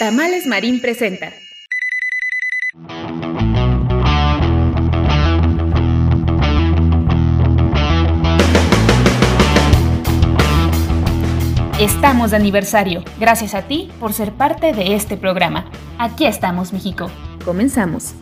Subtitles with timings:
[0.00, 1.30] Tamales Marín presenta.
[11.78, 13.04] Estamos de aniversario.
[13.18, 15.70] Gracias a ti por ser parte de este programa.
[15.98, 17.10] Aquí estamos, México.
[17.44, 18.14] Comenzamos.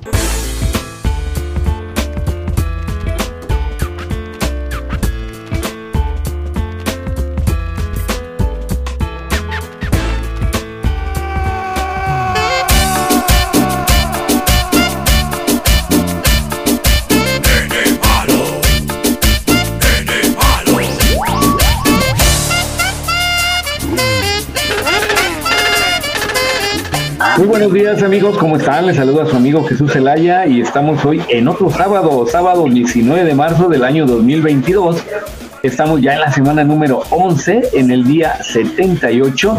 [27.59, 28.87] Buenos días amigos, ¿cómo están?
[28.87, 33.25] Les saluda a su amigo Jesús Zelaya y estamos hoy en otro sábado, sábado 19
[33.25, 35.03] de marzo del año 2022.
[35.65, 39.57] Estamos ya en la semana número 11, en el día 78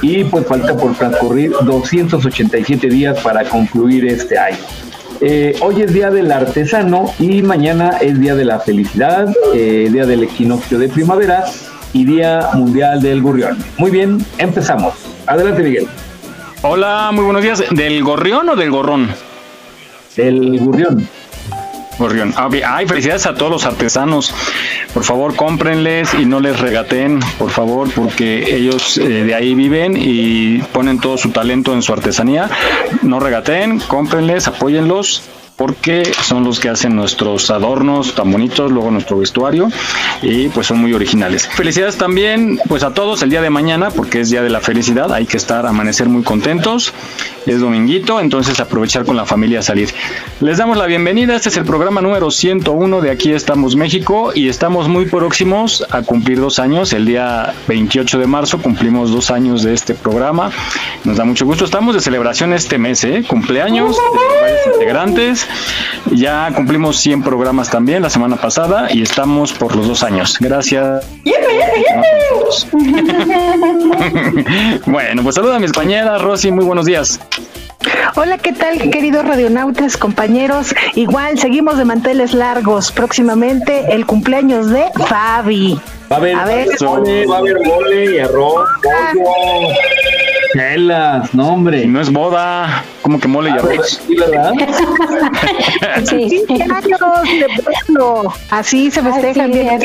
[0.00, 4.58] y pues falta por transcurrir 287 días para concluir este año.
[5.20, 10.06] Eh, hoy es día del artesano y mañana es día de la felicidad, eh, día
[10.06, 11.42] del equinoccio de primavera
[11.92, 13.58] y día mundial del gorrión.
[13.76, 14.94] Muy bien, empezamos.
[15.26, 15.88] Adelante Miguel.
[16.62, 17.64] Hola, muy buenos días.
[17.70, 19.08] ¿Del gorrión o del gorrón?
[20.14, 21.08] Del gorrión.
[21.98, 22.34] Gorrión.
[22.36, 24.34] Ah, Ay, felicidades a todos los artesanos.
[24.92, 29.96] Por favor, cómprenles y no les regaten, por favor, porque ellos eh, de ahí viven
[29.96, 32.50] y ponen todo su talento en su artesanía.
[33.02, 35.22] No regaten, cómprenles, apóyenlos
[35.60, 39.68] porque son los que hacen nuestros adornos tan bonitos, luego nuestro vestuario
[40.22, 41.46] y pues son muy originales.
[41.48, 45.12] Felicidades también pues a todos el día de mañana porque es día de la felicidad,
[45.12, 46.94] hay que estar amanecer muy contentos.
[47.44, 49.92] Es dominguito, entonces aprovechar con la familia a salir.
[50.40, 54.48] Les damos la bienvenida, este es el programa número 101 de Aquí estamos México y
[54.48, 59.62] estamos muy próximos a cumplir dos años, el día 28 de marzo cumplimos dos años
[59.62, 60.50] de este programa.
[61.04, 63.24] Nos da mucho gusto, estamos de celebración este mes, ¿eh?
[63.28, 65.49] cumpleaños de integrantes
[66.12, 70.36] ya cumplimos 100 programas también la semana pasada y estamos por los dos años.
[70.40, 71.06] Gracias.
[74.86, 77.20] bueno, pues saluda a mi compañera Rosy, muy buenos días.
[78.16, 80.74] Hola, ¿qué tal, queridos radionautas, compañeros?
[80.94, 82.92] Igual, seguimos de manteles largos.
[82.92, 85.80] Próximamente el cumpleaños de Fabi.
[86.10, 86.68] Va a haber, A ver.
[86.80, 89.68] mole, va a haber mole y arroz, pollo,
[90.52, 91.82] chelas, no hombre.
[91.82, 94.00] Y no es boda, como que mole y arroz.
[94.06, 94.52] Sí, ¿verdad?
[96.04, 96.44] Sí.
[96.50, 98.32] años de pueblo.
[98.50, 99.80] Así se festeja sí, bien.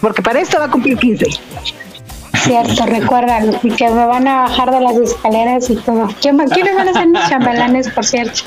[0.00, 1.26] Porque para esto va a cumplir 15.
[2.42, 6.08] Cierto, recuerdan y que me van a bajar de las escaleras y todo.
[6.22, 8.40] ¿Quién va- ¿Quiénes van a ser mis chambelanes, por cierto?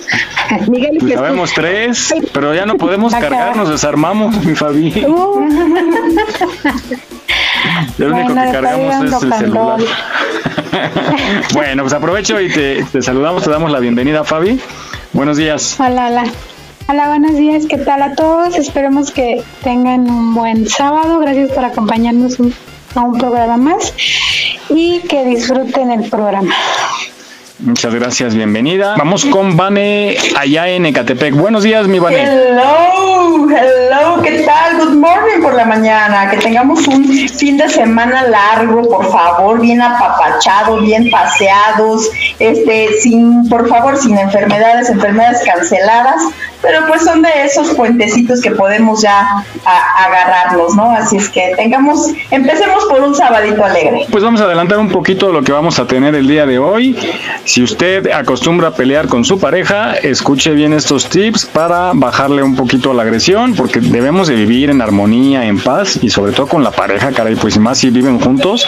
[0.67, 1.19] Miguel y Pues Jesús.
[1.25, 5.05] sabemos tres, pero ya no podemos cargar, nos desarmamos, mi Fabi.
[5.05, 5.47] Uh,
[7.97, 9.79] Lo único bueno, que de cargamos es el celular.
[11.53, 14.59] bueno, pues aprovecho y te, te saludamos, te damos la bienvenida, Fabi.
[15.13, 15.75] Buenos días.
[15.79, 16.23] Hola, hola.
[16.87, 17.63] Hola, buenos días.
[17.67, 18.57] ¿Qué tal a todos?
[18.57, 21.19] Esperemos que tengan un buen sábado.
[21.19, 22.53] Gracias por acompañarnos un-
[22.95, 23.93] a un programa más
[24.69, 26.53] y que disfruten el programa.
[27.65, 28.95] Muchas gracias, bienvenida.
[28.97, 31.33] Vamos con Vane allá en Ecatepec.
[31.33, 32.21] Buenos días, mi Vane.
[32.21, 34.79] Hello, hello, ¿qué tal?
[34.79, 36.29] Good morning por la mañana.
[36.29, 43.47] Que tengamos un fin de semana largo, por favor, bien apapachado, bien paseados, este, sin,
[43.47, 46.21] por favor, sin enfermedades, enfermedades canceladas,
[46.63, 49.19] pero pues son de esos puentecitos que podemos ya
[49.65, 50.89] a- agarrarnos, ¿no?
[50.89, 54.07] Así es que tengamos, empecemos por un sabadito alegre.
[54.09, 56.97] Pues vamos a adelantar un poquito lo que vamos a tener el día de hoy.
[57.43, 62.55] Si usted acostumbra a pelear con su pareja, escuche bien estos tips para bajarle un
[62.55, 66.47] poquito a la agresión, porque debemos de vivir en armonía, en paz y sobre todo
[66.47, 68.65] con la pareja, caray, pues más si viven juntos,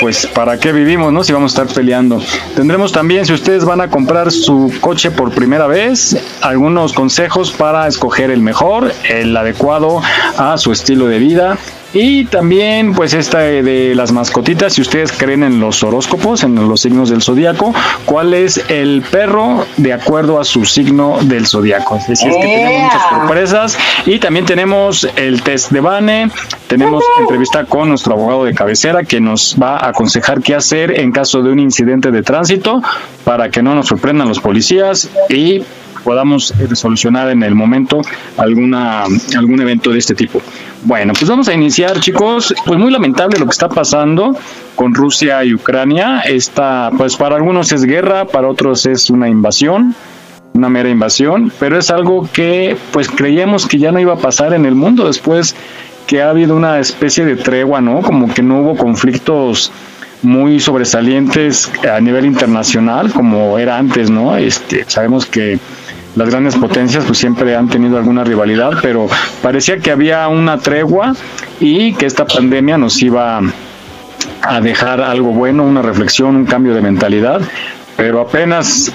[0.00, 1.22] pues para qué vivimos, ¿no?
[1.22, 2.22] Si vamos a estar peleando.
[2.54, 7.25] Tendremos también, si ustedes van a comprar su coche por primera vez, algunos consejos
[7.56, 10.00] para escoger el mejor, el adecuado
[10.36, 11.58] a su estilo de vida
[11.92, 16.82] Y también, pues, esta de las mascotitas, si ustedes creen en los horóscopos, en los
[16.82, 17.74] signos del zodiaco,
[18.04, 21.96] ¿cuál es el perro de acuerdo a su signo del zodiaco?
[21.96, 23.78] Es decir, es que tenemos muchas sorpresas.
[24.04, 26.30] Y también tenemos el test de Bane,
[26.66, 31.12] tenemos entrevista con nuestro abogado de cabecera que nos va a aconsejar qué hacer en
[31.12, 32.82] caso de un incidente de tránsito
[33.24, 35.62] para que no nos sorprendan los policías y
[36.06, 38.00] podamos solucionar en el momento
[38.36, 39.02] alguna
[39.36, 40.40] algún evento de este tipo.
[40.84, 42.54] Bueno, pues vamos a iniciar, chicos.
[42.64, 44.36] Pues muy lamentable lo que está pasando
[44.76, 46.20] con Rusia y Ucrania.
[46.20, 49.96] Esta, pues para algunos es guerra, para otros es una invasión,
[50.54, 54.54] una mera invasión, pero es algo que pues creíamos que ya no iba a pasar
[54.54, 55.56] en el mundo después
[56.06, 58.00] que ha habido una especie de tregua, ¿no?
[58.00, 59.72] Como que no hubo conflictos
[60.22, 64.36] muy sobresalientes a nivel internacional como era antes, ¿no?
[64.36, 65.58] Este, sabemos que
[66.16, 69.06] las grandes potencias pues siempre han tenido alguna rivalidad, pero
[69.42, 71.14] parecía que había una tregua
[71.60, 73.40] y que esta pandemia nos iba
[74.42, 77.42] a dejar algo bueno, una reflexión, un cambio de mentalidad,
[77.96, 78.92] pero apenas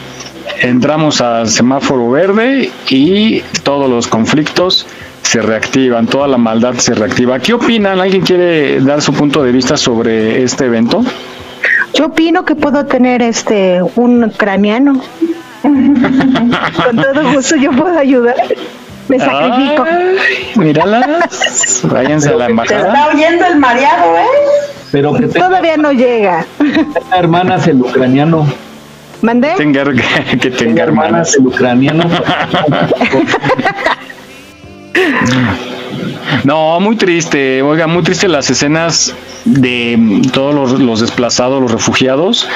[0.61, 4.87] entramos al semáforo verde y todos los conflictos
[5.21, 7.39] se reactivan, toda la maldad se reactiva.
[7.39, 7.99] ¿Qué opinan?
[7.99, 11.03] ¿Alguien quiere dar su punto de vista sobre este evento?
[11.93, 15.01] Yo opino que puedo tener este un ucraniano
[15.61, 18.35] Con todo gusto yo puedo ayudar.
[19.07, 19.85] Me sacrifico.
[20.55, 21.81] míralas.
[21.83, 22.81] Váyanse a la embajada.
[22.81, 24.25] Te está oyendo el mareado, ¿eh?
[24.91, 26.45] Pero que Todavía no llega.
[27.15, 28.45] hermanas el ucraniano.
[29.21, 29.53] ¿Mandé?
[29.55, 32.05] que tenga hermanas el ucraniano.
[36.43, 39.13] No, muy triste, oiga, muy triste las escenas
[39.45, 42.47] de todos los, los desplazados, los refugiados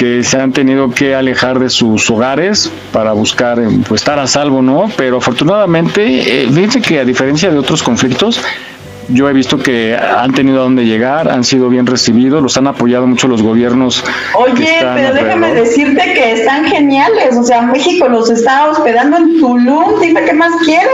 [0.00, 4.26] que se han tenido que alejar de sus hogares para buscar eh, pues, estar a
[4.26, 4.90] salvo, ¿no?
[4.96, 8.40] Pero afortunadamente, eh, fíjense que a diferencia de otros conflictos,
[9.08, 12.66] yo he visto que han tenido a dónde llegar, han sido bien recibidos, los han
[12.66, 14.02] apoyado mucho los gobiernos.
[14.36, 20.00] Oye, pero déjame decirte que están geniales, o sea, México los está hospedando en Tulum,
[20.00, 20.88] dime qué más quieren.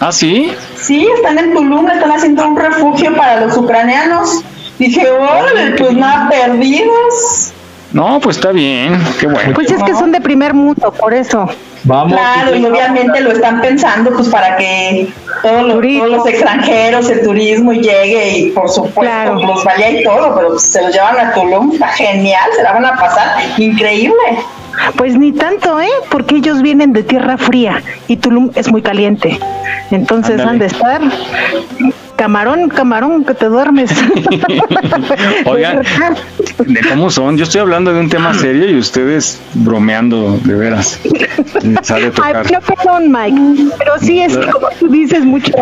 [0.00, 0.52] ¿Ah, sí?
[0.76, 4.42] Sí, están en Tulum, están haciendo un refugio para los ucranianos.
[4.78, 7.54] Dije, órale, pues nada, perdidos.
[7.96, 9.54] No, pues está bien, qué bueno.
[9.54, 11.48] Pues es que son de primer mundo, por eso.
[11.84, 12.12] Vamos.
[12.12, 15.08] Claro, y obviamente lo están pensando pues para que
[15.42, 20.64] todos los, extranjeros, el turismo llegue y por supuesto los vaya y todo, pero pues,
[20.64, 24.14] se los llevan a Tulum, está genial, se la van a pasar increíble.
[24.98, 25.88] Pues ni tanto, ¿eh?
[26.10, 29.40] Porque ellos vienen de tierra fría y Tulum es muy caliente.
[29.90, 31.00] Entonces han de estar
[32.26, 33.88] camarón, camarón, que te duermes.
[35.44, 35.82] Oigan,
[36.66, 37.38] ¿de cómo son?
[37.38, 40.98] Yo estoy hablando de un tema serio y ustedes bromeando, de veras.
[42.24, 45.52] Ay, no, perdón, Mike, pero sí es como tú dices mucho,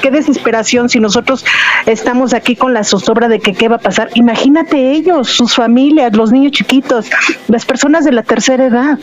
[0.00, 1.44] qué desesperación si nosotros
[1.86, 4.10] estamos aquí con la zozobra de que qué va a pasar.
[4.14, 7.06] Imagínate ellos, sus familias, los niños chiquitos,
[7.48, 9.00] las personas de la tercera edad.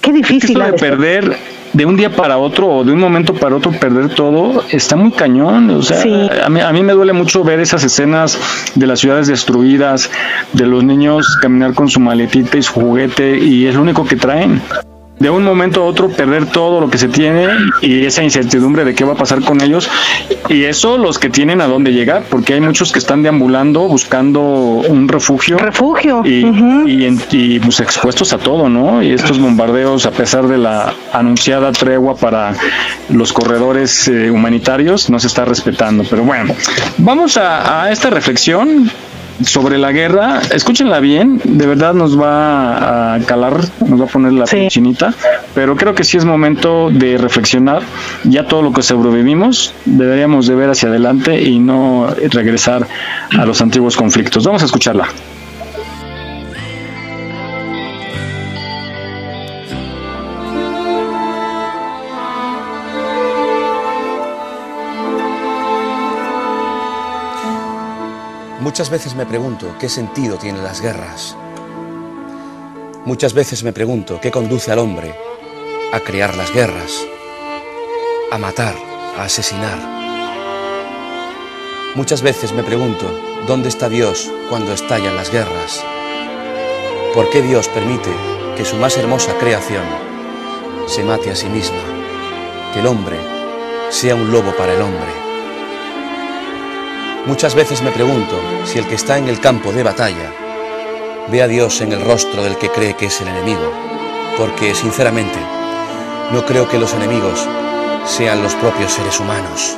[0.00, 0.58] Qué difícil.
[0.58, 1.36] Esto de perder
[1.72, 5.12] de un día para otro o de un momento para otro perder todo está muy
[5.12, 5.70] cañón.
[5.70, 6.02] O sea,
[6.44, 8.38] a, mí, a mí me duele mucho ver esas escenas
[8.74, 10.10] de las ciudades destruidas,
[10.52, 14.16] de los niños caminar con su maletita y su juguete y es lo único que
[14.16, 14.60] traen
[15.20, 17.46] de un momento a otro perder todo lo que se tiene
[17.82, 19.88] y esa incertidumbre de qué va a pasar con ellos.
[20.48, 24.40] Y eso los que tienen a dónde llegar, porque hay muchos que están deambulando buscando
[24.40, 25.58] un refugio.
[25.58, 26.22] Refugio.
[26.24, 26.46] Y,
[27.30, 29.02] y, pues, expuestos a todo, ¿no?
[29.02, 32.54] Y estos bombardeos, a pesar de la anunciada tregua para
[33.10, 36.02] los corredores eh, humanitarios, no se está respetando.
[36.08, 36.54] Pero bueno,
[36.96, 38.90] vamos a, a esta reflexión
[39.42, 44.32] sobre la guerra, escúchenla bien, de verdad nos va a calar, nos va a poner
[44.32, 45.14] la chinita,
[45.54, 47.82] pero creo que sí es momento de reflexionar,
[48.24, 52.86] ya todo lo que sobrevivimos, deberíamos de ver hacia adelante y no regresar
[53.38, 54.44] a los antiguos conflictos.
[54.44, 55.08] Vamos a escucharla.
[68.70, 71.36] Muchas veces me pregunto qué sentido tienen las guerras.
[73.04, 75.12] Muchas veces me pregunto qué conduce al hombre
[75.92, 77.04] a crear las guerras,
[78.30, 78.76] a matar,
[79.18, 79.76] a asesinar.
[81.96, 83.12] Muchas veces me pregunto
[83.48, 85.84] dónde está Dios cuando estallan las guerras.
[87.12, 88.14] ¿Por qué Dios permite
[88.56, 89.82] que su más hermosa creación
[90.86, 91.82] se mate a sí misma?
[92.72, 93.16] Que el hombre
[93.88, 95.19] sea un lobo para el hombre.
[97.26, 100.32] Muchas veces me pregunto si el que está en el campo de batalla
[101.28, 103.70] ve a Dios en el rostro del que cree que es el enemigo,
[104.38, 105.38] porque sinceramente
[106.32, 107.46] no creo que los enemigos
[108.06, 109.76] sean los propios seres humanos.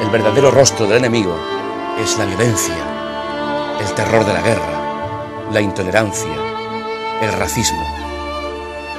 [0.00, 1.36] El verdadero rostro del enemigo
[2.02, 6.34] es la violencia, el terror de la guerra, la intolerancia,
[7.20, 7.84] el racismo.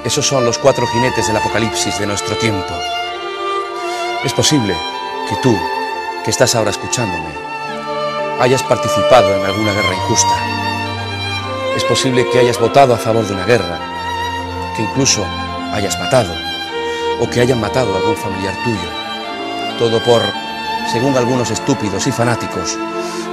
[0.04, 2.74] Esos son los cuatro jinetes del apocalipsis de nuestro tiempo.
[4.26, 4.76] Es posible
[5.30, 5.58] que tú,
[6.24, 7.30] que estás ahora escuchándome,
[8.39, 10.36] hayas participado en alguna guerra injusta.
[11.75, 13.77] Es posible que hayas votado a favor de una guerra,
[14.75, 15.25] que incluso
[15.74, 16.34] hayas matado,
[17.20, 19.77] o que hayan matado a algún familiar tuyo.
[19.77, 20.22] Todo por,
[20.92, 22.77] según algunos estúpidos y fanáticos,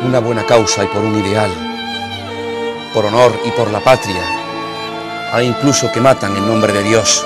[0.05, 1.51] una buena causa y por un ideal,
[2.93, 4.23] por honor y por la patria.
[5.33, 7.25] Hay incluso que matan en nombre de Dios.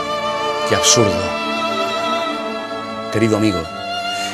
[0.68, 1.22] ¡Qué absurdo!
[3.12, 3.62] Querido amigo,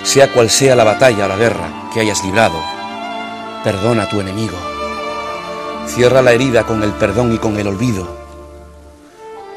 [0.03, 2.59] sea cual sea la batalla o la guerra que hayas librado,
[3.63, 4.57] perdona a tu enemigo.
[5.87, 8.07] Cierra la herida con el perdón y con el olvido.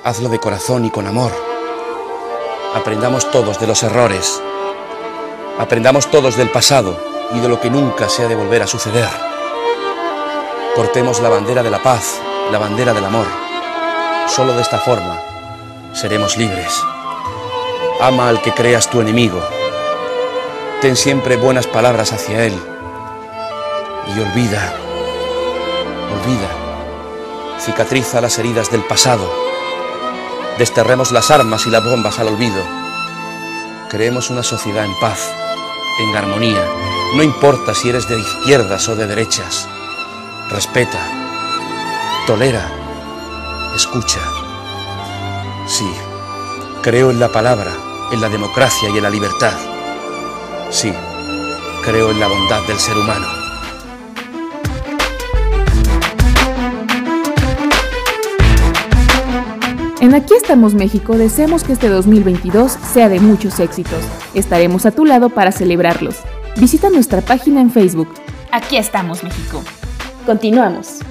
[0.04, 1.32] Hazlo de corazón y con amor.
[2.76, 4.42] Aprendamos todos de los errores.
[5.60, 6.98] Aprendamos todos del pasado
[7.34, 9.10] y de lo que nunca se ha de volver a suceder.
[10.76, 12.20] Portemos la bandera de la paz,
[12.52, 13.28] la bandera del amor.
[14.28, 15.22] Solo de esta forma
[15.94, 16.82] seremos libres.
[18.02, 19.40] Ama al que creas tu enemigo.
[20.84, 22.54] Ten siempre buenas palabras hacia él.
[24.06, 24.76] Y olvida,
[26.12, 29.32] olvida, cicatriza las heridas del pasado.
[30.58, 32.62] Desterremos las armas y las bombas al olvido.
[33.90, 35.32] Creemos una sociedad en paz,
[36.02, 36.68] en armonía.
[37.16, 39.70] No importa si eres de izquierdas o de derechas.
[40.50, 41.00] Respeta,
[42.28, 42.70] tolera,
[43.74, 44.20] escucha.
[45.66, 45.90] Sí,
[46.82, 47.72] creo en la palabra,
[48.12, 49.73] en la democracia y en la libertad.
[50.74, 50.92] Sí,
[51.86, 53.28] creo en la bondad del ser humano.
[60.02, 64.04] En Aquí estamos México deseamos que este 2022 sea de muchos éxitos.
[64.34, 66.16] Estaremos a tu lado para celebrarlos.
[66.58, 68.10] Visita nuestra página en Facebook.
[68.52, 69.62] Aquí estamos México.
[70.26, 71.02] Continuamos.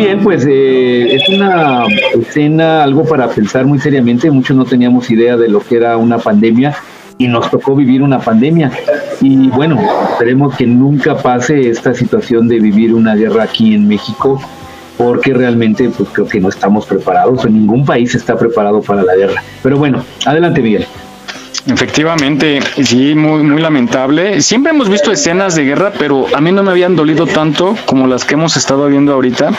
[0.00, 1.84] Bien, pues eh, es una
[2.18, 4.30] escena, algo para pensar muy seriamente.
[4.30, 6.74] Muchos no teníamos idea de lo que era una pandemia
[7.18, 8.72] y nos tocó vivir una pandemia.
[9.20, 9.78] Y bueno,
[10.12, 14.40] esperemos que nunca pase esta situación de vivir una guerra aquí en México,
[14.96, 19.14] porque realmente pues creo que no estamos preparados, o ningún país está preparado para la
[19.14, 19.42] guerra.
[19.62, 20.86] Pero bueno, adelante Miguel.
[21.66, 24.40] Efectivamente, sí, muy, muy lamentable.
[24.40, 28.06] Siempre hemos visto escenas de guerra, pero a mí no me habían dolido tanto como
[28.06, 29.52] las que hemos estado viendo ahorita.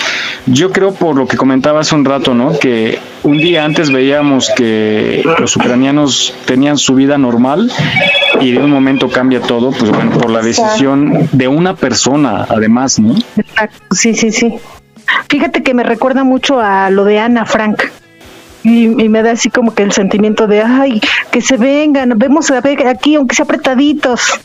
[0.48, 2.58] Yo creo por lo que comentaba hace un rato, ¿no?
[2.58, 7.72] Que un día antes veíamos que los ucranianos tenían su vida normal
[8.40, 13.00] y de un momento cambia todo, pues bueno, por la decisión de una persona, además,
[13.00, 13.16] ¿no?
[13.92, 14.56] Sí, sí, sí.
[15.30, 17.84] Fíjate que me recuerda mucho a lo de Ana Frank.
[18.64, 21.02] Y, y, me da así como que el sentimiento de, ay,
[21.32, 24.40] que se vengan, vemos a ver aquí, aunque sea apretaditos.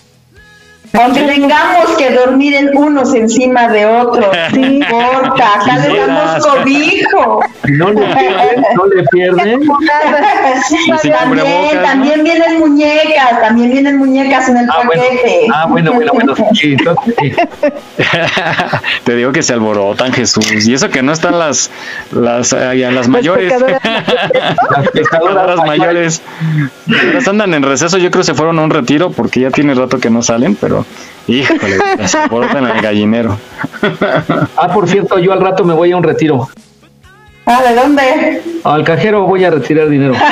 [0.92, 7.40] Aunque tengamos que dormir en unos encima de otros, no importa, acá le damos cobijo.
[7.68, 9.60] No le pierden, no le pierden.
[11.02, 15.40] también, también vienen muñecas, también vienen muñecas en el ah, paquete.
[15.40, 15.54] Bueno.
[15.54, 16.34] Ah, bueno, bueno, bueno.
[16.54, 17.32] Sí, entonces, sí.
[19.04, 20.66] Te digo que se alborotan, Jesús.
[20.66, 21.70] Y eso que no están las
[22.12, 23.52] las, las mayores.
[24.70, 26.22] las pescadoras mayores.
[26.86, 29.74] Las andan en receso, yo creo que se fueron a un retiro porque ya tiene
[29.74, 30.75] rato que no salen, pero
[31.28, 33.38] híjole, se alborotan el gallinero.
[34.56, 36.48] ah, por cierto, yo al rato me voy a un retiro.
[37.46, 38.42] Ah, ¿de dónde?
[38.64, 40.14] Al cajero voy a retirar dinero.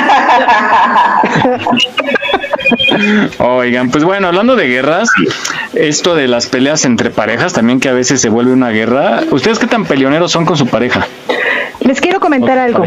[3.39, 5.09] Oigan, pues bueno, hablando de guerras,
[5.73, 9.21] esto de las peleas entre parejas también que a veces se vuelve una guerra.
[9.31, 11.07] ¿Ustedes qué tan peleoneros son con su pareja?
[11.85, 12.83] Les quiero comentar algo.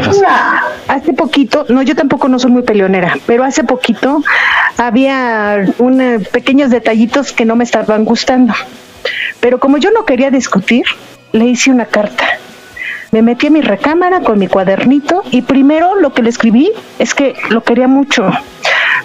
[0.89, 4.21] Hace poquito, no, yo tampoco no soy muy peleonera, pero hace poquito
[4.77, 8.53] había un, pequeños detallitos que no me estaban gustando.
[9.39, 10.83] Pero como yo no quería discutir,
[11.31, 12.25] le hice una carta.
[13.11, 17.15] Me metí a mi recámara con mi cuadernito y primero lo que le escribí es
[17.15, 18.29] que lo quería mucho.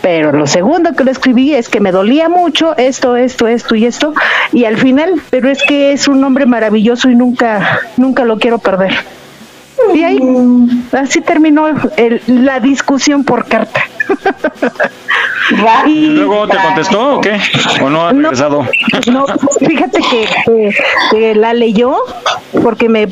[0.03, 3.87] Pero lo segundo que le escribí es que me dolía mucho esto, esto, esto y
[3.87, 4.13] esto.
[4.53, 8.59] Y al final, pero es que es un hombre maravilloso y nunca, nunca lo quiero
[8.59, 8.93] perder.
[9.93, 10.21] Y ahí,
[10.93, 13.83] así terminó el, la discusión por carta.
[15.87, 17.39] ¿Y luego te contestó o qué?
[17.83, 18.67] ¿O no ha regresado?
[19.13, 19.27] No,
[19.59, 20.75] fíjate que, que,
[21.11, 21.97] que, la leyó
[22.63, 23.07] porque me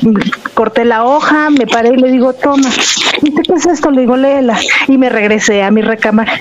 [0.54, 2.68] corté la hoja, me paré y le digo, toma.
[3.22, 3.90] ¿Y qué es esto?
[3.90, 4.58] Le digo, léela.
[4.88, 6.40] Y me regresé a mi recámara.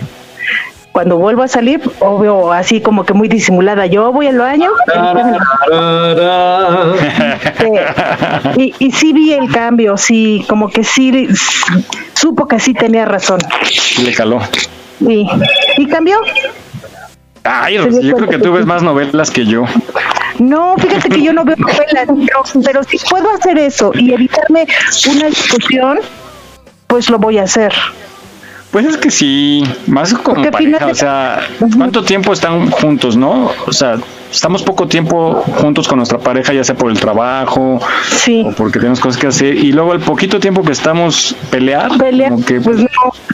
[0.91, 4.69] Cuando vuelvo a salir, obvio, así como que muy disimulada, yo voy al baño.
[8.57, 11.29] y, y sí vi el cambio, sí, como que sí,
[12.13, 13.39] supo que sí tenía razón.
[14.03, 14.41] Le caló.
[14.99, 15.27] Sí.
[15.77, 16.19] ¿Y cambió?
[17.43, 19.65] Ay, yo creo que tú ves más novelas que yo.
[20.39, 22.07] No, fíjate que yo no veo novelas,
[22.65, 24.67] pero si puedo hacer eso y evitarme
[25.09, 25.99] una discusión,
[26.87, 27.73] pues lo voy a hacer.
[28.71, 31.41] Pues es que sí, más como pareja, o sea,
[31.75, 33.51] ¿cuánto tiempo están juntos, no?
[33.67, 33.97] O sea,
[34.31, 37.81] estamos poco tiempo juntos con nuestra pareja, ya sea por el trabajo
[38.45, 42.45] o porque tenemos cosas que hacer, y luego el poquito tiempo que estamos pelear, como
[42.45, 42.87] que pues no.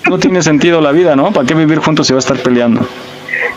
[0.10, 1.32] no tiene sentido la vida, ¿no?
[1.32, 2.88] ¿Para qué vivir juntos si va a estar peleando?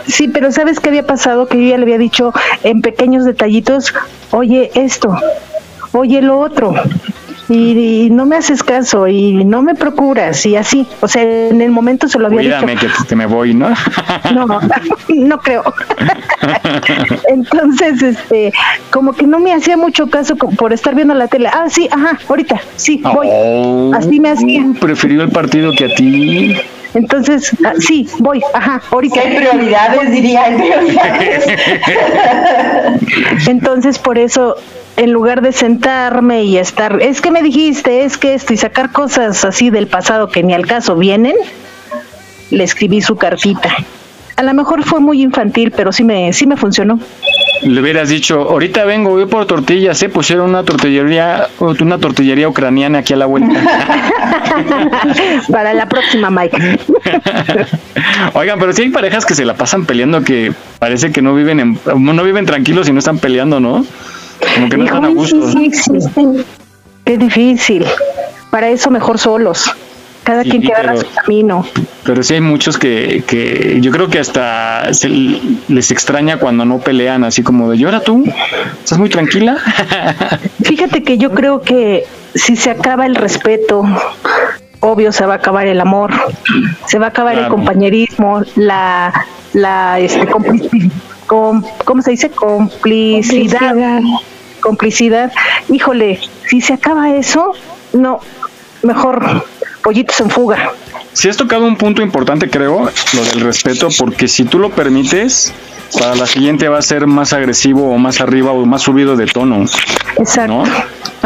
[0.07, 1.47] Sí, pero ¿sabes qué había pasado?
[1.47, 3.95] Que yo ya le había dicho en pequeños detallitos,
[4.33, 5.17] oye esto,
[5.93, 6.75] oye lo otro,
[7.51, 10.87] y, no me haces caso y no me procuras y así.
[11.01, 12.87] O sea, en el momento se lo había Cuídame dicho.
[13.09, 13.69] que, me voy, ¿no?
[14.35, 14.47] No,
[15.09, 15.65] no creo.
[17.29, 18.53] Entonces, este,
[18.91, 21.49] como que no me hacía mucho caso por estar viendo la tele.
[21.53, 23.29] Ah, sí, ajá, ahorita, sí, voy.
[23.31, 24.65] Oh, así me hacía.
[24.81, 26.57] Prefirió el partido que a ti.
[26.95, 29.21] Entonces, ah, sí, voy, ajá, ahorita.
[29.21, 31.47] hay prioridades, diría, hay prioridades.
[33.49, 34.57] Entonces, por eso
[34.97, 38.93] en lugar de sentarme y estar, es que me dijiste, es que esto, y sacar
[38.93, 41.35] cosas así del pasado que ni al caso vienen,
[42.51, 43.71] le escribí su cartita.
[44.37, 46.99] A lo mejor fue muy infantil, pero sí me, sí me funcionó.
[47.63, 53.01] Le hubieras dicho, ahorita vengo, voy por tortillas, se pusieron una tortillería, una tortillería ucraniana
[53.01, 53.61] aquí a la vuelta.
[55.53, 56.57] Para la próxima, Mike.
[58.33, 61.61] Oigan, pero si hay parejas que se la pasan peleando que parece que no viven
[61.61, 63.85] en, no viven tranquilos y no están peleando, ¿no?
[64.55, 65.51] Como que no están a gusto.
[65.51, 66.45] Sí, existen.
[67.05, 67.85] Qué difícil.
[68.51, 69.71] Para eso mejor solos.
[70.25, 71.65] Cada quien queda su camino.
[72.05, 76.79] Pero sí hay muchos que, que yo creo que hasta se les extraña cuando no
[76.79, 78.25] pelean, así como de llora tú,
[78.79, 79.57] estás muy tranquila.
[80.63, 83.83] Fíjate que yo creo que si se acaba el respeto,
[84.81, 86.13] obvio se va a acabar el amor,
[86.87, 89.13] se va a acabar el compañerismo, la,
[89.53, 90.93] la este, complicidad,
[91.27, 92.31] ¿cómo se dice?
[92.31, 94.01] complicidad complicidad.
[95.69, 97.53] Híjole, si se acaba eso,
[97.93, 98.21] no,
[98.83, 99.45] mejor
[99.83, 100.73] pollitos en fuga.
[101.13, 105.53] Si has tocado un punto importante, creo, lo del respeto, porque si tú lo permites,
[105.99, 109.27] para la siguiente va a ser más agresivo o más arriba o más subido de
[109.27, 109.65] tono.
[110.17, 110.53] Exacto.
[110.53, 110.65] ¿no?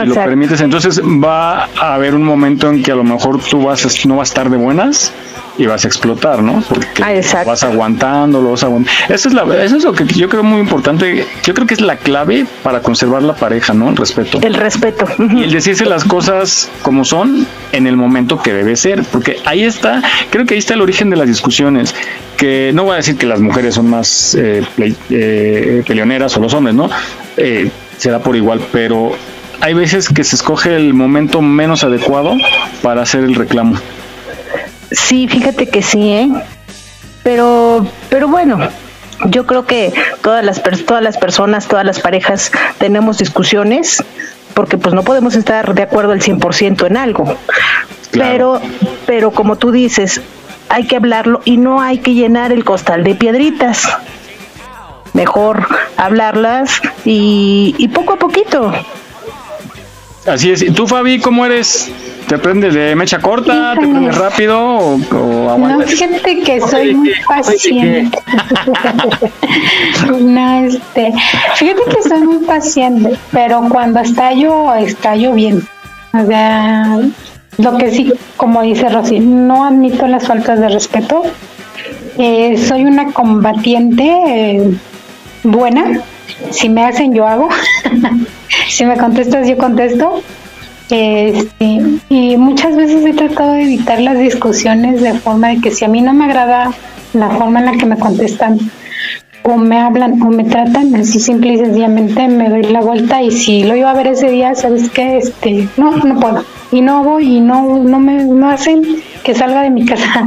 [0.04, 4.06] lo permites, entonces va a haber un momento en que a lo mejor tú vas
[4.06, 5.12] no vas a estar de buenas
[5.56, 6.62] y vas a explotar, ¿no?
[6.68, 9.14] Porque ah, vas aguantando, lo vas aguantando.
[9.14, 11.26] Eso es, la, eso es lo que yo creo muy importante.
[11.44, 13.88] Yo creo que es la clave para conservar la pareja, ¿no?
[13.90, 14.40] El respeto.
[14.42, 15.06] El respeto.
[15.18, 19.04] Y el decirse las cosas como son en el momento que debe ser.
[19.04, 21.94] Porque ahí está, creo que ahí está el origen de las discusiones.
[22.36, 24.64] Que no voy a decir que las mujeres son más eh,
[25.10, 26.90] eh, peleoneras o los hombres, ¿no?
[27.36, 29.12] Eh, será por igual, pero
[29.60, 32.36] hay veces que se escoge el momento menos adecuado
[32.82, 33.76] para hacer el reclamo.
[34.90, 36.28] Sí, fíjate que sí, ¿eh?
[37.22, 38.58] Pero, pero bueno,
[39.26, 39.92] yo creo que
[40.22, 44.04] todas las, todas las personas, todas las parejas tenemos discusiones
[44.54, 47.36] porque pues no podemos estar de acuerdo al 100% en algo.
[48.12, 48.60] Pero,
[49.06, 50.20] pero como tú dices,
[50.68, 53.88] hay que hablarlo y no hay que llenar el costal de piedritas.
[55.12, 55.66] Mejor
[55.96, 58.72] hablarlas y, y poco a poquito.
[60.26, 60.62] Así es.
[60.62, 61.90] ¿Y tú, Fabi, cómo eres?
[62.28, 63.74] ¿Te prendes de mecha corta?
[63.74, 68.18] ¿Te prendes rápido o, o No, fíjate que soy muy paciente.
[70.20, 71.12] no, este,
[71.56, 75.66] fíjate que soy muy paciente, pero cuando estallo, estallo bien.
[76.14, 76.98] O sea,
[77.58, 81.22] lo que sí, como dice Rosy, no admito las faltas de respeto.
[82.16, 84.74] Eh, soy una combatiente eh,
[85.42, 86.00] buena.
[86.50, 87.48] Si me hacen, yo hago.
[88.68, 90.22] si me contestas, yo contesto.
[90.90, 95.84] Este, y muchas veces he tratado de evitar las discusiones de forma de que si
[95.84, 96.72] a mí no me agrada
[97.14, 98.58] la forma en la que me contestan
[99.44, 103.30] o me hablan o me tratan, así simple y sencillamente me doy la vuelta y
[103.30, 107.04] si lo iba a ver ese día, sabes que este, no, no puedo y no
[107.04, 108.82] voy y no, no me no hacen
[109.22, 110.26] que salga de mi casa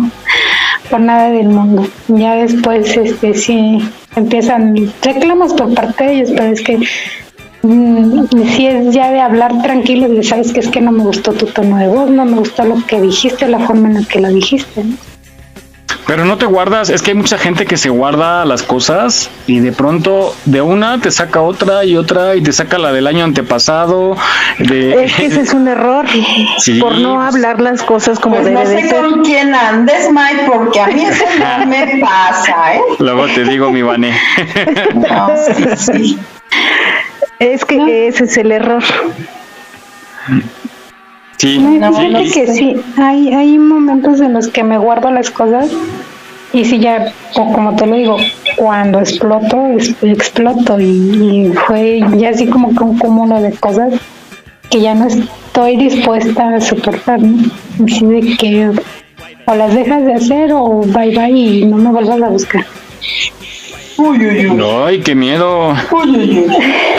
[0.89, 1.87] por nada del mundo.
[2.07, 3.79] Ya después, este, sí
[4.17, 6.79] empiezan reclamos por parte de ellos, pero es que
[7.63, 11.33] Mm, si es ya de hablar tranquilo, y sabes que es que no me gustó
[11.33, 14.21] tu tono de voz, no me gustó lo que dijiste, la forma en la que
[14.21, 14.85] lo dijiste.
[16.07, 19.59] Pero no te guardas, es que hay mucha gente que se guarda las cosas y
[19.59, 23.25] de pronto de una te saca otra y otra y te saca la del año
[23.25, 24.15] antepasado.
[24.57, 25.03] De...
[25.03, 26.05] Es que ese es un error
[26.79, 30.79] por no hablar las cosas como pues debe no sé con quién andes, Mike, porque
[30.79, 32.81] a mí eso no me pasa, ¿eh?
[32.99, 34.17] Luego te digo, mi Vané.
[34.95, 35.29] no,
[35.75, 36.17] sí,
[37.39, 38.83] Es que ese es el error.
[41.37, 42.31] Sí, no, sí.
[42.31, 45.71] que sí, hay, hay momentos en los que me guardo las cosas
[46.51, 48.17] y si ya, como te lo digo,
[48.55, 49.67] cuando exploto,
[50.01, 53.93] exploto y, fue ya así como que un cúmulo de cosas
[54.69, 57.43] que ya no estoy dispuesta a soportar, ¿no?
[57.85, 58.71] Así de que
[59.45, 62.65] o las dejas de hacer o bye bye y no me vuelvas a buscar.
[63.97, 64.63] Uy, uy, uy.
[64.85, 65.73] Ay, qué miedo.
[65.91, 66.55] Uy, uy, uy.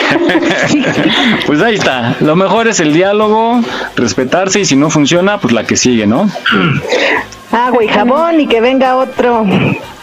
[1.45, 2.15] pues ahí está.
[2.19, 3.61] Lo mejor es el diálogo,
[3.95, 6.29] respetarse y si no funciona, pues la que sigue, ¿no?
[7.51, 9.45] Agua y jabón y que venga otro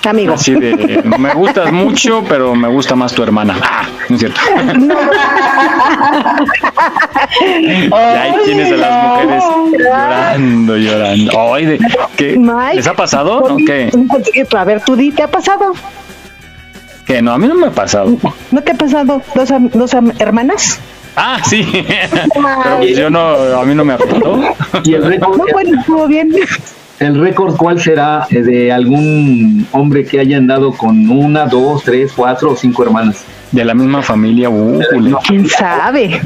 [0.09, 0.35] amigo.
[0.35, 3.57] Así de, me gustas mucho, pero me gusta más tu hermana.
[3.63, 4.41] Ah, no es cierto.
[7.61, 9.45] y ahí tienes a las mujeres
[9.79, 11.55] llorando, llorando.
[11.55, 11.79] Ay, de,
[12.17, 12.39] ¿qué?
[12.75, 13.39] ¿Les ha pasado?
[13.39, 13.91] ¿O qué?
[14.57, 15.75] A ver, tú di, ¿te ha pasado?
[17.07, 18.19] Que no, a mí no me ha pasado.
[18.51, 20.81] ¿No te ha pasado dos, dos hermanas?
[21.15, 21.65] Ah, sí.
[22.81, 23.21] Pero yo no,
[23.59, 24.41] a mí no me ha pasado.
[24.85, 25.37] ¿Y el récord?
[25.37, 26.33] No, bueno, estuvo bien.
[26.99, 32.53] ¿El récord cuál será de algún hombre que haya andado con una, dos, tres, cuatro
[32.53, 33.25] o cinco hermanas?
[33.53, 34.81] De la misma familia, uh,
[35.27, 36.21] ¿Quién sabe?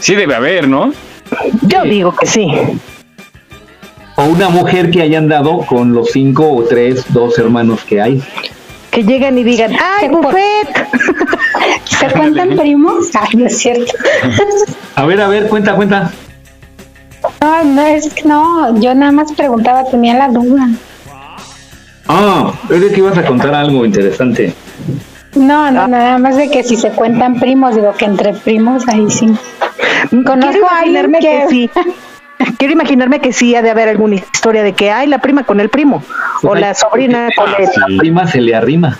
[0.00, 0.92] Sí debe haber, ¿no?
[1.62, 2.46] Yo digo que sí.
[4.16, 8.22] O una mujer que haya andado con los cinco o tres, dos hermanos que hay
[8.94, 10.68] que lleguen y digan, ¡ay, buffet!
[11.84, 13.10] ¿Se cuentan primos?
[13.14, 13.92] Ay, no es cierto.
[14.94, 16.12] a ver, a ver, cuenta, cuenta.
[17.40, 20.68] No, no, es que no, yo nada más preguntaba, tenía la duda.
[22.06, 24.54] Ah, es que ibas a contar algo interesante.
[25.34, 29.10] No, no, nada más de que si se cuentan primos, digo que entre primos ahí
[29.10, 29.26] sí.
[30.24, 31.20] Conozco a alguien que...
[31.20, 31.70] que sí.
[32.58, 35.60] Quiero imaginarme que sí ha de haber alguna historia de que hay la prima con
[35.60, 36.02] el primo
[36.42, 37.64] o la sobrina con el...
[37.64, 38.98] La prima se le arrima.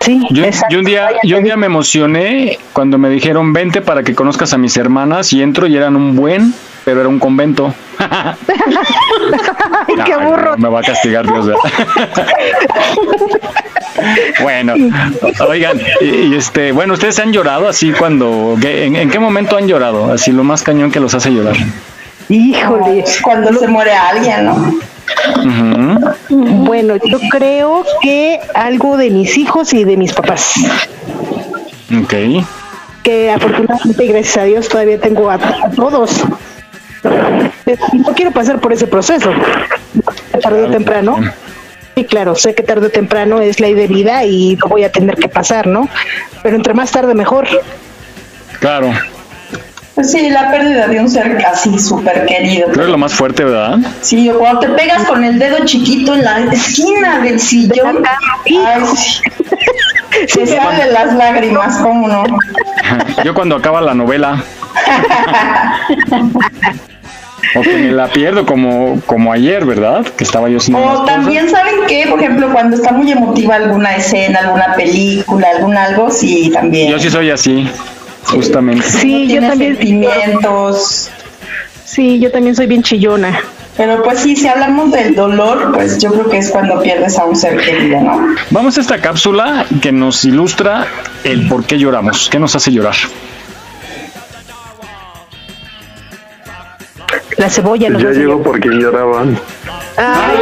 [0.00, 0.44] Sí, yo,
[0.78, 4.58] un día, yo un día me emocioné cuando me dijeron vente para que conozcas a
[4.58, 6.52] mis hermanas y entro y eran un buen,
[6.84, 7.72] pero era un convento.
[10.04, 10.56] ¡Qué burro!
[10.58, 11.46] me va a castigar Dios.
[14.42, 14.74] bueno,
[15.48, 20.12] oigan, y, este, bueno, ustedes han llorado así cuando, en, en, qué momento han llorado?
[20.12, 21.54] Así lo más cañón que los hace llorar.
[22.28, 24.80] Híjole, cuando se muere alguien, ¿no?
[26.28, 30.54] Bueno, yo creo que algo de mis hijos y de mis papás.
[32.02, 32.14] Ok.
[33.02, 35.38] Que afortunadamente, gracias a Dios, todavía tengo a,
[35.74, 36.22] todos.
[37.04, 39.30] No quiero pasar por ese proceso,
[40.40, 41.18] tarde o temprano.
[41.94, 44.92] Sí, claro, sé que tarde o temprano es ley de vida y lo voy a
[44.92, 45.88] tener que pasar, ¿no?
[46.42, 47.46] Pero entre más tarde mejor.
[48.60, 48.92] Claro.
[49.94, 52.68] Pues sí, la pérdida de un ser así súper querido.
[52.68, 53.76] Creo que es lo más fuerte, ¿verdad?
[54.00, 58.82] Sí, cuando te pegas con el dedo chiquito en la esquina del sillón, ay,
[60.28, 62.24] se salen las lágrimas, ¿cómo no?
[63.24, 64.42] Yo cuando acaba la novela.
[67.54, 70.06] o que me la pierdo como, como ayer, ¿verdad?
[70.16, 73.96] Que estaba yo sin O también saben que, por ejemplo, cuando está muy emotiva alguna
[73.96, 76.90] escena, alguna película, algún algo, sí, también.
[76.90, 77.68] Yo sí soy así.
[78.24, 78.88] Justamente.
[78.88, 79.76] Sí, yo también.
[79.76, 81.10] Sentimientos.
[81.84, 83.40] Sí, yo también soy bien chillona.
[83.76, 87.24] Pero pues sí, si hablamos del dolor, pues yo creo que es cuando pierdes a
[87.24, 88.34] un ser querido, ¿no?
[88.50, 90.86] Vamos a esta cápsula que nos ilustra
[91.24, 92.94] el por qué lloramos, qué nos hace llorar.
[97.38, 99.38] La cebolla nos Ya llegó porque lloraban.
[99.96, 100.36] Ay,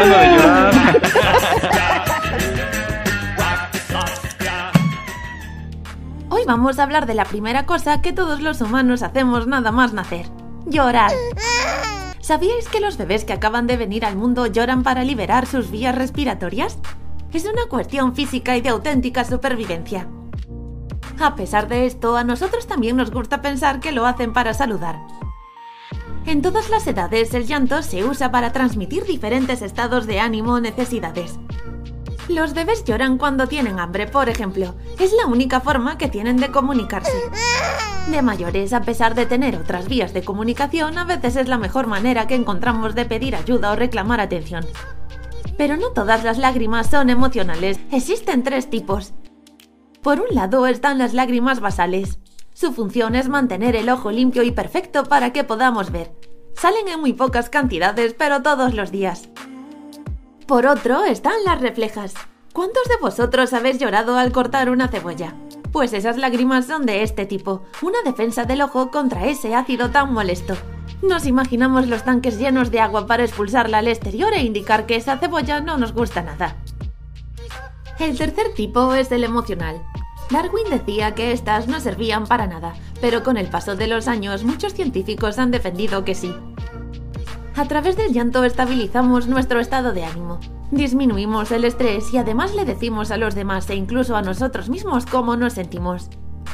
[0.00, 0.31] hablando
[6.62, 10.26] vamos a hablar de la primera cosa que todos los humanos hacemos nada más nacer.
[10.64, 11.10] Llorar.
[12.20, 15.92] ¿Sabíais que los bebés que acaban de venir al mundo lloran para liberar sus vías
[15.92, 16.78] respiratorias?
[17.32, 20.06] Es una cuestión física y de auténtica supervivencia.
[21.18, 25.00] A pesar de esto, a nosotros también nos gusta pensar que lo hacen para saludar.
[26.26, 30.60] En todas las edades, el llanto se usa para transmitir diferentes estados de ánimo o
[30.60, 31.40] necesidades.
[32.28, 34.74] Los bebés lloran cuando tienen hambre, por ejemplo.
[34.98, 37.12] Es la única forma que tienen de comunicarse.
[38.08, 41.88] De mayores, a pesar de tener otras vías de comunicación, a veces es la mejor
[41.88, 44.64] manera que encontramos de pedir ayuda o reclamar atención.
[45.56, 47.78] Pero no todas las lágrimas son emocionales.
[47.90, 49.12] Existen tres tipos.
[50.00, 52.18] Por un lado están las lágrimas basales.
[52.54, 56.12] Su función es mantener el ojo limpio y perfecto para que podamos ver.
[56.54, 59.28] Salen en muy pocas cantidades, pero todos los días.
[60.52, 62.12] Por otro están las reflejas.
[62.52, 65.34] ¿Cuántos de vosotros habéis llorado al cortar una cebolla?
[65.72, 70.12] Pues esas lágrimas son de este tipo, una defensa del ojo contra ese ácido tan
[70.12, 70.54] molesto.
[71.00, 75.16] Nos imaginamos los tanques llenos de agua para expulsarla al exterior e indicar que esa
[75.16, 76.58] cebolla no nos gusta nada.
[77.98, 79.82] El tercer tipo es el emocional.
[80.28, 84.44] Darwin decía que estas no servían para nada, pero con el paso de los años
[84.44, 86.34] muchos científicos han defendido que sí.
[87.54, 92.64] A través del llanto estabilizamos nuestro estado de ánimo, disminuimos el estrés y además le
[92.64, 96.08] decimos a los demás e incluso a nosotros mismos cómo nos sentimos.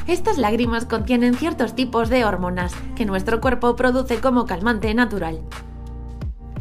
[0.07, 5.39] Estas lágrimas contienen ciertos tipos de hormonas que nuestro cuerpo produce como calmante natural.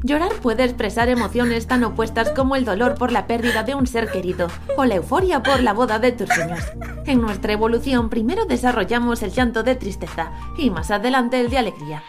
[0.05, 4.09] Llorar puede expresar emociones tan opuestas como el dolor por la pérdida de un ser
[4.09, 4.47] querido
[4.77, 6.65] o la euforia por la boda de tus sueños.
[7.07, 12.05] En nuestra evolución primero desarrollamos el llanto de tristeza y más adelante el de alegría.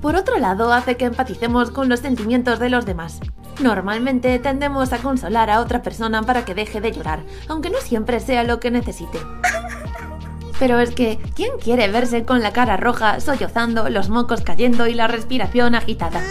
[0.00, 3.20] Por otro lado, hace que empaticemos con los sentimientos de los demás.
[3.60, 8.20] Normalmente tendemos a consolar a otra persona para que deje de llorar, aunque no siempre
[8.20, 9.18] sea lo que necesite.
[10.58, 14.94] Pero es que, ¿quién quiere verse con la cara roja, sollozando, los mocos cayendo y
[14.94, 16.22] la respiración agitada?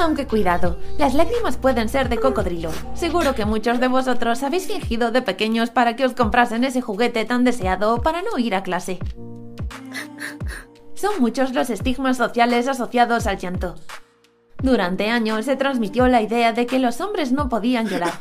[0.00, 2.70] Aunque cuidado, las lágrimas pueden ser de cocodrilo.
[2.94, 7.24] Seguro que muchos de vosotros habéis fingido de pequeños para que os comprasen ese juguete
[7.24, 8.98] tan deseado para no ir a clase.
[11.02, 13.74] Son muchos los estigmas sociales asociados al llanto.
[14.62, 18.12] Durante años se transmitió la idea de que los hombres no podían llorar.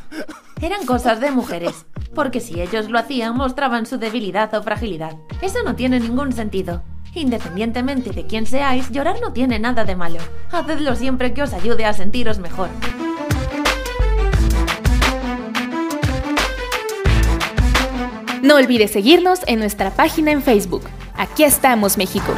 [0.63, 5.15] Eran cosas de mujeres, porque si ellos lo hacían mostraban su debilidad o fragilidad.
[5.43, 6.81] Eso no tiene ningún sentido.
[7.13, 10.17] Independientemente de quién seáis, llorar no tiene nada de malo.
[10.51, 12.69] Hacedlo siempre que os ayude a sentiros mejor.
[18.41, 20.81] No olvides seguirnos en nuestra página en Facebook.
[21.15, 22.33] Aquí estamos, México.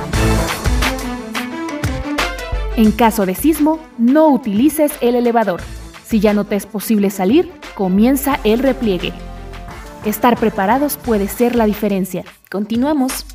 [2.76, 5.62] En caso de sismo, no utilices el elevador.
[6.06, 9.14] Si ya no te es posible salir, comienza el repliegue.
[10.06, 12.24] Estar preparados puede ser la diferencia.
[12.50, 13.26] Continuamos.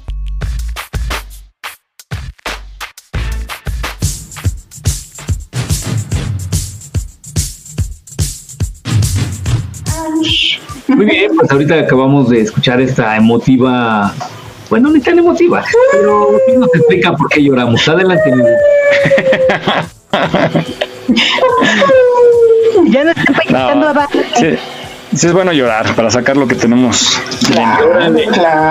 [10.89, 14.13] Muy bien, pues ahorita acabamos de escuchar esta emotiva,
[14.71, 17.89] bueno, ni tan emotiva, pero nos explica por qué lloramos.
[17.89, 18.31] Adelante,
[22.91, 24.19] ya nos están no, abajo.
[24.37, 24.59] Sí.
[25.15, 27.19] Sí, es bueno llorar para sacar lo que tenemos.
[27.51, 28.27] llórale,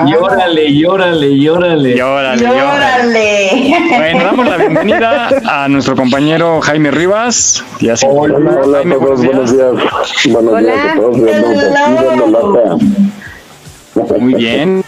[0.06, 1.98] llórale, llórale, llórale.
[1.98, 3.76] Llórale, llórale.
[3.90, 7.66] Bueno, damos la bienvenida a nuestro compañero Jaime Rivas.
[8.08, 9.34] hola, hola, Jaime, buenos, días.
[10.30, 11.18] Buenos días a todos.
[14.20, 14.84] Muy bien.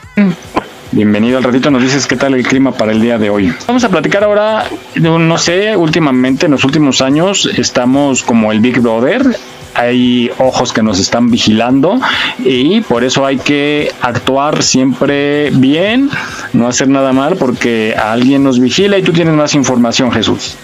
[0.91, 3.54] Bienvenido al ratito, nos dices qué tal el clima para el día de hoy.
[3.67, 8.80] Vamos a platicar ahora, no sé, últimamente, en los últimos años, estamos como el Big
[8.80, 9.21] Brother,
[9.75, 11.99] hay ojos que nos están vigilando
[12.39, 16.10] y por eso hay que actuar siempre bien,
[16.54, 20.58] no hacer nada mal porque alguien nos vigila y tú tienes más información, Jesús.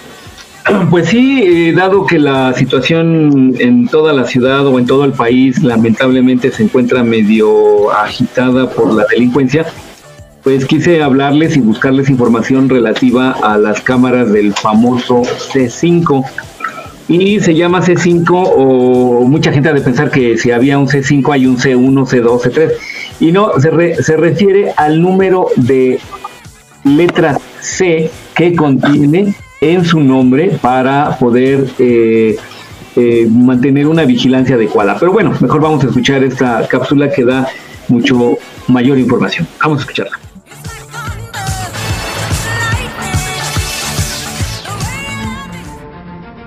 [0.90, 5.12] Pues sí, eh, dado que la situación en toda la ciudad o en todo el
[5.12, 9.64] país lamentablemente se encuentra medio agitada por la delincuencia,
[10.46, 16.24] pues quise hablarles y buscarles información relativa a las cámaras del famoso C5
[17.08, 21.32] y se llama C5 o mucha gente ha de pensar que si había un C5
[21.32, 22.70] hay un C1, C2, C3
[23.18, 25.98] y no, se, se refiere al número de
[26.84, 32.36] letras C que contiene en su nombre para poder eh,
[32.94, 34.96] eh, mantener una vigilancia adecuada.
[35.00, 37.48] Pero bueno, mejor vamos a escuchar esta cápsula que da
[37.88, 39.48] mucho mayor información.
[39.60, 40.25] Vamos a escucharla.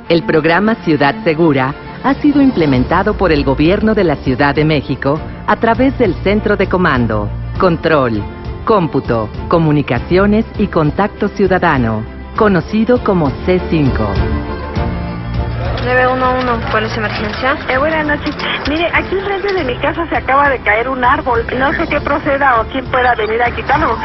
[0.10, 5.22] El programa Ciudad Segura ha sido implementado por el Gobierno de la Ciudad de México
[5.46, 8.24] a través del Centro de Comando, Control,
[8.66, 12.04] Cómputo, Comunicaciones y Contacto Ciudadano,
[12.36, 14.40] conocido como C5.
[15.86, 17.58] 911, ¿cuál es emergencia?
[17.70, 18.36] Eh, buenas noches.
[18.68, 21.46] Mire, aquí frente de mi casa se acaba de caer un árbol.
[21.60, 23.96] No sé qué proceda o quién pueda venir a quitarlo.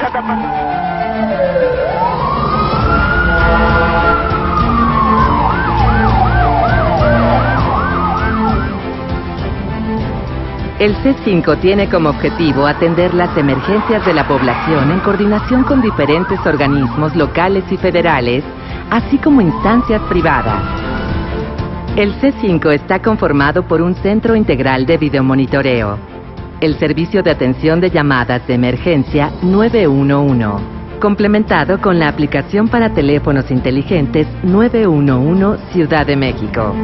[10.80, 16.38] El C5 tiene como objetivo atender las emergencias de la población en coordinación con diferentes
[16.44, 18.42] organismos locales y federales,
[18.90, 20.60] así como instancias privadas.
[21.94, 25.96] El C5 está conformado por un centro integral de videomonitoreo,
[26.60, 30.64] el Servicio de Atención de Llamadas de Emergencia 911,
[31.00, 36.74] complementado con la aplicación para teléfonos inteligentes 911 Ciudad de México.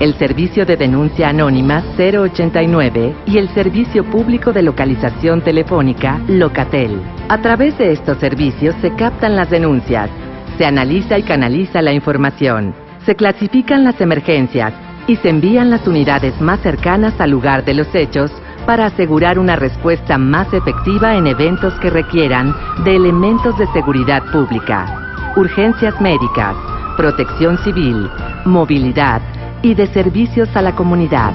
[0.00, 7.00] El Servicio de Denuncia Anónima 089 y el Servicio Público de Localización Telefónica Locatel.
[7.28, 10.10] A través de estos servicios se captan las denuncias,
[10.58, 12.74] se analiza y canaliza la información,
[13.06, 14.72] se clasifican las emergencias
[15.06, 18.32] y se envían las unidades más cercanas al lugar de los hechos
[18.66, 22.54] para asegurar una respuesta más efectiva en eventos que requieran
[22.84, 26.56] de elementos de seguridad pública, urgencias médicas,
[26.96, 28.08] protección civil,
[28.46, 29.20] movilidad
[29.64, 31.32] y de servicios a la comunidad.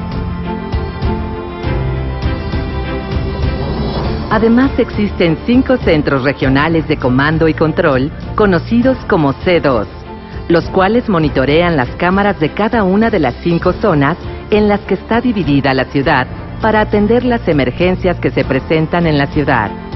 [4.29, 9.87] Además existen cinco centros regionales de comando y control, conocidos como C2,
[10.47, 14.17] los cuales monitorean las cámaras de cada una de las cinco zonas
[14.51, 16.27] en las que está dividida la ciudad
[16.61, 19.88] para atender las emergencias que se presentan en la ciudad.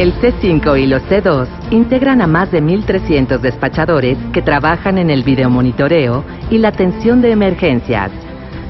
[0.00, 5.22] El C5 y los C2 integran a más de 1.300 despachadores que trabajan en el
[5.22, 8.10] videomonitoreo y la atención de emergencias,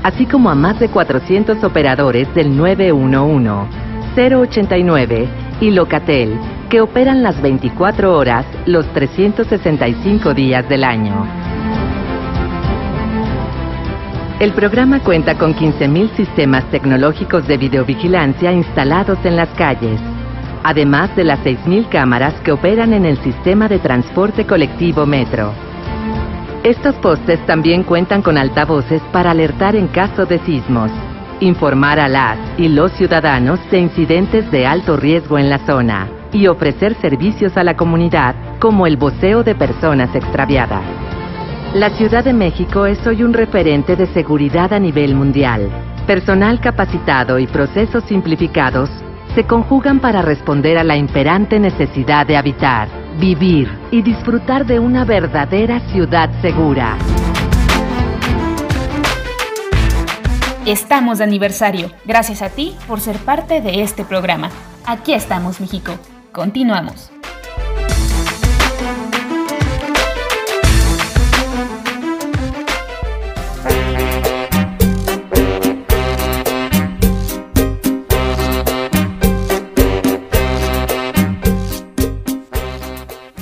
[0.03, 3.69] así como a más de 400 operadores del 911,
[4.17, 5.29] 089
[5.61, 6.37] y Locatel,
[6.69, 11.29] que operan las 24 horas los 365 días del año.
[14.41, 20.01] El programa cuenta con 15.000 sistemas tecnológicos de videovigilancia instalados en las calles,
[20.63, 25.53] además de las 6.000 cámaras que operan en el sistema de transporte colectivo Metro.
[26.63, 30.91] Estos postes también cuentan con altavoces para alertar en caso de sismos,
[31.41, 36.47] informar a las y los ciudadanos de incidentes de alto riesgo en la zona y
[36.47, 40.83] ofrecer servicios a la comunidad como el voceo de personas extraviadas.
[41.75, 45.71] La Ciudad de México es hoy un referente de seguridad a nivel mundial.
[46.07, 48.91] Personal capacitado y procesos simplificados
[49.35, 52.89] se conjugan para responder a la imperante necesidad de habitar,
[53.19, 56.97] vivir y disfrutar de una verdadera ciudad segura.
[60.67, 61.91] Estamos de aniversario.
[62.05, 64.51] Gracias a ti por ser parte de este programa.
[64.87, 65.93] Aquí estamos, México.
[66.33, 67.11] Continuamos.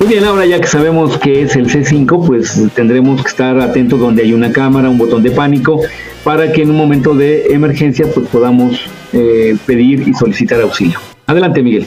[0.08, 4.22] Bien, ahora ya que sabemos que es el C5, pues tendremos que estar atentos donde
[4.22, 5.82] hay una cámara, un botón de pánico,
[6.24, 8.80] para que en un momento de emergencia pues podamos
[9.12, 10.98] eh, pedir y solicitar auxilio.
[11.26, 11.86] Adelante, Miguel.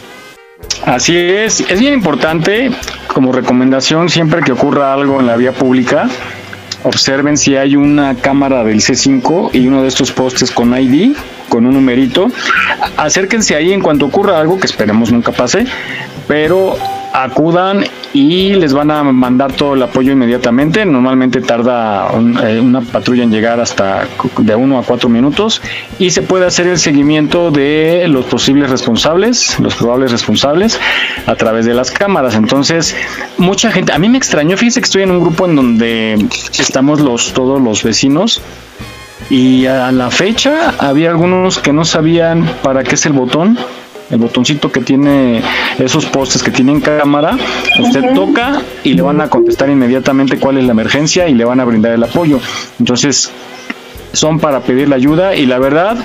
[0.85, 2.69] Así es, es bien importante
[3.11, 6.07] como recomendación siempre que ocurra algo en la vía pública,
[6.83, 11.15] observen si hay una cámara del C5 y uno de estos postes con ID,
[11.49, 12.27] con un numerito.
[12.97, 15.65] Acérquense ahí en cuanto ocurra algo, que esperemos nunca pase,
[16.27, 16.77] pero
[17.13, 20.85] acudan y les van a mandar todo el apoyo inmediatamente.
[20.85, 22.09] Normalmente tarda
[22.43, 25.61] eh, una patrulla en llegar hasta de uno a cuatro minutos
[25.99, 30.79] y se puede hacer el seguimiento de los posibles responsables, los probables responsables
[31.25, 32.35] a través de las cámaras.
[32.35, 32.95] Entonces,
[33.37, 36.99] mucha gente, a mí me extrañó, fíjense que estoy en un grupo en donde estamos
[36.99, 38.41] los todos los vecinos
[39.29, 43.57] y a la fecha había algunos que no sabían para qué es el botón
[44.11, 45.41] el botoncito que tiene
[45.77, 47.37] esos postes que tienen cámara,
[47.79, 51.59] usted toca y le van a contestar inmediatamente cuál es la emergencia y le van
[51.59, 52.39] a brindar el apoyo.
[52.79, 53.31] Entonces,
[54.13, 55.97] son para pedir la ayuda y la verdad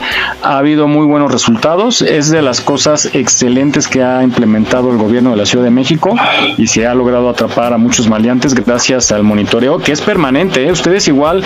[0.42, 2.02] ha habido muy buenos resultados.
[2.02, 6.14] Es de las cosas excelentes que ha implementado el gobierno de la Ciudad de México
[6.56, 10.66] y se ha logrado atrapar a muchos maleantes gracias al monitoreo que es permanente.
[10.66, 10.72] ¿eh?
[10.72, 11.42] Ustedes igual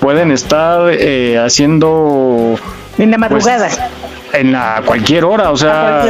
[0.00, 2.56] pueden estar eh, haciendo...
[2.98, 3.68] En la madrugada.
[3.68, 4.03] Pues,
[4.34, 6.04] en la cualquier hora, o sea,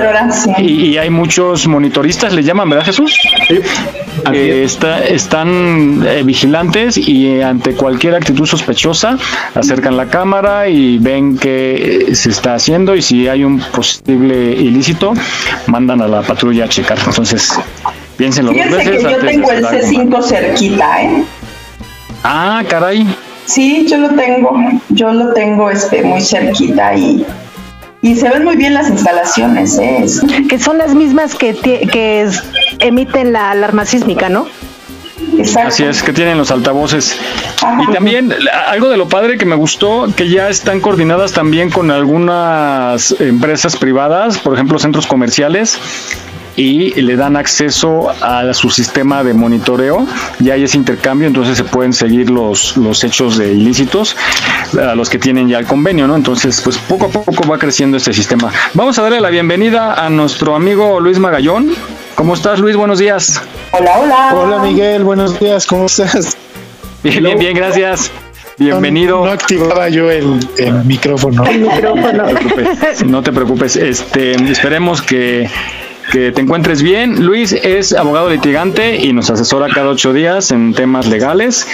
[0.59, 3.17] y, hay muchos monitoristas, le llaman, ¿verdad Jesús?
[3.49, 3.61] Sí.
[4.33, 9.19] está, están eh, vigilantes y ante cualquier actitud sospechosa
[9.55, 15.13] acercan la cámara y ven qué se está haciendo y si hay un posible ilícito
[15.67, 16.99] mandan a la patrulla a checar.
[17.07, 17.53] Entonces,
[18.17, 19.05] piénsenlo dos veces.
[19.05, 21.25] que yo tengo el C5 cerquita, ¿eh?
[22.23, 23.07] Ah, caray.
[23.45, 24.57] Sí, yo lo tengo,
[24.89, 27.27] yo lo tengo este muy cerquita y
[28.05, 30.05] y se ven muy bien las instalaciones, ¿eh?
[30.47, 32.29] que son las mismas que, que
[32.79, 34.47] emiten la alarma sísmica, ¿no?
[35.39, 35.69] Exacto.
[35.69, 37.19] Así es, que tienen los altavoces.
[37.81, 38.31] Y también
[38.67, 43.75] algo de lo padre que me gustó, que ya están coordinadas también con algunas empresas
[43.79, 45.79] privadas, por ejemplo centros comerciales,
[46.57, 50.07] y le dan acceso a su sistema de monitoreo.
[50.39, 54.17] Ya hay ese intercambio, entonces se pueden seguir los, los hechos de ilícitos
[54.81, 56.17] a los que tienen ya el convenio, ¿no?
[56.17, 58.53] Entonces, pues poco a poco va creciendo este sistema.
[58.75, 61.75] Vamos a darle la bienvenida a nuestro amigo Luis Magallón.
[62.15, 62.77] ¿Cómo estás, Luis?
[62.77, 63.43] Buenos días.
[63.73, 64.35] Hola, hola.
[64.35, 65.03] Hola, Miguel.
[65.03, 65.67] Buenos días.
[65.67, 66.37] ¿Cómo estás?
[67.03, 68.11] Bien, bien, bien, gracias.
[68.57, 69.25] Bienvenido.
[69.25, 70.39] No, activaba yo el,
[70.85, 71.45] micrófono.
[71.45, 72.25] El micrófono.
[73.07, 73.77] No te preocupes.
[73.77, 75.51] Este, esperemos que,
[76.13, 77.25] que te encuentres bien.
[77.25, 81.67] Luis es abogado litigante y nos asesora cada ocho días en temas legales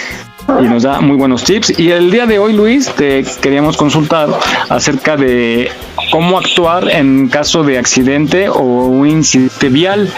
[0.61, 1.79] y nos da muy buenos tips.
[1.79, 4.29] Y el día de hoy, Luis, te queríamos consultar
[4.69, 5.71] acerca de
[6.11, 10.11] cómo actuar en caso de accidente o un incidente vial,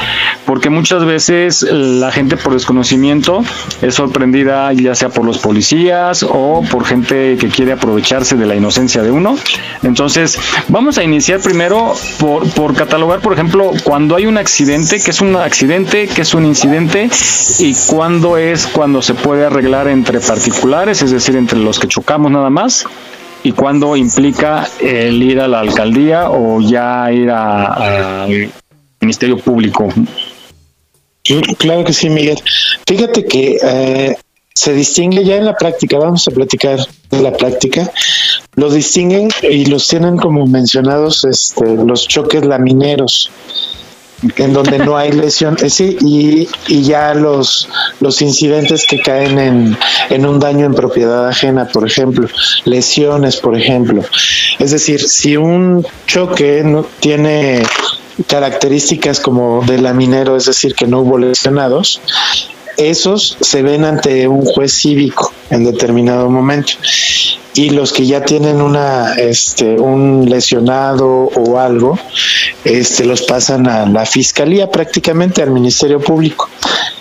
[0.46, 3.44] porque muchas veces la gente por desconocimiento
[3.82, 8.56] es sorprendida ya sea por los policías o por gente que quiere aprovecharse de la
[8.56, 9.38] inocencia de uno.
[9.84, 15.22] Entonces, vamos a iniciar primero por, catalogar, por ejemplo, cuando hay un accidente, que es
[15.22, 17.10] un accidente, que es un incidente
[17.60, 22.32] y cuándo es cuando se puede arreglar entre particulares, es decir, entre los que chocamos
[22.32, 22.86] nada más,
[23.44, 28.52] y cuándo implica el ir a la alcaldía o ya ir al
[29.02, 29.90] Ministerio Público.
[31.58, 32.38] Claro que sí, Miguel.
[32.88, 34.16] Fíjate que eh,
[34.54, 37.92] se distingue ya en la práctica, vamos a platicar de la práctica,
[38.56, 43.32] los distinguen y los tienen como mencionados este, los choques lamineros
[44.38, 47.68] en donde no hay lesión, eh, sí, y, y, ya los,
[48.00, 49.78] los incidentes que caen en,
[50.10, 52.28] en un daño en propiedad ajena, por ejemplo,
[52.66, 54.04] lesiones, por ejemplo.
[54.60, 57.64] Es decir, si un choque no tiene
[58.28, 62.02] características como de laminero, es decir, que no hubo lesionados,
[62.78, 66.74] esos se ven ante un juez cívico en determinado momento
[67.56, 72.00] y los que ya tienen una este un lesionado o algo
[72.64, 76.50] este los pasan a la fiscalía prácticamente al ministerio público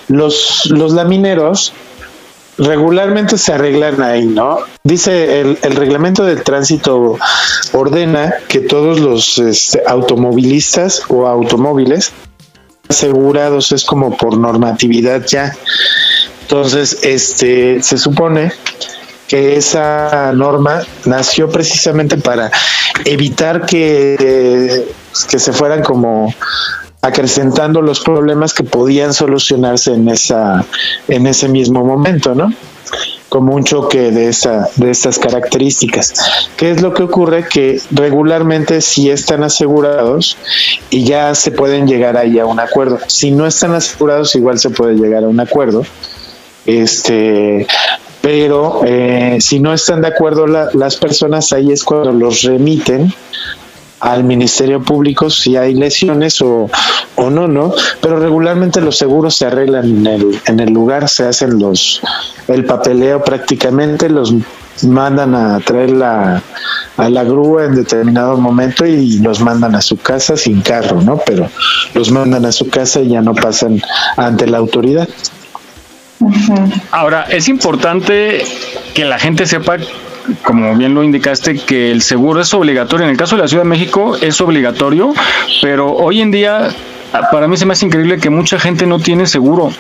[0.09, 1.73] los los lamineros
[2.59, 4.59] regularmente se arreglan ahí, ¿no?
[4.85, 7.19] Dice el, el reglamento del tránsito
[7.73, 12.13] ordena que todos los este, automovilistas o automóviles
[12.89, 15.57] asegurados es como por normatividad ya.
[16.43, 18.53] Entonces, este se supone
[19.33, 22.51] que esa norma nació precisamente para
[23.07, 24.85] evitar que,
[25.30, 26.35] que se fueran como
[27.01, 30.66] acrecentando los problemas que podían solucionarse en esa
[31.09, 32.53] en ese mismo momento, ¿no?
[33.30, 36.12] como un choque de esa de estas características.
[36.59, 37.49] ¿Qué es lo que ocurre?
[37.49, 40.37] Que regularmente si están asegurados
[40.91, 42.99] y ya se pueden llegar ahí a un acuerdo.
[43.07, 45.87] Si no están asegurados, igual se puede llegar a un acuerdo.
[46.66, 47.66] Este,
[48.23, 53.12] pero eh, si no están de acuerdo las personas, ahí es cuando los remiten
[53.99, 56.68] al Ministerio Público si hay lesiones o,
[57.16, 57.73] o no, ¿no?
[58.01, 62.01] Pero regularmente los seguros se arreglan en el, en el lugar, se hacen los
[62.49, 64.35] el papeleo prácticamente, los
[64.83, 66.43] mandan a traer la,
[66.97, 71.20] a la grúa en determinado momento y los mandan a su casa sin carro, ¿no?
[71.25, 71.49] Pero
[71.95, 73.81] los mandan a su casa y ya no pasan
[74.16, 75.09] ante la autoridad.
[76.91, 78.45] Ahora, es importante
[78.95, 79.77] que la gente sepa
[80.43, 83.05] como bien lo indicaste, que el seguro es obligatorio.
[83.05, 85.12] En el caso de la Ciudad de México es obligatorio,
[85.61, 86.68] pero hoy en día
[87.31, 89.73] para mí se me hace increíble que mucha gente no tiene seguro.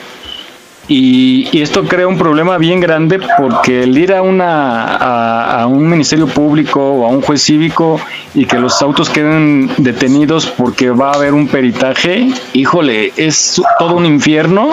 [0.88, 6.26] Y, esto crea un problema bien grande porque el ir a, una, a, un ministerio
[6.26, 8.00] público o a un juez cívico
[8.34, 13.94] y que los autos queden detenidos porque va a haber un peritaje, híjole, es todo
[13.94, 14.70] un infierno,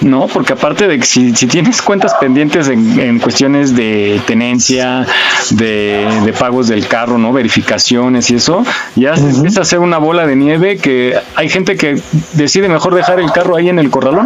[0.00, 0.28] ¿no?
[0.28, 5.06] Porque aparte de que si, tienes cuentas pendientes en, cuestiones de tenencia,
[5.50, 7.32] de, pagos del carro, ¿no?
[7.32, 8.64] Verificaciones y eso,
[8.96, 12.00] ya se empieza a hacer una bola de nieve que hay gente que
[12.32, 14.24] decide mejor dejar el carro ahí en el corralón.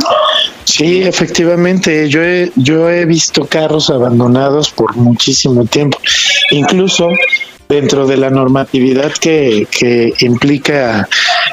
[0.64, 5.98] Sí, efectivamente, yo he, yo he visto carros abandonados por muchísimo tiempo,
[6.50, 7.08] incluso
[7.68, 11.08] dentro de la normatividad que, que implica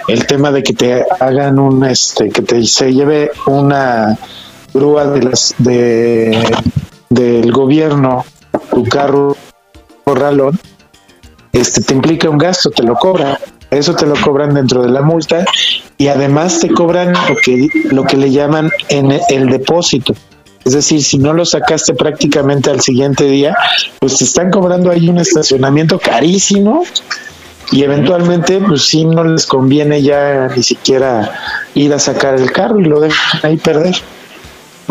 [0.08, 4.18] el tema de que te hagan un, este, que te se lleve una
[4.74, 6.38] grúa de las de
[7.10, 8.26] del gobierno
[8.72, 9.36] tu carro
[10.06, 10.58] corralón,
[11.52, 13.38] este te implica un gasto, te lo cobra
[13.72, 15.46] eso te lo cobran dentro de la multa
[15.98, 20.14] y además te cobran lo que, lo que le llaman en el depósito.
[20.66, 23.56] Es decir, si no lo sacaste prácticamente al siguiente día,
[24.00, 26.84] pues te están cobrando ahí un estacionamiento carísimo
[27.72, 31.34] y eventualmente pues sí no les conviene ya ni siquiera
[31.74, 33.96] ir a sacar el carro y lo dejan ahí perder.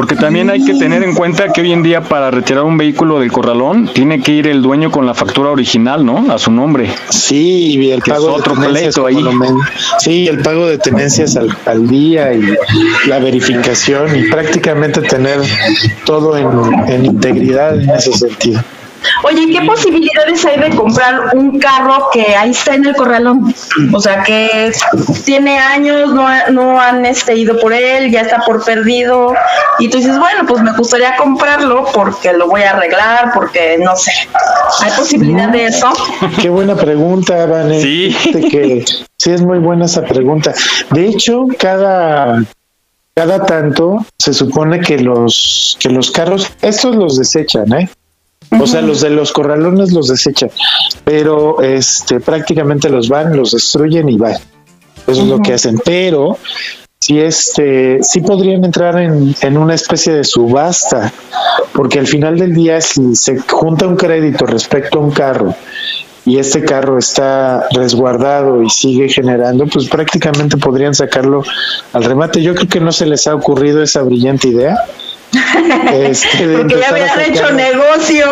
[0.01, 3.20] Porque también hay que tener en cuenta que hoy en día para retirar un vehículo
[3.20, 6.32] del corralón tiene que ir el dueño con la factura original, ¿no?
[6.32, 6.90] A su nombre.
[7.11, 9.22] Sí, y el pago de tenencias ahí.
[9.98, 12.40] Sí, el pago de tenencias al, día y
[13.09, 15.38] la verificación y prácticamente tener
[16.07, 18.62] todo en, integridad en ese sentido.
[19.24, 23.55] Oye, ¿qué posibilidades hay de comprar un carro que ahí está en el corralón?
[23.92, 24.72] O sea, que
[25.24, 29.34] tiene años, no, no han este, ido por él, ya está por perdido,
[29.78, 33.96] y tú dices, bueno, pues me gustaría comprarlo porque lo voy a arreglar, porque no
[33.96, 34.12] sé.
[34.82, 35.90] ¿Hay posibilidad de eso?
[36.40, 37.82] Qué buena pregunta, Vanessa.
[37.82, 38.16] Sí.
[38.51, 38.84] Que,
[39.18, 40.53] sí, es muy buena esa pregunta.
[40.90, 42.42] De hecho, cada
[43.14, 47.90] cada tanto se supone que los que los carros estos los desechan, ¿eh?
[48.59, 50.51] O sea, los de los corralones los desechan,
[51.05, 54.34] pero este prácticamente los van, los destruyen y van.
[55.07, 56.36] Eso es lo que hacen, pero
[56.98, 61.12] si este sí podrían entrar en, en, una especie de subasta,
[61.72, 65.55] porque al final del día si se junta un crédito respecto a un carro
[66.26, 71.42] y este carro está resguardado y sigue generando, pues prácticamente podrían sacarlo
[71.92, 72.42] al remate.
[72.42, 74.76] Yo creo que no se les ha ocurrido esa brillante idea
[75.93, 78.26] este, Porque ya habían hecho negocio.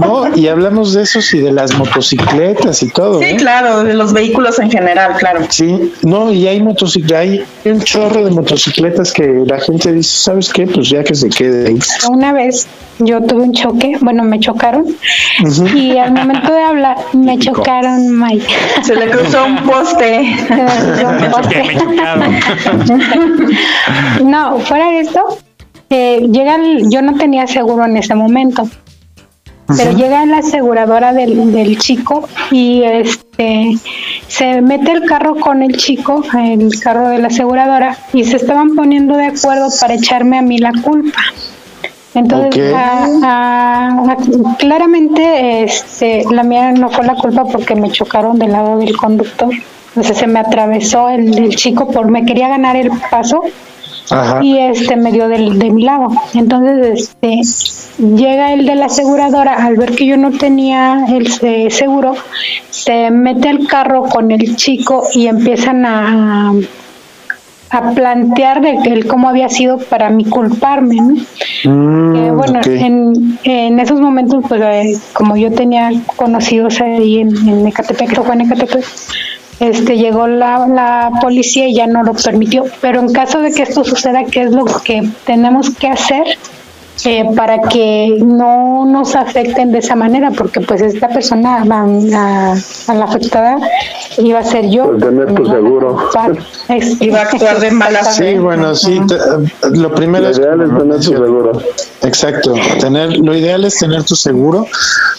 [0.00, 3.18] No, y hablamos de esos y de las motocicletas y todo.
[3.18, 3.36] Sí, ¿eh?
[3.36, 5.40] claro, de los vehículos en general, claro.
[5.48, 10.52] Sí, no, y hay motocicletas, hay un chorro de motocicletas que la gente dice, ¿sabes
[10.52, 10.66] qué?
[10.66, 11.78] Pues ya que se quede ahí.
[12.08, 12.66] Una vez
[12.98, 14.86] yo tuve un choque, bueno, me chocaron
[15.74, 18.54] y al momento de hablar me chocaron, Mike.
[18.82, 20.22] Se le cruzó un poste.
[24.24, 25.38] no, fuera de esto,
[25.96, 26.58] eh, llega
[26.90, 28.68] yo no tenía seguro en ese momento,
[29.76, 33.76] pero llega la aseguradora del, del, chico y este
[34.26, 38.74] se mete el carro con el chico, el carro de la aseguradora, y se estaban
[38.74, 41.20] poniendo de acuerdo para echarme a mí la culpa.
[42.14, 42.74] Entonces,
[44.58, 49.52] claramente este, la mía no fue la culpa porque me chocaron del lado del conductor.
[49.88, 53.44] Entonces se me atravesó el, el chico por me quería ganar el paso
[54.42, 56.08] y este medio del, de mi lado.
[56.34, 57.40] Entonces, este
[57.98, 62.14] llega el de la aseguradora al ver que yo no tenía el seguro,
[62.70, 66.52] se mete al carro con el chico y empiezan a,
[67.70, 70.96] a plantear de el cómo había sido para mí culparme.
[71.64, 77.66] Mm, bueno, en, en, esos momentos, pues eh, como yo tenía conocidos ahí en, en
[77.66, 78.86] Ecatepec, fue en Ecatepec,
[79.68, 82.64] este llegó la, la policía y ya no lo permitió.
[82.80, 86.24] Pero en caso de que esto suceda, ¿qué es lo que tenemos que hacer?
[87.06, 92.54] Eh, para que no nos afecten de esa manera, porque pues esta persona, a,
[92.86, 93.58] a la afectada,
[94.16, 94.96] iba a ser yo.
[94.96, 96.08] tener tu seguro.
[97.00, 98.32] Iba a actuar de mala fe.
[98.32, 99.00] Sí, bueno, sí,
[99.72, 101.52] lo primero es tener tu seguro.
[102.02, 104.66] Exacto, tener, lo ideal es tener tu seguro,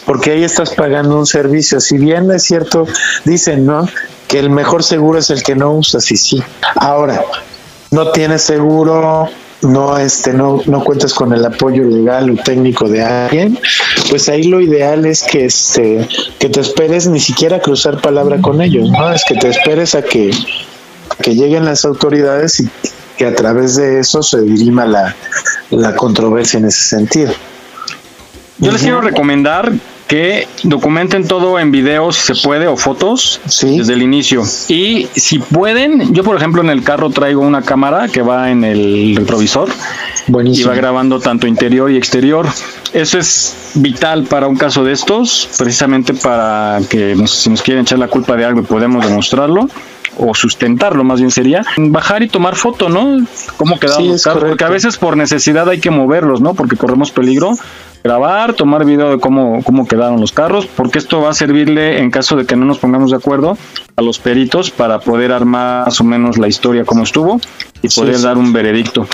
[0.05, 1.79] porque ahí estás pagando un servicio.
[1.81, 2.87] Si bien es cierto,
[3.25, 3.85] dicen, ¿no?
[4.27, 6.43] Que el mejor seguro es el que no usas, y sí.
[6.75, 7.23] Ahora,
[7.91, 9.29] no tienes seguro,
[9.61, 13.57] no este no no cuentas con el apoyo legal o técnico de alguien
[14.09, 16.07] pues ahí lo ideal es que este
[16.37, 20.03] que te esperes ni siquiera cruzar palabra con ellos no es que te esperes a
[20.03, 20.29] que
[21.21, 22.69] que lleguen las autoridades y
[23.17, 25.15] que a través de eso se dirima la,
[25.69, 27.33] la controversia en ese sentido.
[28.57, 29.71] Yo les quiero recomendar
[30.07, 34.43] que documenten todo en video si se puede o fotos desde el inicio.
[34.67, 38.63] Y si pueden, yo por ejemplo en el carro traigo una cámara que va en
[38.63, 39.69] el retrovisor
[40.27, 42.47] y va grabando tanto interior y exterior.
[42.93, 47.99] Eso es vital para un caso de estos, precisamente para que si nos quieren echar
[47.99, 49.67] la culpa de algo podemos demostrarlo
[50.17, 53.25] o sustentarlo más bien sería bajar y tomar foto, ¿no?
[53.57, 56.53] Cómo los carros, porque a veces por necesidad hay que moverlos, ¿no?
[56.53, 57.57] Porque corremos peligro
[58.05, 62.11] grabar, tomar video de cómo, cómo quedaron los carros, porque esto va a servirle en
[62.11, 63.57] caso de que no nos pongamos de acuerdo
[63.95, 67.41] a los peritos para poder armar más o menos la historia como estuvo
[67.81, 69.07] y poder dar un veredicto.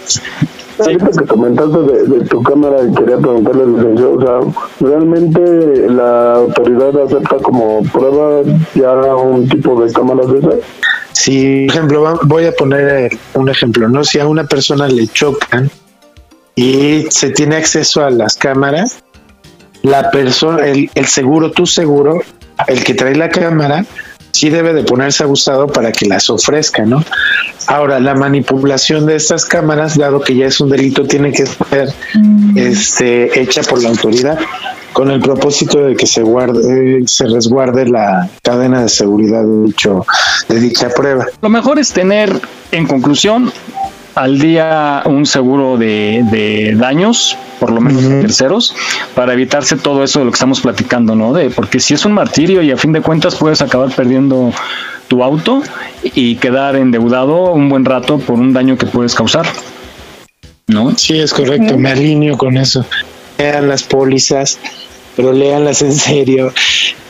[0.77, 7.37] Ahorita que comentaste de, tu cámara, quería preguntarle, licenciado, o sea, ¿realmente la autoridad acepta
[7.37, 8.41] como prueba
[8.75, 10.55] ya un tipo de cámaras de esas?
[11.13, 14.03] Si, por ejemplo, voy a poner un ejemplo, ¿no?
[14.03, 15.71] Si a una persona le chocan
[16.61, 18.99] y se tiene acceso a las cámaras,
[19.81, 22.21] la persona, el, seguro, tu seguro,
[22.67, 23.83] el que trae la cámara,
[24.31, 27.03] sí debe de ponerse abusado para que las ofrezca, ¿no?
[27.65, 31.91] Ahora, la manipulación de estas cámaras, dado que ya es un delito, tiene que ser
[32.13, 32.55] mm.
[32.55, 34.37] este, hecha por la autoridad
[34.93, 40.05] con el propósito de que se guarde, se resguarde la cadena de seguridad de, dicho,
[40.47, 41.25] de dicha prueba.
[41.41, 42.39] Lo mejor es tener,
[42.71, 43.51] en conclusión,
[44.15, 48.75] al día un seguro de, daños, por lo menos terceros,
[49.15, 51.33] para evitarse todo eso de lo que estamos platicando, ¿no?
[51.33, 54.51] De, porque si es un martirio y a fin de cuentas puedes acabar perdiendo
[55.07, 55.61] tu auto
[56.03, 59.45] y quedar endeudado un buen rato por un daño que puedes causar.
[60.67, 60.97] ¿No?
[60.97, 62.85] Sí, es correcto, me alineo con eso.
[63.37, 64.59] Vean las pólizas,
[65.15, 66.53] pero léanlas en serio.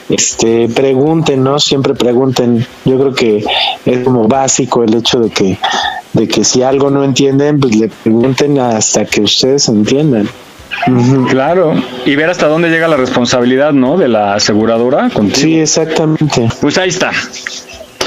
[0.09, 1.59] Este, pregunten, ¿no?
[1.59, 2.65] Siempre pregunten.
[2.85, 3.45] Yo creo que
[3.85, 5.57] es como básico el hecho de que,
[6.13, 10.27] de que si algo no entienden, pues le pregunten hasta que ustedes entiendan.
[11.29, 11.73] Claro,
[12.05, 13.97] y ver hasta dónde llega la responsabilidad, ¿no?
[13.97, 15.37] De la aseguradora contigo.
[15.37, 16.49] Sí, exactamente.
[16.59, 17.11] Pues ahí está.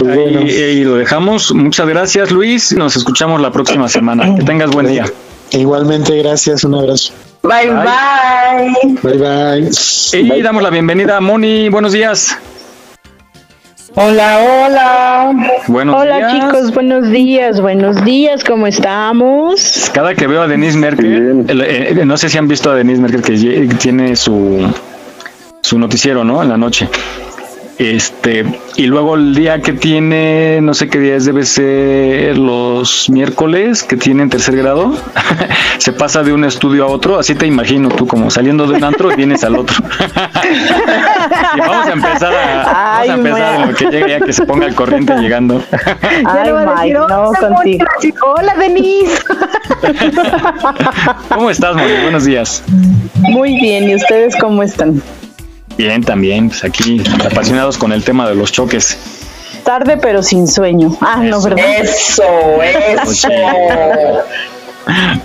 [0.02, 1.54] Ahí, lo dejamos.
[1.54, 2.72] Muchas gracias, Luis.
[2.72, 4.34] Nos escuchamos la próxima semana.
[4.34, 5.04] Que tengas buen día.
[5.52, 6.64] Igualmente, gracias.
[6.64, 7.12] Un abrazo.
[7.42, 8.98] Bye, bye.
[9.02, 10.38] Bye, bye.
[10.38, 11.68] Y damos la bienvenida a Moni.
[11.68, 12.36] Buenos días.
[13.96, 15.62] Hola, hola.
[15.68, 19.88] Buenos hola chicos, buenos días, buenos días, ¿cómo estamos?
[19.94, 23.00] Cada que veo a Denise Merkel, eh, eh, no sé si han visto a Denise
[23.00, 24.68] Merkel que tiene su,
[25.62, 26.42] su noticiero, ¿no?
[26.42, 26.88] En la noche.
[27.78, 28.44] Este,
[28.76, 33.96] y luego el día que tiene, no sé qué días debe ser los miércoles que
[33.96, 34.94] tiene en tercer grado,
[35.78, 38.84] se pasa de un estudio a otro, así te imagino tú como saliendo de un
[38.84, 39.76] antro y vienes al otro.
[41.56, 44.46] y vamos a empezar a, vamos a empezar en lo que llegue ya que se
[44.46, 45.60] ponga el corriente llegando.
[46.26, 47.86] Ay, Mike, no, contigo.
[48.36, 49.20] Hola, Denise.
[51.28, 51.92] ¿Cómo estás, Moni?
[52.02, 52.62] Buenos días.
[53.16, 55.02] Muy bien, ¿y ustedes cómo están?
[55.76, 58.96] Bien, también, pues aquí apasionados con el tema de los choques.
[59.64, 60.96] Tarde pero sin sueño.
[61.00, 61.64] Ah, no, ¿verdad?
[61.80, 62.22] Eso,
[62.62, 63.28] eso.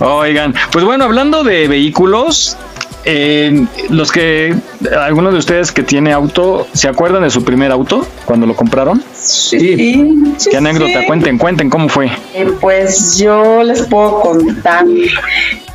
[0.00, 2.56] Oigan, pues bueno, hablando de vehículos,
[3.04, 4.54] eh, los que,
[4.98, 9.02] algunos de ustedes que tiene auto, ¿se acuerdan de su primer auto cuando lo compraron?
[9.14, 10.34] Sí.
[10.50, 11.06] ¿Qué anécdota?
[11.06, 12.10] Cuenten, cuenten, ¿cómo fue?
[12.34, 14.84] Eh, pues yo les puedo contar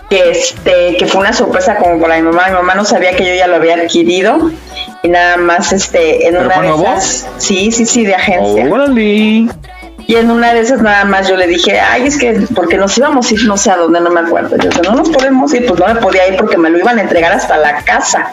[0.09, 2.47] que este que fue una sorpresa como para mi mamá.
[2.47, 4.51] Mi mamá no sabía que yo ya lo había adquirido.
[5.03, 8.65] Y nada más este en una de esas sí sí sí de agencia.
[10.07, 12.95] Y en una de esas nada más yo le dije ay es que porque nos
[12.97, 15.65] íbamos a ir no sé a dónde no me acuerdo yo no nos podemos ir
[15.65, 18.31] pues no me podía ir porque me lo iban a entregar hasta la casa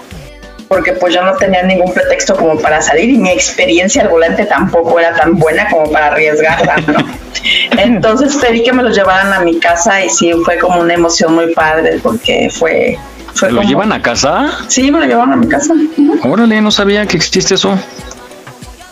[0.73, 4.47] porque pues yo no tenía ningún pretexto como para salir y mi experiencia al volante
[4.47, 7.07] tampoco era tan buena como para arriesgarla, ¿no?
[7.79, 11.35] Entonces pedí que me lo llevaran a mi casa y sí, fue como una emoción
[11.35, 12.97] muy padre porque fue...
[13.35, 14.51] fue ¿Lo llevan a casa?
[14.69, 15.75] Sí, me lo llevaron a mi casa.
[16.23, 17.79] Órale, no sabía que existe eso.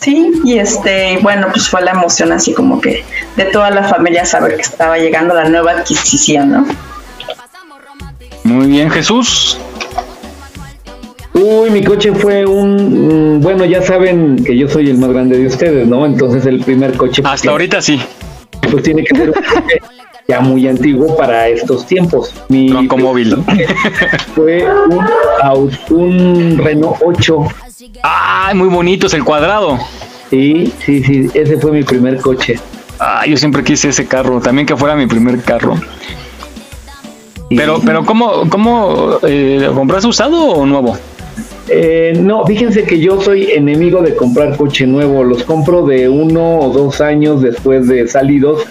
[0.01, 3.07] Sí, y este, bueno, pues fue la emoción así como que
[3.37, 6.67] de toda la familia saber que estaba llegando la nueva adquisición, ¿no?
[8.45, 9.59] Muy bien, Jesús.
[11.43, 15.47] Uy, mi coche fue un, bueno, ya saben que yo soy el más grande de
[15.47, 16.05] ustedes, ¿no?
[16.05, 17.23] Entonces el primer coche.
[17.25, 17.99] Hasta ahorita sí.
[18.71, 19.81] Pues tiene que ser un coche
[20.29, 22.35] ya muy antiguo para estos tiempos.
[22.49, 23.37] Mi Tronco móvil.
[24.35, 24.67] Fue
[25.49, 27.47] un, un Renault 8.
[28.03, 29.79] Ah, muy bonito, es el cuadrado.
[30.29, 32.61] Sí, sí, sí, ese fue mi primer coche.
[32.99, 35.75] Ah, yo siempre quise ese carro, también que fuera mi primer carro.
[37.49, 40.97] Pero, pero ¿cómo, cómo eh, compras usado o nuevo?
[41.73, 45.23] Eh, no, fíjense que yo soy enemigo de comprar coche nuevo.
[45.23, 48.65] Los compro de uno o dos años después de salidos,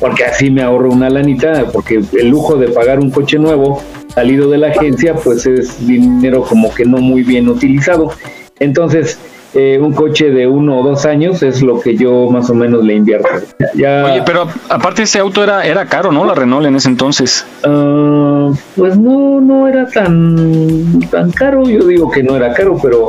[0.00, 3.82] porque así me ahorro una lanita, porque el lujo de pagar un coche nuevo
[4.14, 8.12] salido de la agencia, pues es dinero como que no muy bien utilizado.
[8.58, 9.18] Entonces,
[9.54, 12.84] eh, un coche de uno o dos años es lo que yo más o menos
[12.84, 13.28] le invierto.
[13.74, 16.24] Oye, pero aparte ese auto era, era caro, ¿no?
[16.24, 17.46] La Renault en ese entonces.
[17.64, 21.64] Ah, pues no, no era tan, tan caro.
[21.64, 23.08] Yo digo que no era caro, pero,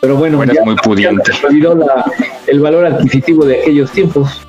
[0.00, 0.38] pero bueno.
[0.38, 1.30] Bueno, muy pudiente.
[1.42, 2.04] La,
[2.48, 4.44] el valor adquisitivo de aquellos tiempos.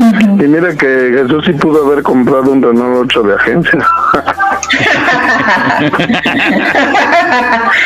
[0.00, 3.86] Y mira que Jesús sí pudo haber comprado un Renault 8 de agencia.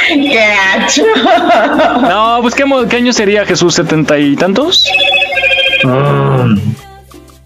[0.08, 1.02] ¡Qué hacho!
[2.02, 3.74] No, pues ¿qué, ¿qué, año sería Jesús?
[3.74, 4.86] ¿Setenta y tantos?
[5.84, 6.46] Ah,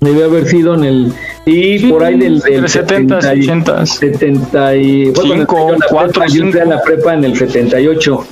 [0.01, 1.12] debe haber sido en el...
[1.45, 2.41] Sí, por ahí del...
[2.41, 3.87] del 70, 80.
[3.87, 5.11] 70 y...
[5.11, 8.26] Bueno, 5, 4, Yo entré a la prepa en el 78.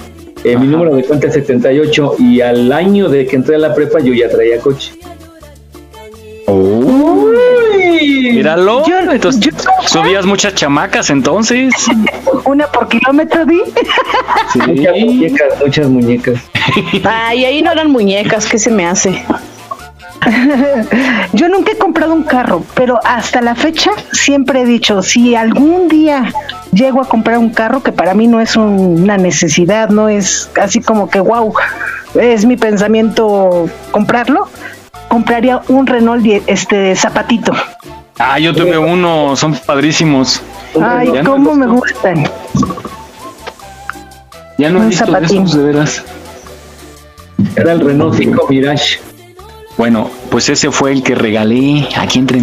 [0.45, 3.75] Eh, mi número de cuenta es 78 y al año de que entré a la
[3.75, 4.93] prepa yo ya traía coche.
[8.47, 8.85] Míralo.
[9.11, 9.55] entonces,
[9.87, 11.75] subías muchas chamacas entonces.
[12.45, 13.61] Una por kilómetro, di.
[14.53, 14.61] Sí.
[14.61, 16.41] Muchas muñecas, muchas muñecas.
[17.05, 19.25] Ay, ahí no eran muñecas, ¿qué se me hace?
[21.33, 25.89] Yo nunca he comprado un carro, pero hasta la fecha siempre he dicho, si algún
[25.89, 26.33] día
[26.73, 30.81] llego a comprar un carro, que para mí no es una necesidad, no es así
[30.81, 31.53] como que, wow,
[32.15, 34.49] es mi pensamiento comprarlo,
[35.09, 37.53] compraría un Renault este zapatito.
[38.19, 40.41] Ah, yo tuve uno, son padrísimos.
[40.81, 42.27] Ay, cómo me gustan.
[44.59, 46.03] Ya no he visto esos, de veras.
[47.57, 48.99] Era el Renault 5 Mirage.
[49.77, 52.39] Bueno, pues ese fue el que regalé aquí entre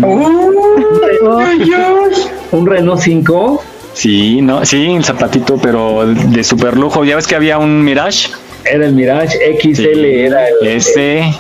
[2.52, 3.64] ¿Un Renault 5?
[3.94, 7.04] Sí, no, sí, el zapatito, pero de super lujo.
[7.04, 8.30] ¿Ya ves que había un Mirage?
[8.66, 11.34] Era el Mirage XL, era el, Ese.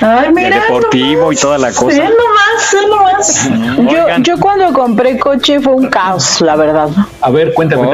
[0.00, 0.60] Ay, el mira.
[0.60, 1.96] deportivo y toda la cosa.
[1.98, 3.88] Ve nomás, ve nomás.
[3.92, 6.88] Yo, yo cuando compré coche fue un caos, la verdad.
[7.20, 7.90] A ver, cuéntame.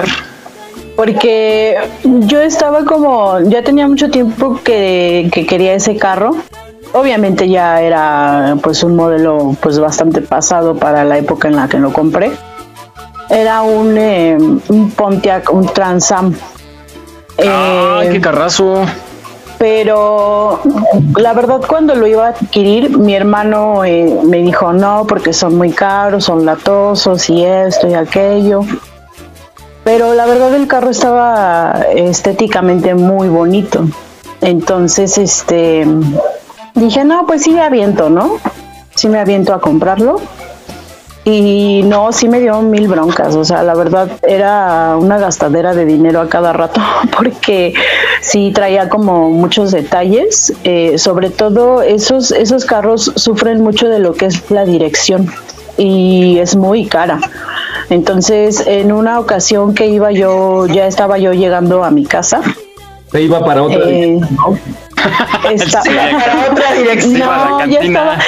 [0.97, 6.37] Porque yo estaba como, ya tenía mucho tiempo que, que quería ese carro.
[6.93, 11.79] Obviamente ya era pues un modelo pues bastante pasado para la época en la que
[11.79, 12.33] lo compré.
[13.31, 14.37] Era un, eh,
[14.69, 16.35] un Pontiac, un Transam.
[17.39, 18.83] ¡Ay, Eh, qué carrazo!
[19.61, 20.59] Pero
[21.19, 25.59] la verdad cuando lo iba a adquirir mi hermano eh, me dijo no porque son
[25.59, 28.63] muy caros son latosos y esto y aquello
[29.85, 33.87] pero la verdad el carro estaba estéticamente muy bonito.
[34.41, 35.87] Entonces este
[36.75, 38.39] dije no pues sí me aviento no
[38.95, 40.23] sí me aviento a comprarlo
[41.25, 45.85] y no, sí me dio mil broncas, o sea, la verdad era una gastadera de
[45.85, 46.81] dinero a cada rato,
[47.17, 47.75] porque
[48.23, 54.15] sí traía como muchos detalles, eh, sobre todo esos, esos carros sufren mucho de lo
[54.15, 55.29] que es la dirección
[55.77, 57.21] y es muy cara.
[57.91, 62.41] Entonces, en una ocasión que iba yo, ya estaba yo llegando a mi casa.
[63.11, 64.59] Se iba para otra Eh, dirección, ¿no?
[65.57, 67.19] Sí, para otra dirección.
[67.19, 68.19] No, ya estaba.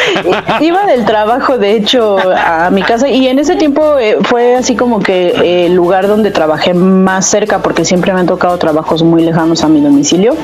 [0.61, 3.09] Iba del trabajo, de hecho, a mi casa.
[3.09, 7.27] Y en ese tiempo eh, fue así como que eh, el lugar donde trabajé más
[7.27, 10.37] cerca, porque siempre me han tocado trabajos muy lejanos a mi domicilio.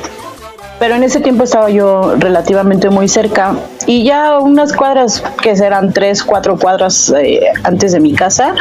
[0.79, 3.57] Pero en ese tiempo estaba yo relativamente muy cerca
[3.87, 8.55] y ya unas cuadras, que serán tres, cuatro cuadras eh, antes de mi casa,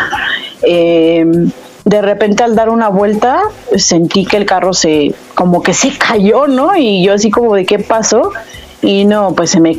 [0.63, 1.25] eh,
[1.87, 3.39] de repente al dar una vuelta
[3.77, 6.75] sentí que el carro se, como que se cayó, ¿no?
[6.75, 8.31] Y yo así como de qué pasó.
[8.81, 9.75] Y no, pues se me,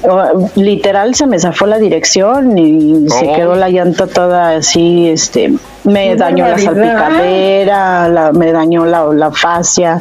[0.57, 3.37] literal se me zafó la dirección y se Oh.
[3.37, 5.53] quedó la llanta toda así, este,
[5.85, 10.01] me Qué dañó la salpicadera, la, me dañó la, la fascia.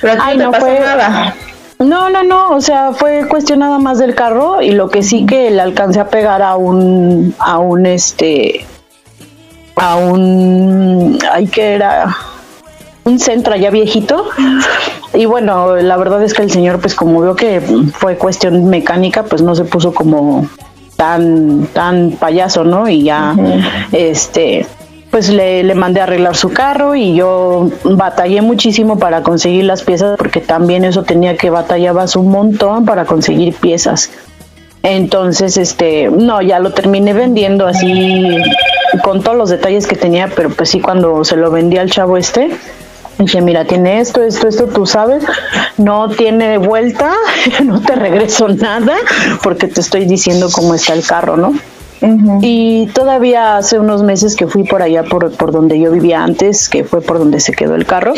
[0.00, 1.34] Pero a ti Ay, no te pasó fue- nada.
[1.78, 5.24] no, no, no, o sea, fue cuestión nada más del carro y lo que sí
[5.24, 8.66] que le alcancé a pegar a un, a un, este,
[9.76, 12.16] a un, ay, que era
[13.04, 14.26] un centro allá viejito
[15.14, 17.60] y bueno, la verdad es que el señor, pues como vio que
[17.92, 20.48] fue cuestión mecánica, pues no se puso como
[20.96, 22.88] tan, tan payaso, ¿no?
[22.88, 23.36] Y ya,
[23.92, 24.66] este,
[25.10, 29.82] pues le, le mandé a arreglar su carro y yo batallé muchísimo para conseguir las
[29.82, 34.10] piezas porque también eso tenía que batallabas un montón para conseguir piezas.
[34.82, 38.36] Entonces, este, no, ya lo terminé vendiendo así
[39.02, 42.16] con todos los detalles que tenía, pero pues sí cuando se lo vendí al chavo
[42.16, 42.50] este,
[43.18, 45.24] dije, mira, tiene esto, esto, esto, tú sabes,
[45.76, 47.12] no tiene vuelta,
[47.64, 48.96] no te regreso nada,
[49.42, 51.54] porque te estoy diciendo cómo está el carro, ¿no?
[52.42, 56.68] Y todavía hace unos meses que fui por allá, por, por donde yo vivía antes,
[56.68, 58.12] que fue por donde se quedó el carro,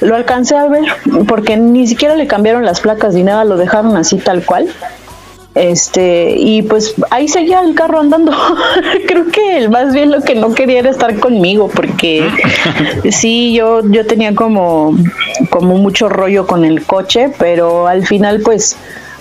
[0.00, 0.84] lo alcancé a ver,
[1.26, 4.68] porque ni siquiera le cambiaron las placas ni nada, lo dejaron así tal cual.
[5.54, 8.32] Este, y pues ahí seguía el carro andando.
[9.06, 12.28] Creo que él más bien lo que no quería era estar conmigo, porque
[13.10, 14.96] sí, yo, yo tenía como,
[15.50, 18.76] como mucho rollo con el coche, pero al final, pues,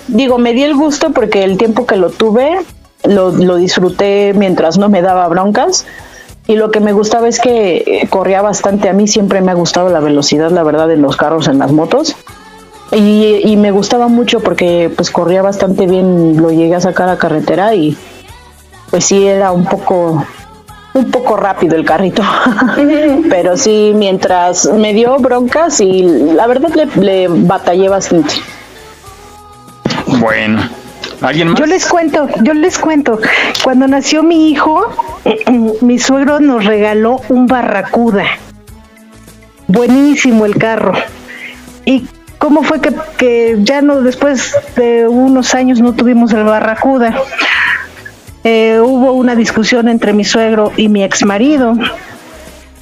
[0.07, 2.59] digo, me di el gusto porque el tiempo que lo tuve,
[3.03, 5.85] lo, lo disfruté mientras no me daba broncas.
[6.45, 8.89] Y lo que me gustaba es que eh, corría bastante.
[8.89, 11.71] A mí siempre me ha gustado la velocidad, la verdad, en los carros, en las
[11.71, 12.17] motos.
[12.95, 17.17] Y, y me gustaba mucho porque pues corría bastante bien, lo llegué a sacar a
[17.17, 17.97] carretera y
[18.91, 20.23] pues sí era un poco
[20.93, 22.21] un poco rápido el carrito.
[23.29, 28.35] Pero sí, mientras me dio broncas y la verdad le, le batallé bastante.
[30.19, 30.69] Bueno.
[31.21, 31.59] ¿Alguien más?
[31.59, 33.19] Yo les cuento, yo les cuento.
[33.63, 34.85] Cuando nació mi hijo,
[35.81, 38.25] mi suegro nos regaló un barracuda.
[39.67, 40.93] Buenísimo el carro.
[41.85, 42.05] ¿Y
[42.43, 47.15] cómo fue que, que ya no, después de unos años no tuvimos el barracuda?
[48.43, 51.73] Eh, hubo una discusión entre mi suegro y mi ex marido.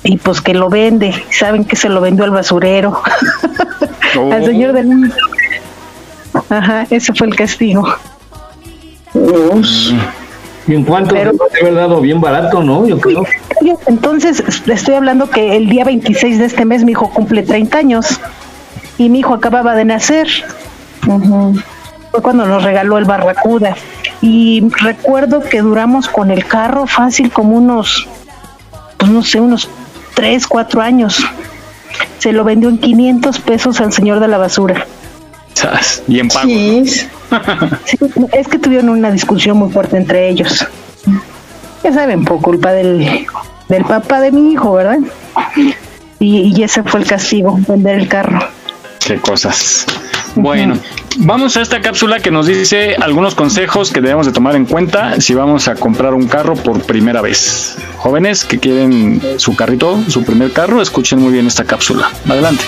[0.03, 1.13] Y pues que lo vende.
[1.29, 3.03] Saben que se lo vendió al basurero.
[4.31, 5.13] al señor del
[6.49, 7.85] Ajá, ese fue el castigo.
[10.67, 11.13] ¿Y en cuánto?
[11.13, 12.87] Debe haber dado bien barato, ¿no?
[12.87, 13.27] Yo creo.
[13.85, 18.19] Entonces, estoy hablando que el día 26 de este mes mi hijo cumple 30 años
[19.01, 20.27] y mi hijo acababa de nacer.
[22.11, 23.75] Fue cuando nos regaló el Barracuda.
[24.21, 28.07] Y recuerdo que duramos con el carro fácil como unos,
[28.97, 29.69] pues no sé, unos
[30.13, 31.25] 3, 4 años.
[32.19, 34.85] Se lo vendió en 500 pesos al señor de la basura.
[35.53, 36.47] Sas, Bien pago.
[37.85, 37.97] Sí,
[38.33, 40.67] es que tuvieron una discusión muy fuerte entre ellos.
[41.83, 43.25] Ya saben, por culpa del,
[43.69, 44.99] del papá de mi hijo, ¿verdad?
[46.19, 48.39] y, y ese fue el castigo, vender el carro.
[49.05, 49.85] Qué cosas.
[50.35, 50.77] Bueno,
[51.17, 55.19] vamos a esta cápsula que nos dice algunos consejos que debemos de tomar en cuenta
[55.19, 57.77] si vamos a comprar un carro por primera vez.
[57.97, 62.09] Jóvenes que quieren su carrito, su primer carro, escuchen muy bien esta cápsula.
[62.29, 62.63] Adelante.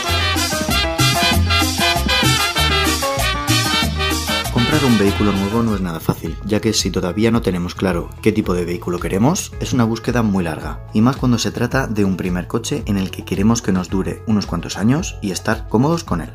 [4.85, 8.33] Un vehículo nuevo no es nada fácil, ya que si todavía no tenemos claro qué
[8.33, 12.03] tipo de vehículo queremos, es una búsqueda muy larga, y más cuando se trata de
[12.03, 15.69] un primer coche en el que queremos que nos dure unos cuantos años y estar
[15.69, 16.31] cómodos con él.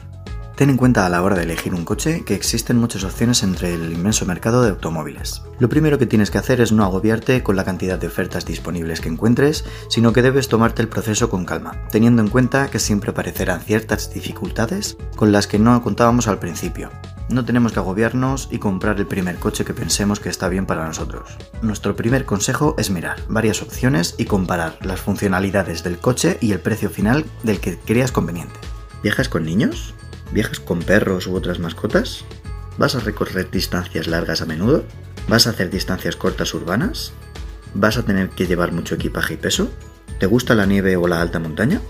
[0.59, 3.73] Ten en cuenta a la hora de elegir un coche que existen muchas opciones entre
[3.75, 5.41] el inmenso mercado de automóviles.
[5.61, 9.01] Lo primero que tienes que hacer es no agobiarte con la cantidad de ofertas disponibles
[9.01, 13.13] que encuentres, sino que debes tomarte el proceso con calma, teniendo en cuenta que siempre
[13.13, 16.91] aparecerán ciertas dificultades con las que no contábamos al principio.
[17.29, 20.85] No tenemos que agobiarnos y comprar el primer coche que pensemos que está bien para
[20.85, 21.37] nosotros.
[21.63, 26.59] Nuestro primer consejo es mirar varias opciones y comparar las funcionalidades del coche y el
[26.59, 28.59] precio final del que creas conveniente.
[29.05, 29.95] ¿Viajas con niños?
[30.33, 32.25] ¿Viajas con perros u otras mascotas?
[32.77, 34.85] ¿Vas a recorrer distancias largas a menudo?
[35.29, 37.13] ¿Vas a hacer distancias cortas urbanas?
[37.75, 39.71] ¿Vas a tener que llevar mucho equipaje y peso?
[40.19, 41.81] ¿Te gusta la nieve o la alta montaña?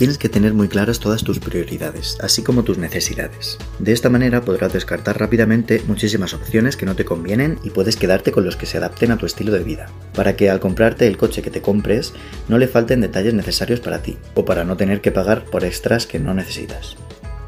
[0.00, 3.58] Tienes que tener muy claras todas tus prioridades, así como tus necesidades.
[3.78, 8.32] De esta manera podrás descartar rápidamente muchísimas opciones que no te convienen y puedes quedarte
[8.32, 11.18] con los que se adapten a tu estilo de vida, para que al comprarte el
[11.18, 12.14] coche que te compres
[12.48, 16.06] no le falten detalles necesarios para ti, o para no tener que pagar por extras
[16.06, 16.96] que no necesitas.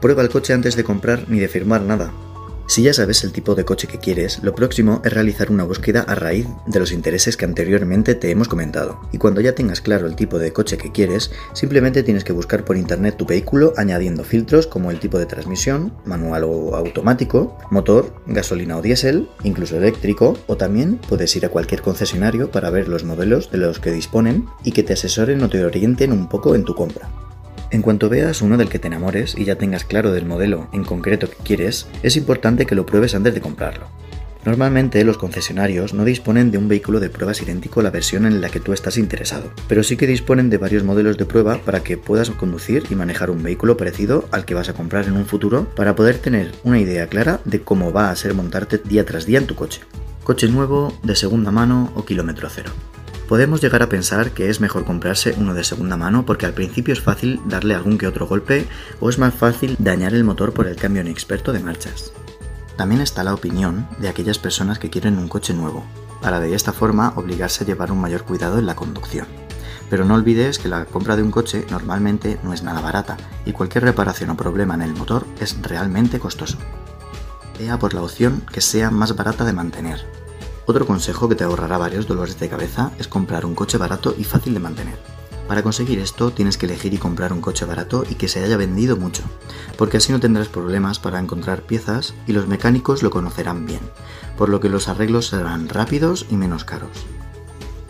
[0.03, 2.12] Prueba el coche antes de comprar ni de firmar nada.
[2.66, 6.00] Si ya sabes el tipo de coche que quieres, lo próximo es realizar una búsqueda
[6.00, 9.00] a raíz de los intereses que anteriormente te hemos comentado.
[9.12, 12.64] Y cuando ya tengas claro el tipo de coche que quieres, simplemente tienes que buscar
[12.64, 18.12] por internet tu vehículo añadiendo filtros como el tipo de transmisión, manual o automático, motor,
[18.26, 23.05] gasolina o diésel, incluso eléctrico, o también puedes ir a cualquier concesionario para ver los
[23.05, 26.64] modelos de los que disponen y que te asesoren o te orienten un poco en
[26.64, 27.09] tu compra.
[27.72, 30.84] En cuanto veas uno del que te enamores y ya tengas claro del modelo en
[30.84, 33.86] concreto que quieres, es importante que lo pruebes antes de comprarlo.
[34.44, 38.42] Normalmente los concesionarios no disponen de un vehículo de pruebas idéntico a la versión en
[38.42, 41.82] la que tú estás interesado, pero sí que disponen de varios modelos de prueba para
[41.82, 45.24] que puedas conducir y manejar un vehículo parecido al que vas a comprar en un
[45.24, 49.24] futuro para poder tener una idea clara de cómo va a ser montarte día tras
[49.24, 49.80] día en tu coche.
[50.24, 52.70] Coche nuevo, de segunda mano o kilómetro cero.
[53.32, 56.92] Podemos llegar a pensar que es mejor comprarse uno de segunda mano porque al principio
[56.92, 58.68] es fácil darle algún que otro golpe
[59.00, 62.12] o es más fácil dañar el motor por el cambio inexperto de marchas.
[62.76, 65.82] También está la opinión de aquellas personas que quieren un coche nuevo,
[66.20, 69.26] para de esta forma obligarse a llevar un mayor cuidado en la conducción.
[69.88, 73.16] Pero no olvides que la compra de un coche normalmente no es nada barata
[73.46, 76.58] y cualquier reparación o problema en el motor es realmente costoso.
[77.58, 80.21] Vea por la opción que sea más barata de mantener,
[80.66, 84.24] otro consejo que te ahorrará varios dolores de cabeza es comprar un coche barato y
[84.24, 84.98] fácil de mantener.
[85.48, 88.56] Para conseguir esto tienes que elegir y comprar un coche barato y que se haya
[88.56, 89.22] vendido mucho,
[89.76, 93.80] porque así no tendrás problemas para encontrar piezas y los mecánicos lo conocerán bien,
[94.38, 97.04] por lo que los arreglos serán rápidos y menos caros.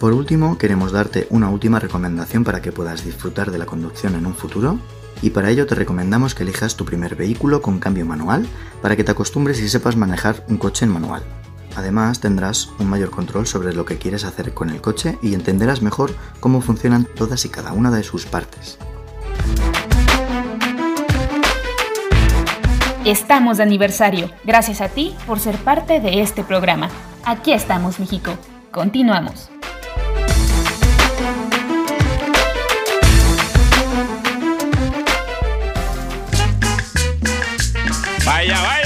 [0.01, 4.27] Por último, queremos darte una última recomendación para que puedas disfrutar de la conducción en
[4.27, 4.79] un futuro,
[5.21, 8.45] y para ello te recomendamos que elijas tu primer vehículo con cambio manual
[8.81, 11.23] para que te acostumbres y sepas manejar un coche en manual.
[11.75, 15.83] Además tendrás un mayor control sobre lo que quieres hacer con el coche y entenderás
[15.83, 18.79] mejor cómo funcionan todas y cada una de sus partes.
[23.05, 24.31] Estamos de aniversario.
[24.45, 26.89] Gracias a ti por ser parte de este programa.
[27.25, 28.33] Aquí estamos, México.
[28.71, 29.51] Continuamos.
[38.25, 38.82] Vaya, vaya, vaya.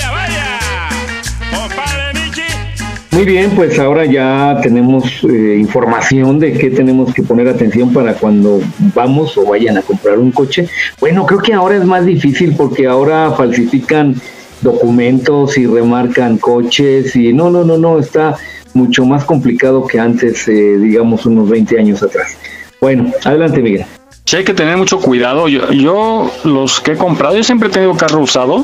[3.16, 8.12] Muy bien, pues ahora ya tenemos eh, información de qué tenemos que poner atención para
[8.12, 8.60] cuando
[8.94, 10.68] vamos o vayan a comprar un coche.
[11.00, 14.16] Bueno, creo que ahora es más difícil porque ahora falsifican
[14.60, 18.36] documentos y remarcan coches y no, no, no, no, está
[18.74, 22.36] mucho más complicado que antes, eh, digamos, unos 20 años atrás.
[22.82, 23.86] Bueno, adelante, Miguel.
[24.26, 25.48] Sí, hay que tener mucho cuidado.
[25.48, 28.62] Yo, yo los que he comprado, yo siempre he tenido carro usado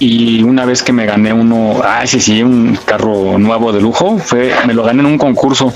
[0.00, 4.18] y una vez que me gané uno, ah, sí, sí, un carro nuevo de lujo,
[4.18, 5.72] fue, me lo gané en un concurso.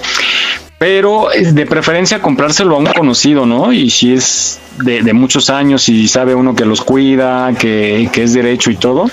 [0.79, 3.73] Pero de preferencia comprárselo a un conocido, ¿no?
[3.73, 8.35] Y si es de, muchos años y sabe uno que los cuida, que, que es
[8.35, 9.07] derecho y todo,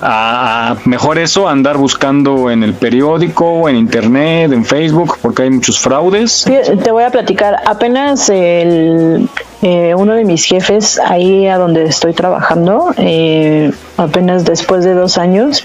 [0.00, 5.78] a, mejor eso, andar buscando en el periódico, en internet, en Facebook, porque hay muchos
[5.78, 6.44] fraudes.
[6.82, 7.56] Te voy a platicar.
[7.66, 9.28] Apenas el,
[9.62, 15.18] eh, uno de mis jefes, ahí a donde estoy trabajando, eh, apenas después de dos
[15.18, 15.64] años,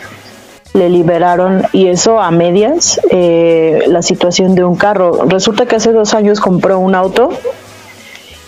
[0.74, 5.26] le liberaron, y eso a medias, eh, la situación de un carro.
[5.28, 7.32] Resulta que hace dos años compró un auto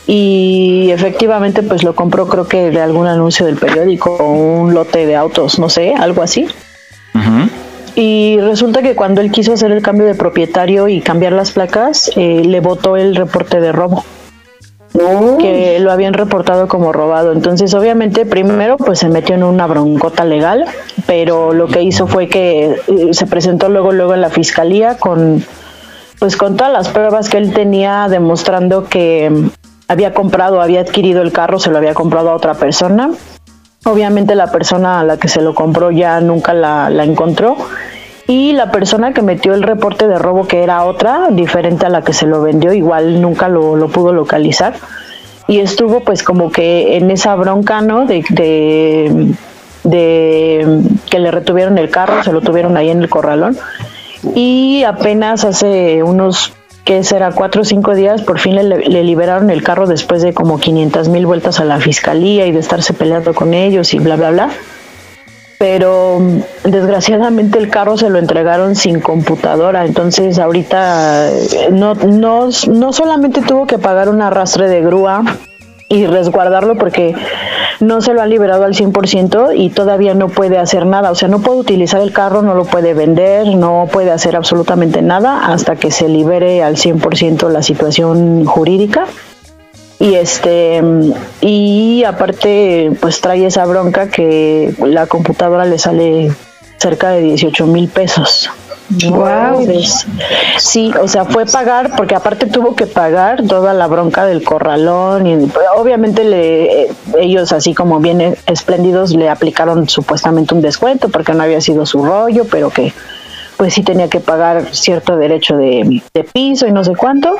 [0.06, 5.06] y efectivamente pues lo compró creo que de algún anuncio del periódico o un lote
[5.06, 6.47] de autos, no sé, algo así.
[7.95, 12.10] Y resulta que cuando él quiso hacer el cambio de propietario y cambiar las placas,
[12.16, 14.06] eh, le votó el reporte de robo.
[15.40, 17.32] Que lo habían reportado como robado.
[17.32, 20.66] Entonces, obviamente, primero pues se metió en una broncota legal,
[21.06, 25.44] pero lo que hizo fue que eh, se presentó luego luego en la fiscalía con
[26.20, 29.32] pues con todas las pruebas que él tenía demostrando que
[29.88, 33.12] había comprado, había adquirido el carro, se lo había comprado a otra persona.
[33.86, 37.56] Obviamente la persona a la que se lo compró ya nunca la, encontró
[38.30, 42.04] y la persona que metió el reporte de robo que era otra, diferente a la
[42.04, 44.76] que se lo vendió, igual nunca lo, pudo localizar
[45.48, 48.06] y estuvo pues como que en esa bronca, ¿no?
[48.06, 49.34] De, de,
[49.84, 53.58] de, que le retuvieron el carro, se lo tuvieron ahí en el corralón
[54.36, 56.54] y apenas hace unos
[56.86, 60.60] que será cuatro o cinco días, por fin le, liberaron el carro después de como
[60.60, 64.30] 500 mil vueltas a la fiscalía y de estarse peleando con ellos y bla, bla,
[64.30, 64.50] bla.
[65.60, 72.47] Pero mm, desgraciadamente el carro se lo entregaron sin computadora, entonces ahorita eh, no, no,
[72.70, 75.22] no solamente tuvo que pagar un arrastre de grúa
[75.89, 77.14] y resguardarlo porque
[77.82, 81.12] no se lo han liberado al 100% y todavía no puede hacer nada.
[81.12, 85.01] O sea, no puede utilizar el carro, no lo puede vender, no puede hacer absolutamente
[85.01, 89.07] nada hasta que se libere al 100% la situación jurídica.
[90.00, 90.82] Y este
[91.41, 96.32] y aparte pues trae esa bronca que la computadora le sale
[96.78, 98.50] cerca de 18 mil pesos.
[98.89, 99.68] Wow.
[100.58, 105.28] sí, o sea, fue pagar, porque aparte tuvo que pagar toda la bronca del corralón
[105.28, 106.88] y obviamente le,
[107.20, 112.04] ellos así como bien espléndidos le aplicaron supuestamente un descuento porque no había sido su
[112.04, 112.91] rollo, pero que
[113.58, 117.36] pues sí tenía que pagar cierto derecho de, de piso y no sé cuánto.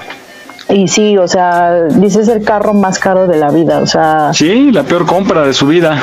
[0.70, 4.32] Y sí, o sea, dice es el carro más caro de la vida, o sea...
[4.34, 6.00] Sí, la peor compra de su vida.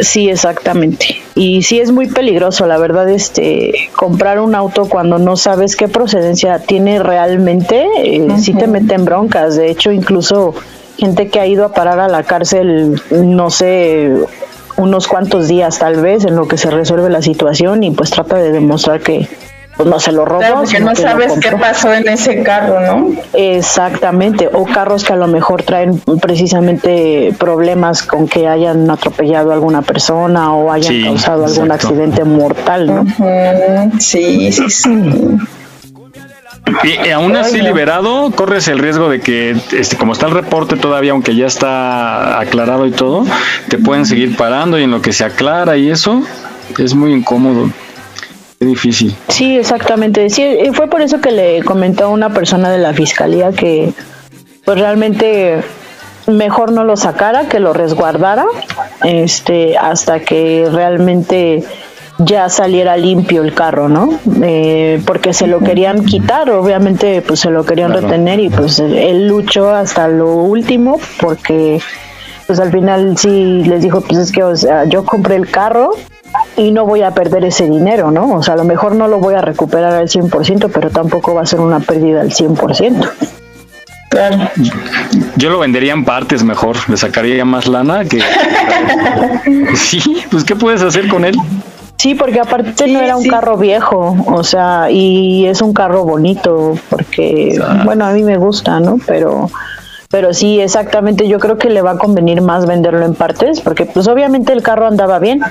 [0.00, 1.22] Sí, exactamente.
[1.36, 5.86] Y sí es muy peligroso, la verdad, este, comprar un auto cuando no sabes qué
[5.86, 9.54] procedencia tiene realmente, eh, sí te meten broncas.
[9.54, 10.52] De hecho, incluso
[10.96, 14.12] gente que ha ido a parar a la cárcel, no sé,
[14.76, 18.36] unos cuantos días tal vez, en lo que se resuelve la situación y pues trata
[18.36, 19.28] de demostrar que
[19.78, 20.40] pues no se lo robó.
[20.40, 23.12] Claro, porque no sabes qué pasó en ese carro, ¿no?
[23.32, 29.54] Exactamente, o carros que a lo mejor traen precisamente problemas con que hayan atropellado a
[29.54, 33.06] alguna persona o hayan causado algún accidente mortal, ¿no?
[34.00, 35.38] Sí, sí, sí.
[36.82, 41.12] Y, aún así liberado, corres el riesgo de que, este, como está el reporte todavía,
[41.12, 43.24] aunque ya está aclarado y todo,
[43.68, 46.20] te pueden seguir parando y en lo que se aclara y eso
[46.76, 47.70] es muy incómodo.
[48.60, 49.14] Es difícil.
[49.28, 50.28] Sí, exactamente.
[50.30, 53.92] Sí, y fue por eso que le comentó a una persona de la fiscalía que
[54.64, 55.62] pues realmente
[56.26, 58.46] mejor no lo sacara, que lo resguardara,
[59.02, 61.64] este, hasta que realmente
[62.18, 64.18] ya saliera limpio el carro, ¿no?
[64.42, 69.28] Eh, porque se lo querían quitar, obviamente, pues se lo querían retener y pues él
[69.28, 71.80] luchó hasta lo último porque
[72.46, 75.92] pues al final sí les dijo, pues es que o sea, yo compré el carro
[76.58, 78.34] y no voy a perder ese dinero, ¿no?
[78.34, 81.42] O sea, a lo mejor no lo voy a recuperar al 100%, pero tampoco va
[81.42, 83.10] a ser una pérdida al 100%.
[84.10, 84.50] Claro.
[85.36, 88.20] Yo lo vendería en partes mejor, le sacaría más lana que...
[89.76, 91.36] sí, pues ¿qué puedes hacer con él?
[91.96, 96.74] Sí, porque aparte no era un carro viejo, o sea, y es un carro bonito,
[96.88, 98.98] porque, bueno, a mí me gusta, ¿no?
[99.04, 99.50] Pero
[100.10, 103.84] pero sí, exactamente, yo creo que le va a convenir más venderlo en partes, porque
[103.84, 105.42] pues obviamente el carro andaba bien,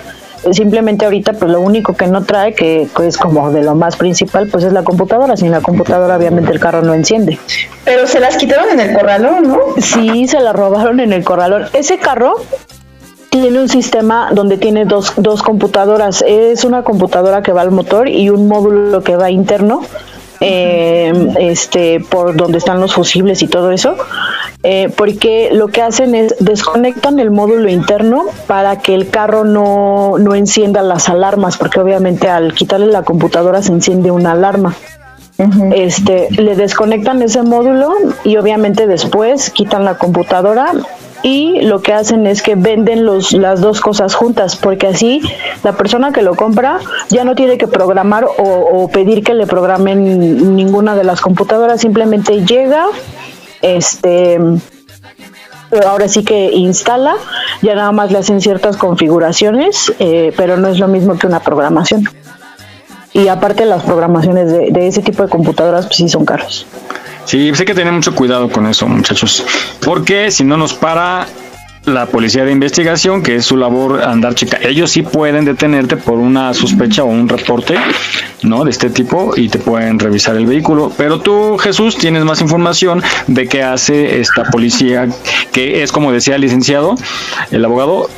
[0.52, 4.48] simplemente ahorita pues lo único que no trae, que es como de lo más principal,
[4.48, 7.38] pues es la computadora, sin la computadora obviamente el carro no enciende.
[7.86, 9.60] Pero se las quitaron en el corralón, ¿no?
[9.82, 11.66] Sí, se la robaron en el corralón.
[11.74, 12.36] Ese carro
[13.30, 18.08] tiene un sistema donde tiene dos, dos computadoras, es una computadora que va al motor
[18.08, 19.84] y un módulo que va interno
[20.40, 23.96] eh, este, por donde están los fusibles y todo eso,
[24.64, 30.18] eh, porque lo que hacen es desconectan el módulo interno para que el carro no,
[30.20, 34.76] no encienda las alarmas, porque obviamente al quitarle la computadora se enciende una alarma.
[35.76, 40.74] Este, le desconectan ese módulo y obviamente después quitan la computadora
[41.22, 45.22] y lo que hacen es que venden los, las dos cosas juntas, porque así
[45.64, 46.80] la persona que lo compra
[47.10, 52.46] ya no tiene que programar o, pedir que le programen ninguna de las computadoras, simplemente
[52.46, 52.86] llega,
[53.62, 54.40] este
[55.86, 57.16] ahora sí que instala,
[57.62, 61.42] ya nada más le hacen ciertas configuraciones, eh, pero no es lo mismo que una
[61.42, 62.08] programación.
[63.18, 66.66] Y aparte las programaciones de, de ese tipo de computadoras pues sí son caros.
[67.26, 69.44] Sí, sé que tener mucho cuidado con eso, muchachos,
[69.82, 71.28] porque si no nos para
[71.88, 74.60] la policía de investigación, que es su labor andar chica.
[74.62, 77.76] Ellos sí pueden detenerte por una sospecha o un reporte,
[78.44, 78.66] ¿no?
[78.66, 80.92] De este tipo y te pueden revisar el vehículo.
[80.98, 85.08] Pero tú, Jesús, tienes más información de qué hace esta policía,
[85.54, 86.96] que es como decía el licenciado,
[87.52, 88.10] el abogado,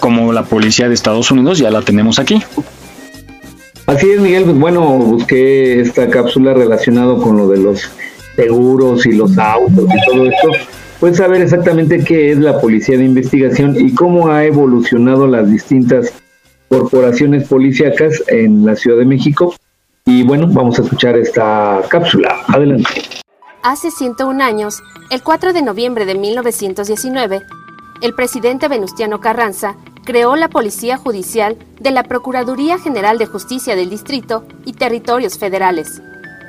[0.00, 2.42] como la policía de Estados Unidos, ya la tenemos aquí.
[3.86, 4.44] Así es, Miguel.
[4.44, 7.90] Pues bueno, busqué esta cápsula relacionado con lo de los
[8.36, 10.48] seguros y los autos y todo esto
[11.04, 16.14] pues saber exactamente qué es la policía de investigación y cómo ha evolucionado las distintas
[16.68, 19.54] corporaciones policíacas en la Ciudad de México.
[20.06, 22.42] Y bueno, vamos a escuchar esta cápsula.
[22.48, 23.02] Adelante.
[23.62, 27.42] Hace 101 años, el 4 de noviembre de 1919,
[28.00, 33.90] el presidente Venustiano Carranza creó la Policía Judicial de la Procuraduría General de Justicia del
[33.90, 36.02] Distrito y Territorios Federales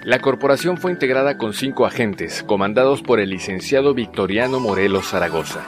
[0.05, 5.61] la corporación fue integrada con cinco agentes, comandados por el licenciado Victoriano Morelos Zaragoza.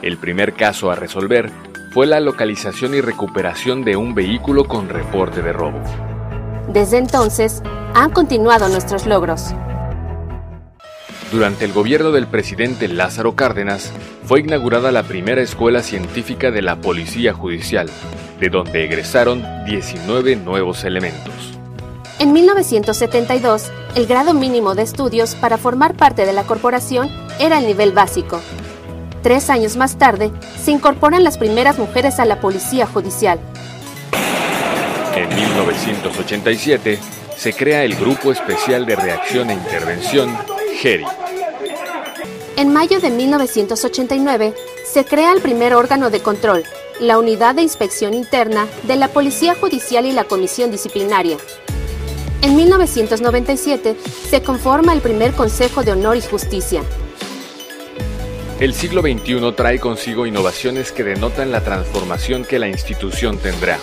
[0.00, 1.50] El primer caso a resolver
[1.92, 5.78] fue la localización y recuperación de un vehículo con reporte de robo.
[6.72, 7.62] Desde entonces,
[7.94, 9.54] han continuado nuestros logros.
[11.32, 13.92] Durante el gobierno del presidente Lázaro Cárdenas,
[14.24, 17.90] fue inaugurada la primera escuela científica de la Policía Judicial,
[18.40, 21.32] de donde egresaron 19 nuevos elementos.
[22.18, 27.10] En 1972, el grado mínimo de estudios para formar parte de la corporación
[27.40, 28.40] era el nivel básico.
[29.22, 30.30] Tres años más tarde,
[30.62, 33.40] se incorporan las primeras mujeres a la Policía Judicial.
[35.16, 36.98] En 1987,
[37.36, 40.36] se crea el Grupo Especial de Reacción e Intervención,
[40.74, 41.04] GERI.
[42.56, 44.54] En mayo de 1989,
[44.84, 46.62] se crea el primer órgano de control,
[47.00, 51.36] la Unidad de Inspección Interna de la Policía Judicial y la Comisión Disciplinaria.
[52.42, 53.96] En 1997
[54.30, 56.82] se conforma el primer Consejo de Honor y Justicia.
[58.60, 63.78] El siglo XXI trae consigo innovaciones que denotan la transformación que la institución tendrá.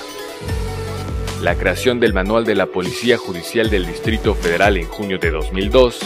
[1.41, 5.99] La creación del Manual de la Policía Judicial del Distrito Federal en junio de 2002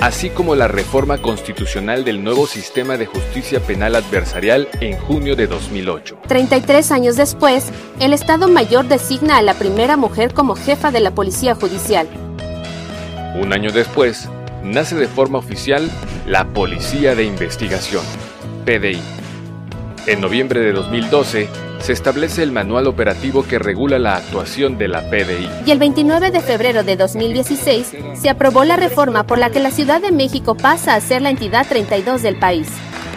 [0.00, 5.46] así como la reforma constitucional del nuevo sistema de justicia penal adversarial en junio de
[5.46, 6.18] 2008.
[6.26, 7.70] 33 años después,
[8.00, 12.08] el Estado Mayor designa a la primera mujer como jefa de la Policía Judicial.
[13.40, 14.28] Un año después,
[14.64, 15.90] nace de forma oficial
[16.26, 18.02] la Policía de Investigación,
[18.64, 19.19] PDI.
[20.06, 21.48] En noviembre de 2012,
[21.78, 25.48] se establece el manual operativo que regula la actuación de la PDI.
[25.66, 29.70] Y el 29 de febrero de 2016 se aprobó la reforma por la que la
[29.70, 32.66] Ciudad de México pasa a ser la entidad 32 del país.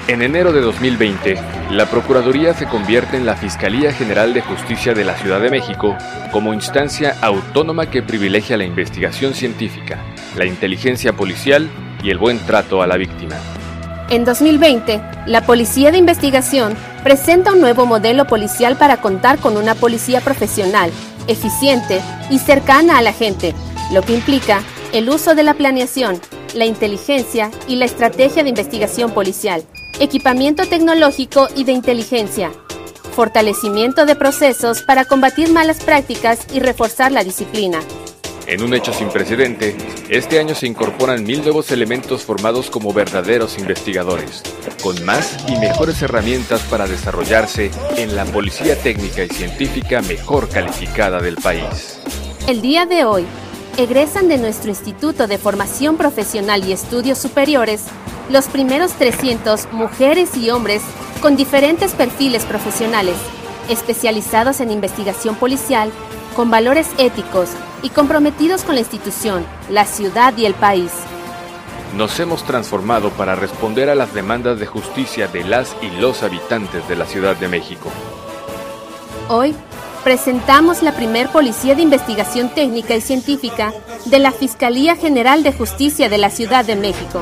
[0.10, 1.38] En enero de 2020,
[1.72, 5.98] la Procuraduría se convierte en la Fiscalía General de Justicia de la Ciudad de México
[6.34, 10.00] como instancia autónoma que privilegia la investigación científica,
[10.36, 11.70] la inteligencia policial
[12.04, 13.38] y el buen trato a la víctima.
[14.10, 19.76] En 2020, la Policía de Investigación presenta un nuevo modelo policial para contar con una
[19.76, 20.92] policía profesional,
[21.28, 23.56] eficiente y cercana a la gente,
[23.92, 26.20] lo que implica el uso de la planeación,
[26.54, 29.64] la inteligencia y la estrategia de investigación policial,
[30.00, 32.52] equipamiento tecnológico y de inteligencia,
[33.16, 37.80] fortalecimiento de procesos para combatir malas prácticas y reforzar la disciplina,
[38.48, 39.76] en un hecho sin precedente,
[40.10, 44.44] este año se incorporan mil nuevos elementos formados como verdaderos investigadores,
[44.82, 51.20] con más y mejores herramientas para desarrollarse en la policía técnica y científica mejor calificada
[51.20, 52.00] del país.
[52.48, 53.26] El día de hoy,
[53.78, 57.86] egresan de nuestro Instituto de Formación Profesional y Estudios Superiores
[58.30, 60.82] los primeros 300 mujeres y hombres
[61.22, 63.16] con diferentes perfiles profesionales,
[63.70, 65.92] especializados en investigación policial,
[66.34, 67.50] con valores éticos,
[67.84, 70.92] y comprometidos con la institución, la ciudad y el país.
[71.96, 76.88] Nos hemos transformado para responder a las demandas de justicia de las y los habitantes
[76.88, 77.92] de la Ciudad de México.
[79.30, 79.54] Hoy
[80.04, 83.74] presentamos la primer Policía de Investigación Técnica y Científica
[84.06, 87.22] de la Fiscalía General de Justicia de la Ciudad de México.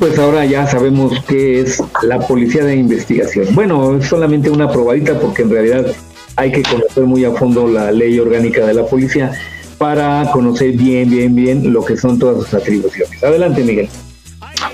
[0.00, 3.54] Pues ahora ya sabemos qué es la policía de investigación.
[3.54, 5.86] Bueno, es solamente una probadita porque en realidad
[6.36, 9.30] hay que conocer muy a fondo la ley orgánica de la policía
[9.76, 13.22] para conocer bien, bien, bien lo que son todas sus atribuciones.
[13.22, 13.88] Adelante, Miguel.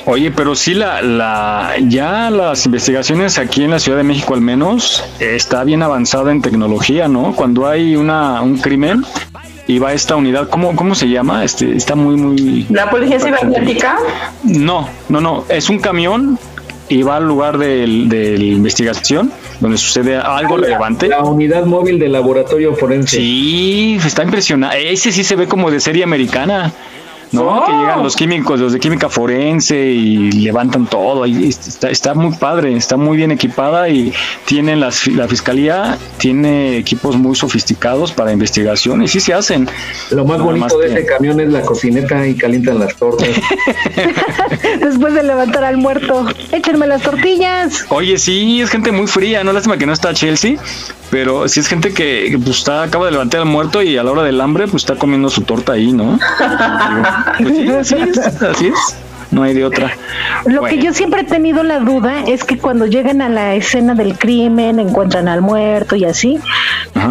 [0.06, 4.40] Oye, pero sí la, la, ya las investigaciones aquí en la Ciudad de México al
[4.40, 7.34] menos está bien avanzada en tecnología, ¿no?
[7.34, 9.04] Cuando hay una, un crimen,
[9.66, 11.44] y va esta unidad, ¿cómo, cómo se llama?
[11.44, 12.66] Este, está muy, muy...
[12.70, 13.98] ¿La policía cibernética?
[14.44, 16.38] No, no, no, es un camión
[16.88, 21.08] y va al lugar de, de la investigación donde sucede algo relevante.
[21.08, 23.16] La unidad móvil del laboratorio forense.
[23.16, 24.92] Sí, está impresionante.
[24.92, 26.72] Ese sí se ve como de serie americana.
[27.32, 27.64] ¿No?
[27.64, 31.24] Que llegan los químicos, los de química forense y levantan todo.
[31.24, 34.12] está, está muy padre, está muy bien equipada y
[34.44, 39.68] tienen la fiscalía tiene equipos muy sofisticados para investigación y sí se hacen.
[40.10, 43.28] Lo más bonito de este camión es la cocineta y calientan las tortas.
[44.80, 47.86] Después de levantar al muerto, échenme las tortillas.
[47.88, 50.56] Oye, sí, es gente muy fría, no lástima que no está Chelsea,
[51.10, 54.10] pero si es gente que pues, está, acaba de levantar al muerto y a la
[54.10, 56.18] hora del hambre pues está comiendo su torta ahí, ¿no?
[57.38, 58.96] Pues así es, así es.
[59.30, 59.90] No hay de otra.
[60.46, 63.94] Lo que yo siempre he tenido la duda es que cuando llegan a la escena
[63.94, 66.38] del crimen, encuentran al muerto y así,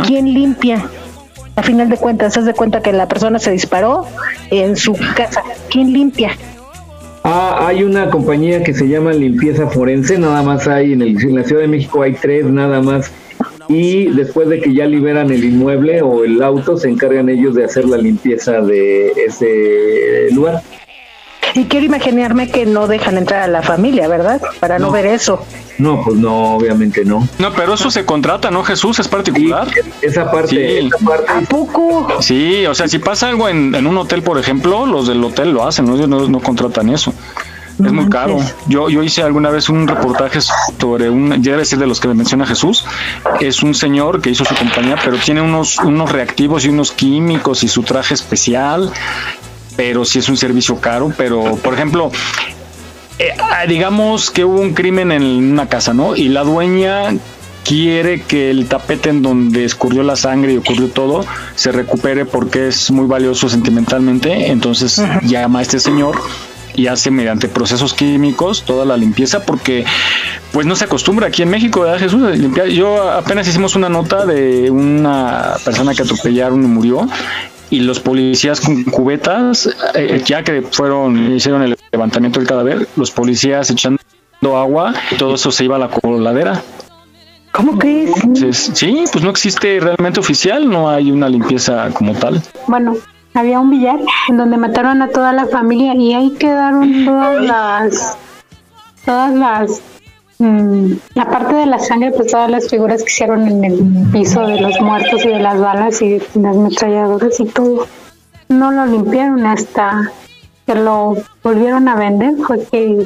[0.06, 0.86] ¿quién limpia?
[1.58, 4.08] A final de cuentas, se de cuenta que la persona se disparó
[4.50, 5.42] en su casa.
[5.70, 6.32] ¿Quién limpia?
[7.24, 11.36] Ah, hay una compañía que se llama Limpieza Forense, nada más hay en, el, en
[11.36, 13.12] la Ciudad de México hay tres nada más
[13.68, 17.66] y después de que ya liberan el inmueble o el auto, se encargan ellos de
[17.66, 20.62] hacer la limpieza de ese lugar.
[21.54, 24.42] Y quiero imaginarme que no dejan entrar a la familia, ¿verdad?
[24.60, 25.40] Para no, ver eso.
[25.78, 27.26] No, pues no, obviamente no.
[27.40, 29.00] No, pero eso se contrata, ¿no, Jesús?
[29.00, 29.66] Es particular.
[30.02, 31.32] esa parte, esa parte.
[31.32, 32.22] ¿A poco?
[32.22, 35.66] Sí, o sea, si pasa algo en, un hotel, por ejemplo, los del hotel lo
[35.66, 35.96] hacen, ¿no?
[35.96, 37.14] ellos no, no contratan eso
[37.84, 38.40] es muy caro.
[38.68, 42.08] Yo, yo hice alguna vez un reportaje sobre un, ya debe ser de los que
[42.08, 42.86] me menciona Jesús,
[43.40, 47.64] es un señor que hizo su compañía, pero tiene unos, unos reactivos y unos químicos
[47.64, 48.92] y su traje especial,
[49.76, 52.12] pero sí es un servicio caro, pero por ejemplo,
[53.20, 56.16] eh, ah, digamos que hubo un crimen en una casa, ¿no?
[56.16, 57.10] Y la dueña
[57.66, 61.26] quiere que el tapete en donde escurrió la sangre y ocurrió todo
[61.56, 66.22] se recupere porque es muy valioso sentimentalmente, entonces llama a este señor
[66.76, 69.86] y hace mediante procesos químicos toda la limpieza porque
[70.52, 72.38] pues no se acostumbra aquí en México, ¿verdad Jesús?
[72.38, 72.68] Limpiar.
[72.68, 77.08] Yo apenas hicimos una nota de una persona que atropellaron y murió
[77.70, 83.12] y los policías con cubetas, eh, ya que fueron, hicieron el levantamiento del cadáver, los
[83.12, 84.00] policías echando
[84.44, 86.62] agua, todo eso se iba a la coladera.
[87.52, 88.72] ¿Cómo crees?
[88.74, 92.42] sí, pues no existe realmente oficial, no hay una limpieza como tal.
[92.68, 92.96] Bueno,
[93.36, 94.00] había un billar
[94.30, 98.18] en donde mataron a toda la familia y ahí quedaron todas las
[99.04, 99.82] todas las
[100.40, 104.48] mm, la parte de la sangre pues todas las figuras que hicieron en el piso
[104.48, 107.88] de los muertos y de las balas y las metralladoras y todo.
[108.48, 110.12] No lo limpiaron hasta
[110.66, 113.04] que lo volvieron a vender fue que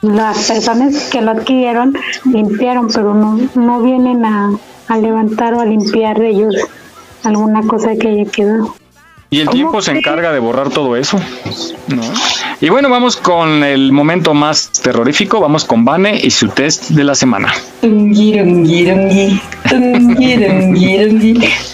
[0.00, 4.50] las personas que lo adquirieron limpiaron pero no, no vienen a,
[4.88, 6.54] a levantar o a limpiar de ellos
[7.22, 8.77] alguna cosa que haya quedado
[9.30, 11.20] y el tiempo se encarga de borrar todo eso.
[11.88, 12.02] ¿no?
[12.60, 15.38] Y bueno, vamos con el momento más terrorífico.
[15.40, 17.52] Vamos con Vane y su test de la semana.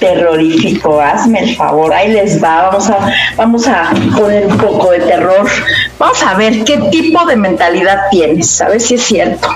[0.00, 1.94] Terrorífico, hazme el favor.
[1.94, 2.70] Ahí les va.
[2.70, 5.48] Vamos a, vamos a poner un poco de terror.
[5.98, 8.60] Vamos a ver qué tipo de mentalidad tienes.
[8.60, 9.48] A ver si es cierto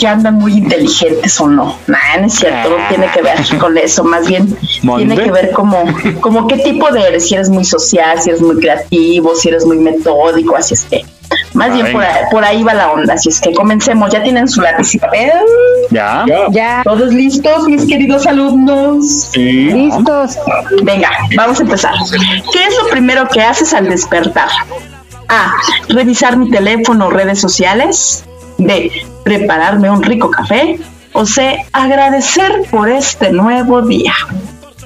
[0.00, 1.76] que andan muy inteligentes o no.
[1.86, 4.56] Nah, no es cierto, no tiene que ver con eso, más bien
[4.96, 5.84] tiene que ver como,
[6.20, 9.66] como qué tipo de eres, si eres muy social, si eres muy creativo, si eres
[9.66, 11.04] muy metódico, así es que
[11.52, 11.86] más bien
[12.30, 15.30] por ahí, va la onda, así es que comencemos, ya tienen su lápiz y papel.
[15.90, 16.24] Ya.
[16.50, 16.80] Ya.
[16.84, 19.28] ¿Todos listos, mis queridos alumnos?
[19.32, 19.70] Sí.
[19.70, 20.38] Listos.
[20.82, 21.94] Venga, vamos a empezar.
[22.52, 24.48] ¿Qué es lo primero que haces al despertar?
[25.28, 25.54] A.
[25.88, 28.24] Revisar mi teléfono o redes sociales.
[28.60, 28.90] B
[29.24, 30.78] prepararme un rico café
[31.12, 34.14] o C, agradecer por este nuevo día.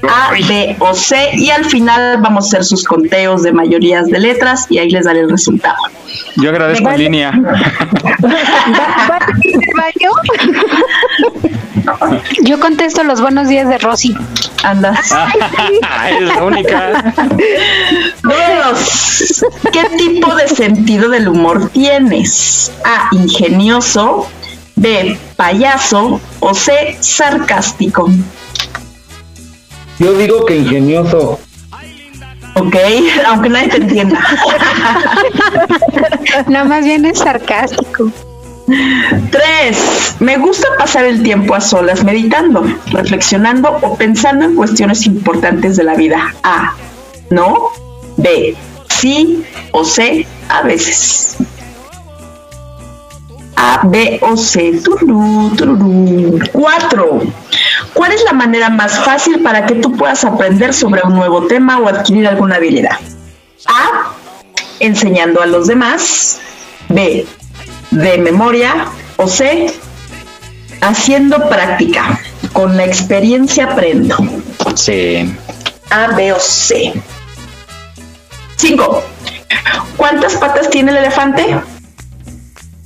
[0.02, 4.18] A, B o C y al final vamos a hacer sus conteos de mayorías de
[4.18, 5.76] letras y ahí les daré el resultado.
[6.36, 7.32] Yo agradezco en línea.
[12.42, 14.16] Yo contesto los buenos días de Rosy.
[14.62, 14.92] Anda.
[16.10, 17.14] es la única.
[19.72, 22.72] ¿Qué tipo de sentido del humor tienes?
[22.84, 24.28] A, ingenioso.
[24.76, 26.20] B, payaso.
[26.40, 28.10] O C, sarcástico.
[29.98, 31.38] Yo digo que ingenioso.
[32.56, 32.76] Ok,
[33.26, 34.20] aunque nadie te entienda.
[36.48, 38.10] no, más bien es sarcástico.
[39.30, 45.76] Tres, me gusta pasar el tiempo a solas meditando, reflexionando o pensando en cuestiones importantes
[45.76, 46.34] de la vida.
[46.42, 46.74] A,
[47.30, 47.68] no.
[48.16, 48.56] B,
[48.88, 51.36] sí o C, a veces.
[53.56, 54.80] A, B o C.
[54.84, 56.38] Tururú, tururú.
[56.52, 57.22] Cuatro.
[57.92, 61.78] ¿Cuál es la manera más fácil para que tú puedas aprender sobre un nuevo tema
[61.78, 62.98] o adquirir alguna habilidad?
[63.66, 64.12] A.
[64.80, 66.40] Enseñando a los demás.
[66.88, 67.26] B
[67.94, 68.86] de memoria
[69.16, 69.72] o C,
[70.80, 72.20] haciendo práctica.
[72.52, 74.16] Con la experiencia aprendo.
[74.76, 75.34] Sí.
[75.90, 76.92] A, B o C.
[78.56, 79.02] 5.
[79.96, 81.60] ¿Cuántas patas tiene el elefante?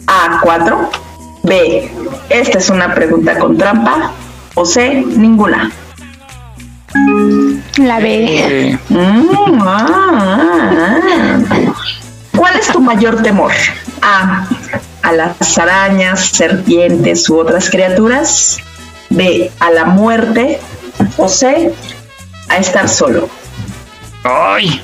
[0.06, 0.90] A, 4.
[1.44, 1.90] B.
[2.28, 4.12] Esta es una pregunta con trampa.
[4.54, 5.70] O C, ninguna.
[7.76, 8.78] La B.
[8.88, 11.38] Mm, ah, ah.
[12.36, 13.52] ¿Cuál es tu mayor temor?
[14.02, 14.46] A
[15.08, 18.58] a las arañas, serpientes u otras criaturas.
[19.10, 20.60] B, a la muerte.
[21.16, 21.72] O C,
[22.48, 23.28] a estar solo.
[24.24, 24.82] ¡Ay!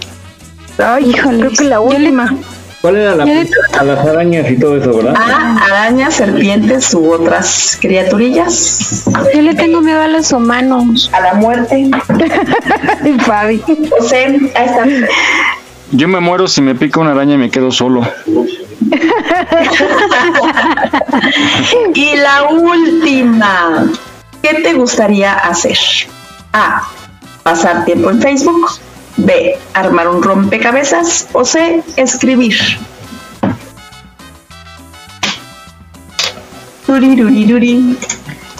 [0.78, 2.34] Ay, híjole, creo que la última.
[2.80, 5.14] ¿Cuál era la a las arañas y todo eso, verdad?
[5.16, 9.04] A, arañas, serpientes u otras criaturillas.
[9.34, 11.10] Yo le tengo miedo a los humanos.
[11.14, 11.90] A la muerte.
[13.20, 13.62] Fabi.
[13.98, 15.06] O C, a estar solo.
[15.92, 18.02] Yo me muero si me pica una araña y me quedo solo.
[21.94, 23.86] y la última,
[24.42, 25.78] ¿qué te gustaría hacer?
[26.52, 26.82] A.
[27.42, 28.68] Pasar tiempo en Facebook.
[29.16, 29.56] B.
[29.74, 31.28] Armar un rompecabezas.
[31.32, 31.82] O C.
[31.96, 32.56] Escribir.
[36.86, 37.96] Turiruriruri.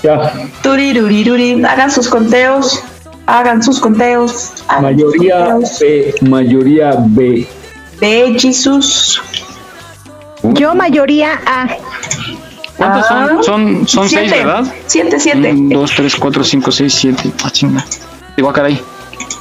[0.03, 0.33] Ya.
[0.63, 1.65] Turiruriruri.
[1.65, 2.83] Hagan sus conteos.
[3.27, 4.53] Hagan sus conteos.
[4.69, 5.79] hagan Mayoría sus conteos.
[5.81, 7.47] B, mayoría B.
[8.01, 8.37] B.
[8.39, 9.21] Jesús.
[10.43, 11.69] Yo mayoría A.
[12.77, 13.45] ¿Cuántos son?
[13.45, 14.45] Son, son seis, Siete.
[14.45, 14.75] ¿verdad?
[14.87, 15.51] Siete, siete.
[15.53, 17.31] Un, dos, tres, cuatro, cinco, seis, siete.
[17.43, 17.85] Ah, chinga.
[18.37, 18.81] Digo, ah, caray.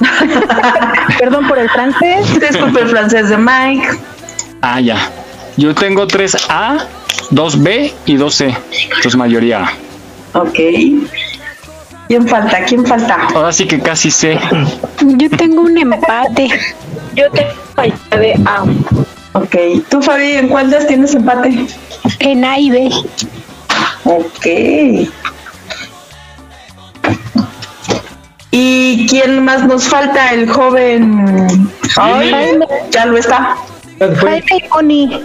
[1.18, 2.40] Perdón por el francés.
[2.40, 3.88] Disculpe el francés de Mike.
[4.60, 5.10] Ah, ya.
[5.56, 6.78] Yo tengo tres A,
[7.30, 8.54] dos B y dos C.
[8.84, 10.38] Entonces mayoría A.
[10.38, 10.58] Ok.
[12.08, 12.64] ¿Quién falta?
[12.64, 13.28] ¿Quién falta?
[13.34, 14.38] Ahora sí que casi sé.
[15.00, 16.48] Yo tengo un empate.
[17.14, 17.52] Yo tengo
[18.10, 18.64] de A.
[19.32, 19.56] Ok.
[19.88, 21.66] ¿Tú, Fabi, en cuántas tienes empate?
[22.18, 22.90] En A y B.
[24.04, 24.46] Ok.
[28.56, 30.32] ¿Y quién más nos falta?
[30.32, 31.68] El joven.
[31.96, 32.56] Ay,
[32.88, 33.56] ya lo está.
[33.98, 35.24] Jaime y Connie.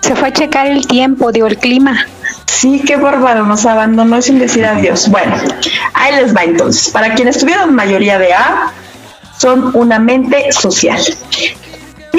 [0.00, 2.08] Se fue a checar el tiempo, digo, el clima.
[2.46, 5.08] Sí, qué bárbaro, nos abandonó sin decir adiós.
[5.08, 5.36] Bueno,
[5.94, 6.88] ahí les va entonces.
[6.88, 8.72] Para quienes tuvieron mayoría de A,
[9.38, 11.00] son una mente social.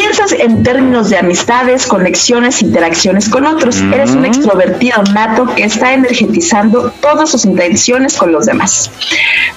[0.10, 3.80] Piensas en términos de amistades, conexiones, interacciones con otros.
[3.94, 8.90] Eres un extrovertido nato que está energetizando todas sus intenciones con los demás.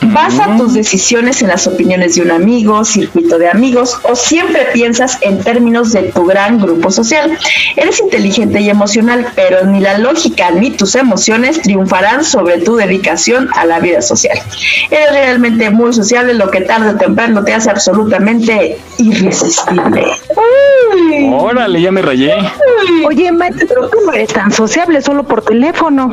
[0.03, 5.17] Basa tus decisiones en las opiniones de un amigo, circuito de amigos o siempre piensas
[5.23, 7.39] en términos de tu gran grupo social.
[7.77, 13.49] Eres inteligente y emocional, pero ni la lógica ni tus emociones triunfarán sobre tu dedicación
[13.55, 14.39] a la vida social.
[14.91, 20.05] Eres realmente muy sociable, lo que tarde o temprano te hace absolutamente irresistible.
[21.33, 22.35] Órale, ya me rayé.
[23.07, 26.11] Oye, Mike, pero tú no eres tan sociable solo por teléfono.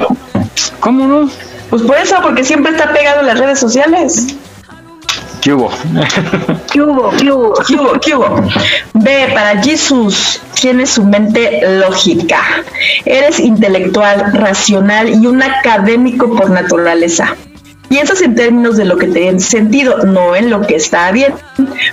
[0.80, 1.30] ¿Cómo no?
[1.70, 4.36] Pues por eso, porque siempre está pegado en las redes sociales.
[5.42, 5.72] ¿Qué hubo?
[6.72, 7.12] ¿Qué hubo?
[7.12, 7.54] ¿Qué hubo?
[7.66, 7.92] ¿Qué hubo?
[8.00, 8.50] ¿Qué hubo?
[8.94, 12.42] B, para Jesús, tienes su mente lógica.
[13.06, 17.36] Eres intelectual, racional y un académico por naturaleza.
[17.90, 21.34] Piensas en términos de lo que tiene sentido, no en lo que está bien.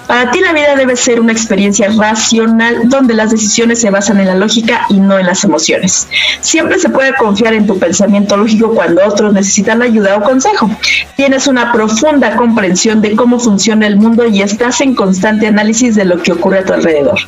[0.07, 4.27] Para ti la vida debe ser una experiencia racional donde las decisiones se basan en
[4.27, 6.07] la lógica y no en las emociones.
[6.43, 10.71] Siempre se puede confiar en tu pensamiento lógico cuando otros necesitan ayuda o consejo.
[11.17, 16.05] Tienes una profunda comprensión de cómo funciona el mundo y estás en constante análisis de
[16.05, 17.19] lo que ocurre a tu alrededor.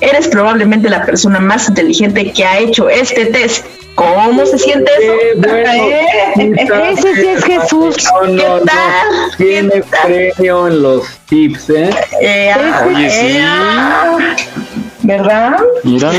[0.00, 3.64] Eres probablemente la persona más inteligente que ha hecho este test.
[3.98, 5.12] ¿Cómo se siente eso?
[5.48, 6.54] ¿Eh?
[6.92, 7.96] Ese sí es Jesús.
[8.26, 8.64] No, no, no.
[8.64, 9.36] tal?
[9.36, 11.90] Tiene premio en los tips, ¿eh?
[12.20, 13.26] Eh, ah, Oye, sí.
[13.26, 14.18] eh, ah,
[15.02, 15.56] ¿Verdad?
[15.84, 16.12] Mira,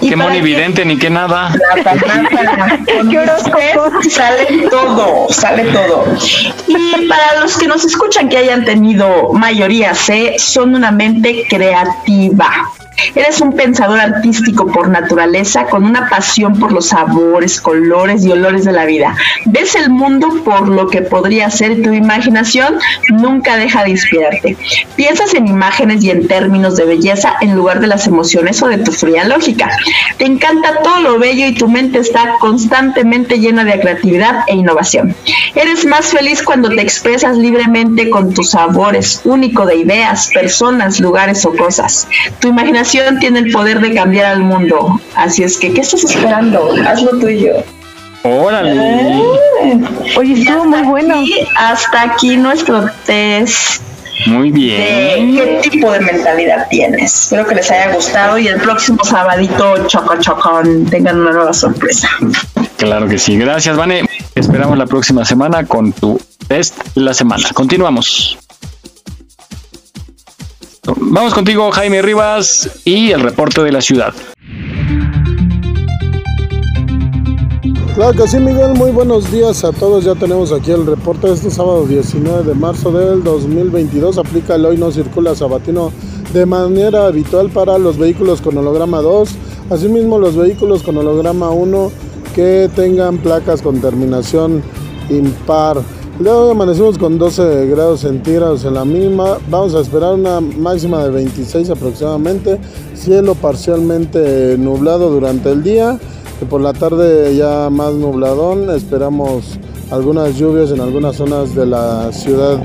[0.00, 1.52] ¿Y qué monividente ni qué nada.
[3.10, 3.98] ¿Qué horóscopo?
[3.98, 6.04] usted Sale todo, sale todo.
[6.66, 12.50] Y para los que nos escuchan que hayan tenido mayoría C, son una mente creativa.
[13.14, 18.64] Eres un pensador artístico por naturaleza con una pasión por los sabores, colores y olores
[18.64, 19.16] de la vida.
[19.46, 22.78] Ves el mundo por lo que podría ser tu imaginación
[23.10, 24.56] nunca deja de inspirarte.
[24.96, 28.78] Piensas en imágenes y en términos de belleza en lugar de las emociones o de
[28.78, 29.70] tu fría lógica.
[30.18, 35.14] Te encanta todo lo bello y tu mente está constantemente llena de creatividad e innovación.
[35.54, 41.44] Eres más feliz cuando te expresas libremente con tus sabores, único de ideas, personas, lugares
[41.44, 42.06] o cosas.
[42.40, 42.79] Tu imaginación
[43.20, 45.00] tiene el poder de cambiar al mundo.
[45.14, 46.72] Así es que, ¿qué estás esperando?
[46.86, 47.64] Hazlo tuyo.
[48.22, 48.72] Órale.
[48.74, 49.80] Eh,
[50.16, 51.22] oye, estuvo muy bueno.
[51.22, 53.82] Y hasta aquí nuestro test.
[54.26, 55.34] Muy bien.
[55.34, 57.22] ¿Qué tipo de mentalidad tienes?
[57.24, 62.08] Espero que les haya gustado y el próximo sabadito choco chocón tengan una nueva sorpresa.
[62.76, 63.38] Claro que sí.
[63.38, 64.04] Gracias, Vane.
[64.34, 67.48] Esperamos la próxima semana con tu test la semana.
[67.54, 68.38] Continuamos.
[70.96, 74.14] Vamos contigo, Jaime Rivas, y el reporte de la ciudad.
[77.94, 78.74] Claro que sí, Miguel.
[78.74, 80.04] Muy buenos días a todos.
[80.04, 84.16] Ya tenemos aquí el reporte de este sábado 19 de marzo del 2022.
[84.16, 85.92] Aplica el hoy no circula sabatino
[86.32, 89.30] de manera habitual para los vehículos con holograma 2.
[89.70, 91.92] Asimismo, los vehículos con holograma 1
[92.34, 94.62] que tengan placas con terminación
[95.10, 95.82] impar.
[96.20, 99.38] Hoy amanecimos con 12 grados centígrados en la mínima.
[99.48, 102.58] Vamos a esperar una máxima de 26 aproximadamente.
[102.94, 105.98] Cielo parcialmente nublado durante el día
[106.48, 109.58] por la tarde ya más nubladón, esperamos
[109.90, 112.56] algunas lluvias en algunas zonas de la Ciudad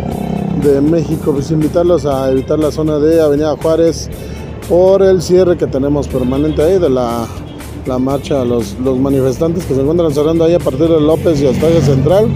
[0.63, 4.09] de México, pues invitarlos a evitar la zona de Avenida Juárez
[4.69, 7.27] por el cierre que tenemos permanente ahí de la,
[7.99, 11.69] marcha, los, los manifestantes que se encuentran cerrando ahí a partir de López y hasta
[11.81, 12.29] Central,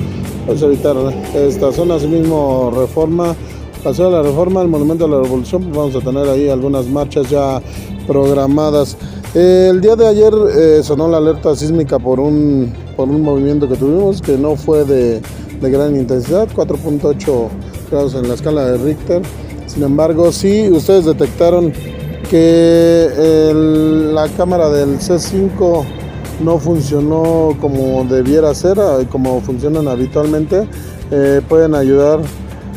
[0.46, 0.96] pues evitar
[1.36, 3.36] esta zona, asimismo Reforma,
[3.84, 6.88] Paseo de la Reforma, el Monumento de la Revolución, pues vamos a tener ahí algunas
[6.88, 7.62] marchas ya
[8.08, 8.98] programadas
[9.36, 13.76] el día de ayer eh, sonó la alerta sísmica por un, por un movimiento que
[13.76, 15.22] tuvimos que no fue de,
[15.62, 17.48] gran intensidad, 4.8
[17.92, 19.22] grados en la escala de Richter.
[19.68, 21.72] Sin embargo, sí, ustedes detectaron
[22.28, 23.52] que
[24.14, 25.84] la cámara del C5
[26.40, 28.78] no funcionó como debiera ser,
[29.12, 30.68] como funcionan habitualmente.
[31.12, 32.20] Eh, pueden ayudar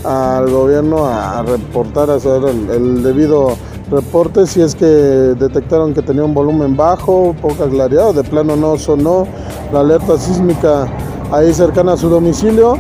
[0.05, 3.57] al gobierno a reportar, a hacer el debido
[3.93, 8.79] reportes si es que detectaron que tenía un volumen bajo, poca claridad de plano no
[8.79, 9.27] sonó
[9.73, 10.89] la alerta sísmica
[11.31, 12.79] ahí cercana a su domicilio,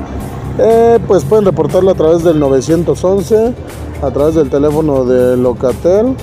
[0.59, 3.53] eh, pues pueden reportarlo a través del 911,
[4.03, 6.17] a través del teléfono de Locatel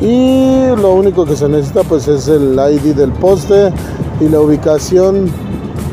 [0.00, 3.70] y lo único que se necesita pues es el ID del poste
[4.20, 5.30] y la ubicación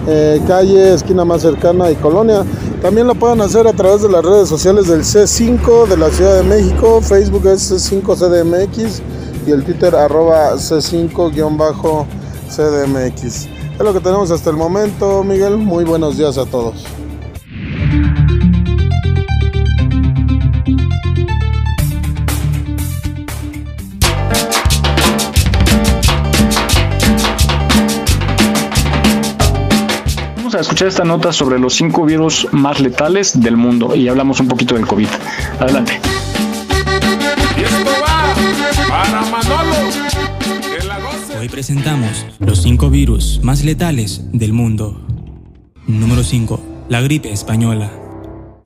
[0.08, 2.46] eh, calle, esquina más cercana y colonia.
[2.82, 6.38] También lo pueden hacer a través de las redes sociales del C5 de la Ciudad
[6.38, 7.02] de México.
[7.02, 9.02] Facebook es C5CDMX
[9.46, 13.26] y el Twitter arroba C5-CDMX.
[13.26, 15.58] Es lo que tenemos hasta el momento, Miguel.
[15.58, 16.86] Muy buenos días a todos.
[30.58, 34.48] A escuchar esta nota sobre los cinco virus más letales del mundo y hablamos un
[34.48, 35.08] poquito del COVID.
[35.60, 36.00] Adelante.
[41.40, 45.00] Hoy presentamos los cinco virus más letales del mundo.
[45.86, 46.60] Número 5.
[46.90, 48.07] La gripe española.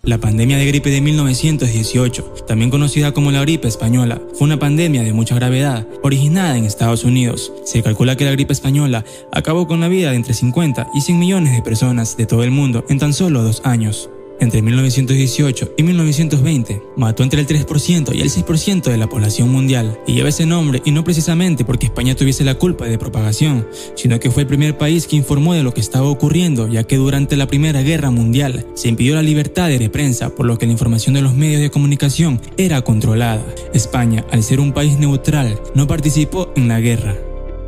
[0.04, 5.04] La pandemia de gripe de 1918, también conocida como la gripe española, fue una pandemia
[5.04, 7.54] de mucha gravedad, originada en Estados Unidos.
[7.66, 11.20] Se calcula que la gripe española acabó con la vida de entre 50 y 100
[11.20, 14.10] millones de personas de todo el mundo en tan solo dos años
[14.42, 20.00] entre 1918 y 1920 mató entre el 3% y el 6% de la población mundial
[20.06, 24.20] y lleva ese nombre y no precisamente porque España tuviese la culpa de propagación, sino
[24.20, 27.38] que fue el primer país que informó de lo que estaba ocurriendo ya que durante
[27.38, 31.14] la Primera Guerra Mundial se impidió la libertad de prensa por lo que la información
[31.14, 33.46] de los medios de comunicación era controlada.
[33.74, 37.16] España, al ser un país neutral, no participó en la guerra.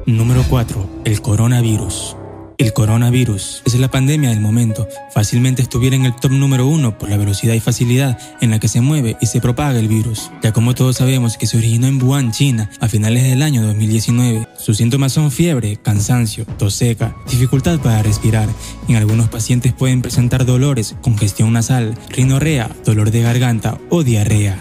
[0.05, 1.01] Número 4.
[1.05, 2.17] El coronavirus.
[2.63, 4.87] El coronavirus es la pandemia del momento.
[5.13, 8.69] Fácilmente estuviera en el top número uno por la velocidad y facilidad en la que
[8.69, 10.31] se mueve y se propaga el virus.
[10.41, 14.47] Ya como todos sabemos que se originó en Wuhan, China, a finales del año 2019.
[14.57, 18.47] Sus síntomas son fiebre, cansancio, tos seca, dificultad para respirar.
[18.87, 24.57] En algunos pacientes pueden presentar dolores, congestión nasal, rinorrea, dolor de garganta o diarrea.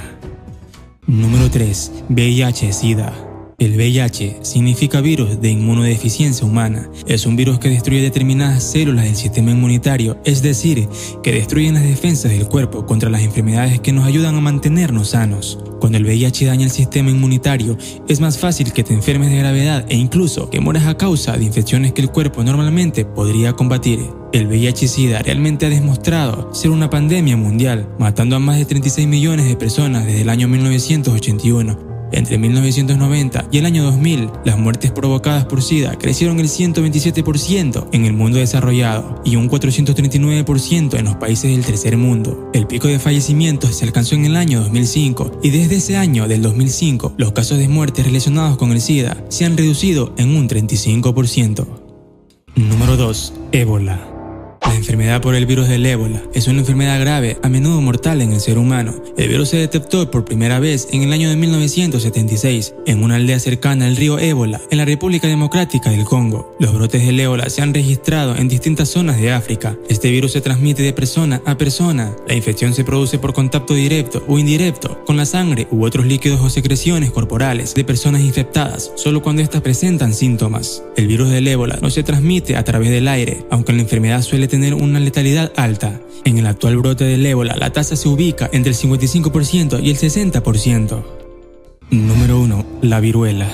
[1.06, 1.92] Número 3.
[2.08, 3.31] VIH-Sida.
[3.62, 6.90] El VIH significa virus de inmunodeficiencia humana.
[7.06, 10.88] Es un virus que destruye determinadas células del sistema inmunitario, es decir,
[11.22, 15.60] que destruyen las defensas del cuerpo contra las enfermedades que nos ayudan a mantenernos sanos.
[15.78, 17.78] Cuando el VIH daña el sistema inmunitario,
[18.08, 21.44] es más fácil que te enfermes de gravedad e incluso que mueras a causa de
[21.44, 24.00] infecciones que el cuerpo normalmente podría combatir.
[24.32, 29.46] El VIH-Sida realmente ha demostrado ser una pandemia mundial, matando a más de 36 millones
[29.46, 35.44] de personas desde el año 1981 entre 1990 y el año 2000, las muertes provocadas
[35.46, 41.50] por SIDA crecieron el 127% en el mundo desarrollado y un 439% en los países
[41.50, 42.50] del tercer mundo.
[42.52, 46.42] El pico de fallecimientos se alcanzó en el año 2005 y desde ese año del
[46.42, 51.66] 2005 los casos de muerte relacionados con el SIDA se han reducido en un 35%.
[52.54, 53.32] Número 2.
[53.52, 54.11] Ébola.
[54.64, 58.32] La enfermedad por el virus del ébola es una enfermedad grave, a menudo mortal en
[58.32, 58.94] el ser humano.
[59.16, 63.38] El virus se detectó por primera vez en el año de 1976 en una aldea
[63.38, 66.56] cercana al río Ébola, en la República Democrática del Congo.
[66.58, 69.76] Los brotes del ébola se han registrado en distintas zonas de África.
[69.88, 72.14] Este virus se transmite de persona a persona.
[72.26, 76.40] La infección se produce por contacto directo o indirecto con la sangre u otros líquidos
[76.40, 80.82] o secreciones corporales de personas infectadas, solo cuando éstas presentan síntomas.
[80.96, 84.48] El virus del ébola no se transmite a través del aire, aunque la enfermedad suele
[84.52, 85.98] tener una letalidad alta.
[86.26, 89.96] En el actual brote del ébola, la tasa se ubica entre el 55% y el
[89.96, 91.02] 60%.
[91.90, 92.66] Número 1.
[92.82, 93.48] La viruela.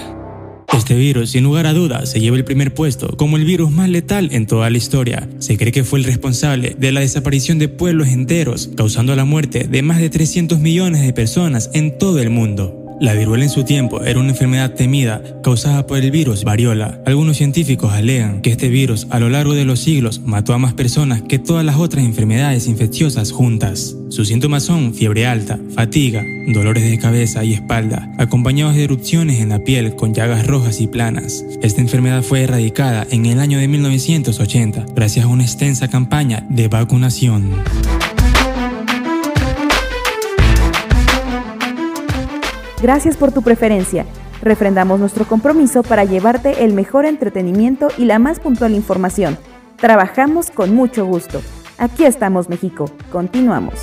[0.77, 3.89] Este virus, sin lugar a dudas, se lleva el primer puesto como el virus más
[3.89, 5.29] letal en toda la historia.
[5.39, 9.69] Se cree que fue el responsable de la desaparición de pueblos enteros, causando la muerte
[9.69, 12.88] de más de 300 millones de personas en todo el mundo.
[13.01, 17.01] La viruela en su tiempo era una enfermedad temida causada por el virus variola.
[17.07, 20.75] Algunos científicos alegan que este virus a lo largo de los siglos mató a más
[20.75, 23.95] personas que todas las otras enfermedades infecciosas juntas.
[24.09, 29.51] Sus síntomas son fiebre alta, fatiga, dolores de cabeza y espalda, acompañados de erupciones en
[29.51, 31.45] la piel con llagas rojas y planas.
[31.63, 36.67] Esta enfermedad fue erradicada en el año de 1980 gracias a una extensa campaña de
[36.67, 37.53] vacunación.
[42.81, 44.07] Gracias por tu preferencia.
[44.41, 49.37] Refrendamos nuestro compromiso para llevarte el mejor entretenimiento y la más puntual información.
[49.77, 51.41] Trabajamos con mucho gusto.
[51.77, 52.87] Aquí estamos, México.
[53.11, 53.75] Continuamos.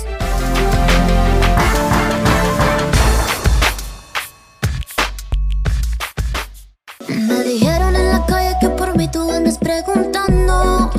[7.08, 10.90] Me dijeron en la calle que por mí tú andas preguntando.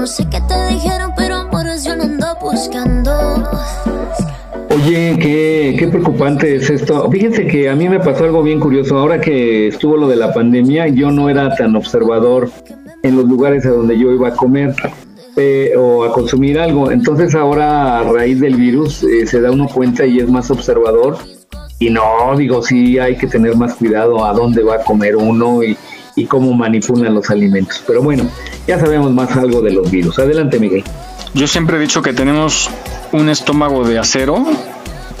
[0.00, 1.40] No sé qué te dijeron, pero
[1.82, 3.48] yo no ando buscando.
[4.72, 7.10] Oye, qué, qué preocupante es esto.
[7.10, 8.96] Fíjense que a mí me pasó algo bien curioso.
[8.96, 12.50] Ahora que estuvo lo de la pandemia, yo no era tan observador
[13.02, 14.72] en los lugares a donde yo iba a comer
[15.36, 16.92] eh, o a consumir algo.
[16.92, 21.18] Entonces ahora a raíz del virus eh, se da uno cuenta y es más observador.
[21.80, 25.64] Y no, digo, sí hay que tener más cuidado a dónde va a comer uno
[25.64, 25.76] y,
[26.14, 27.82] y cómo manipulan los alimentos.
[27.88, 28.22] Pero bueno,
[28.68, 30.16] ya sabemos más algo de los virus.
[30.20, 30.84] Adelante, Miguel.
[31.34, 32.70] Yo siempre he dicho que tenemos
[33.12, 34.44] un estómago de acero,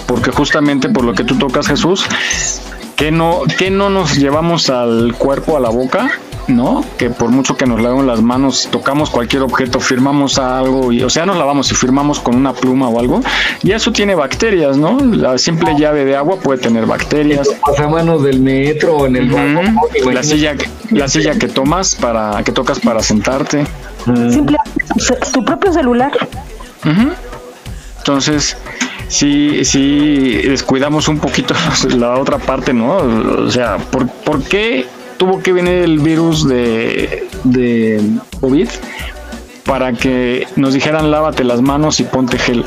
[0.06, 2.04] porque justamente por lo que tú tocas, Jesús,
[2.96, 6.10] que no, que no nos llevamos al cuerpo, a la boca,
[6.48, 6.84] ¿no?
[6.98, 11.10] Que por mucho que nos lavemos las manos, tocamos cualquier objeto, firmamos algo, y, o
[11.10, 13.20] sea, nos lavamos y firmamos con una pluma o algo,
[13.62, 14.98] y eso tiene bacterias, ¿no?
[14.98, 17.48] La simple llave de agua puede tener bacterias.
[17.64, 20.56] Pasamanos del metro en el uh la silla,
[20.90, 23.64] la silla que tomas para, que tocas para sentarte.
[24.04, 24.58] Simple,
[25.32, 26.12] tu propio celular.
[28.00, 28.56] Entonces,
[29.08, 31.54] sí, sí, descuidamos un poquito
[31.96, 32.96] la otra parte, ¿no?
[32.96, 34.86] O sea, ¿por, ¿por qué
[35.18, 38.02] tuvo que venir el virus de, de
[38.40, 38.68] COVID?
[39.64, 42.64] Para que nos dijeran lávate las manos y ponte gel.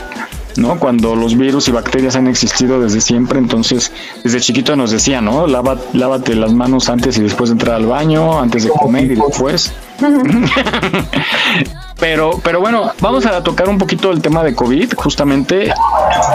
[0.55, 0.77] ¿no?
[0.77, 3.91] Cuando los virus y bacterias han existido desde siempre, entonces
[4.23, 5.47] desde chiquito nos decía, ¿no?
[5.47, 9.73] Lávate las manos antes y después de entrar al baño, antes de comer y después.
[12.03, 14.93] pero, pero bueno, vamos a tocar un poquito el tema de COVID.
[14.97, 15.73] Justamente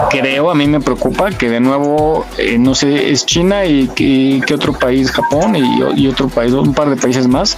[0.09, 4.51] creo, a mí me preocupa que de nuevo, eh, no sé, es China y, que
[4.51, 7.55] otro país, Japón y, y otro país, un par de países más,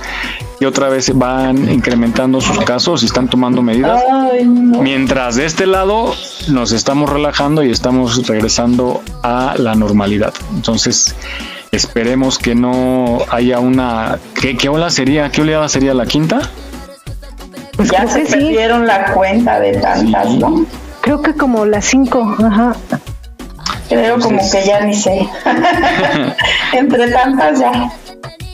[0.59, 4.03] y otra vez van incrementando sus casos y están tomando medidas.
[4.43, 6.13] Mientras de este lado
[6.49, 10.33] nos estamos relajando y estamos regresando a la normalidad.
[10.53, 11.15] Entonces,
[11.71, 14.19] esperemos que no haya una...
[14.33, 15.31] ¿Qué, qué ola sería?
[15.31, 16.51] ¿Qué oleada sería la quinta?
[17.81, 20.67] Pues ya se perdieron la cuenta de tantas, ¿no?
[21.01, 22.75] Creo que como las cinco, ajá.
[23.89, 25.27] Creo como que ya ni sé.
[26.73, 27.91] Entre tantas ya.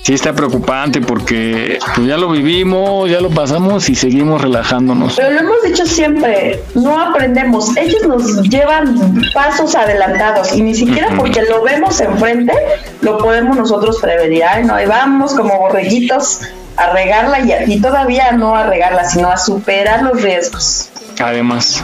[0.02, 5.18] Sí está preocupante porque pues ya lo vivimos, ya lo pasamos y seguimos relajándonos.
[5.18, 7.76] Pero lo hemos dicho siempre, no aprendemos.
[7.76, 12.54] Ellos nos llevan pasos adelantados y ni siquiera porque lo vemos enfrente
[13.02, 14.46] lo podemos nosotros prevenir.
[14.46, 16.40] Ay, no, ahí vamos como borreguitos
[16.78, 20.90] a regarla y, y todavía no a regarla, sino a superar los riesgos.
[21.20, 21.84] Además,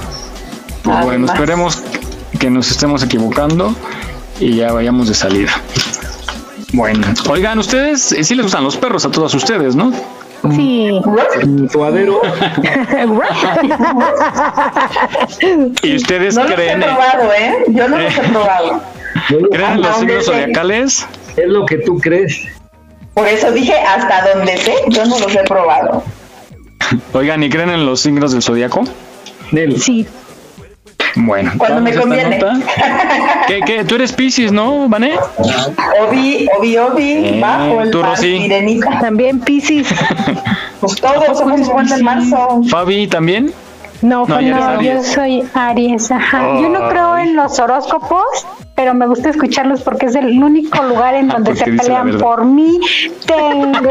[0.84, 1.82] pues bueno, esperemos
[2.40, 3.76] que nos estemos equivocando
[4.40, 5.52] y ya vayamos de salida.
[6.74, 9.92] Bueno, oigan, ustedes eh, sí les gustan los perros a todos ustedes, ¿no?
[10.56, 10.90] Sí.
[11.72, 12.20] Suadero.
[15.84, 16.82] ¿Y ustedes No los he creen?
[16.82, 17.64] probado, ¿eh?
[17.70, 18.82] Yo no los he probado.
[19.52, 21.08] ¿Creen en los signos zodiacales?
[21.38, 22.42] Es lo que tú crees.
[23.14, 26.04] Por eso dije hasta donde sé, yo no los he probado.
[27.14, 28.84] Oigan, ¿y creen en los signos del zodiaco?
[29.80, 30.08] Sí.
[31.16, 32.40] Bueno, Cuando me conviene.
[33.48, 33.84] ¿Qué, qué?
[33.86, 35.14] Tú eres Pisces, ¿no, Vané?
[36.08, 38.40] Obi, Obi, Obi, Eh, bajo el tú, mar, Rosy.
[38.40, 39.00] sirenita.
[39.00, 39.88] También Piscis.
[40.80, 42.62] Pues todos somos igual del marzo.
[42.70, 43.54] Fabi también.
[44.02, 44.42] No, No,
[44.82, 46.60] yo soy Aries, ajá.
[46.60, 51.16] Yo no creo en los horóscopos, pero me gusta escucharlos porque es el único lugar
[51.16, 52.80] en donde Ah, porque se pelean por mí.
[53.26, 53.90] Tengo,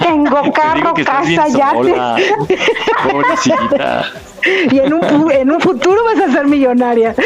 [0.00, 1.94] tengo carro, casa, yate.
[3.10, 4.06] Pobrecita.
[4.70, 7.14] Y en un, en un futuro vas a ser millonaria.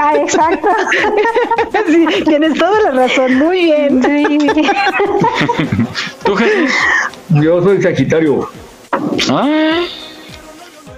[0.00, 0.68] Ah, exacto.
[1.86, 3.34] Sí, tienes toda la razón.
[3.36, 4.00] Muy bien.
[6.24, 6.70] ¿Tú, Jesús?
[7.28, 8.48] Yo soy Sagitario.
[9.30, 9.82] Ah.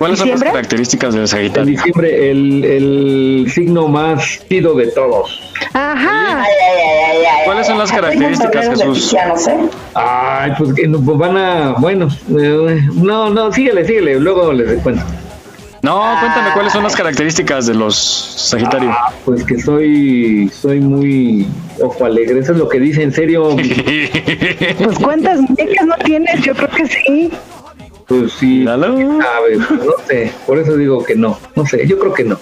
[0.02, 1.70] ¿Cuáles son las características del En Sagitario?
[1.70, 5.40] diciembre, el, el signo más chido de todos.
[5.74, 6.42] Ajá.
[6.42, 9.14] Ay, ay, ay, ay, ay, ¿Cuáles son las características, Jesús?
[9.14, 9.68] ¿eh?
[9.94, 11.74] Ay, pues que pues van a.
[11.78, 14.18] Bueno, eh, no, no, síguele, síguele.
[14.18, 15.04] Luego les cuento.
[15.82, 18.90] No, cuéntame cuáles son las características de los Sagitario.
[18.90, 21.46] Ah, pues que soy soy muy
[21.80, 22.40] ojo alegre.
[22.40, 23.56] Eso es lo que dice, en serio.
[24.78, 27.30] Pues cuántas muñecas no tienes, yo creo que sí.
[28.06, 28.58] Pues sí.
[28.58, 28.94] Míralo.
[30.06, 30.32] Sabe, no sé.
[30.46, 31.38] Por eso digo que no.
[31.56, 32.38] No sé, yo creo que no.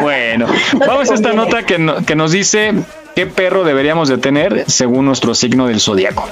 [0.00, 0.46] Bueno,
[0.86, 2.72] vamos a esta nota que, no- que nos dice
[3.14, 6.26] qué perro deberíamos de tener según nuestro signo del zodiaco.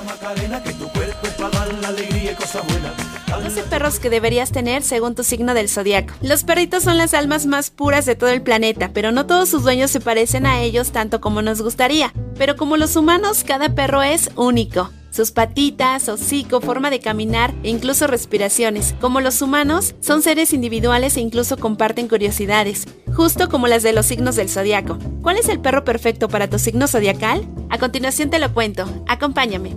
[3.45, 6.15] 12 perros que deberías tener según tu signo del zodiaco.
[6.21, 9.63] Los perritos son las almas más puras de todo el planeta, pero no todos sus
[9.63, 12.13] dueños se parecen a ellos tanto como nos gustaría.
[12.37, 14.91] Pero como los humanos, cada perro es único.
[15.11, 18.95] Sus patitas, hocico, forma de caminar e incluso respiraciones.
[19.01, 24.07] Como los humanos, son seres individuales e incluso comparten curiosidades, justo como las de los
[24.07, 24.99] signos del zodiaco.
[25.23, 27.49] ¿Cuál es el perro perfecto para tu signo zodiacal?
[27.71, 28.87] A continuación te lo cuento.
[29.09, 29.77] Acompáñame.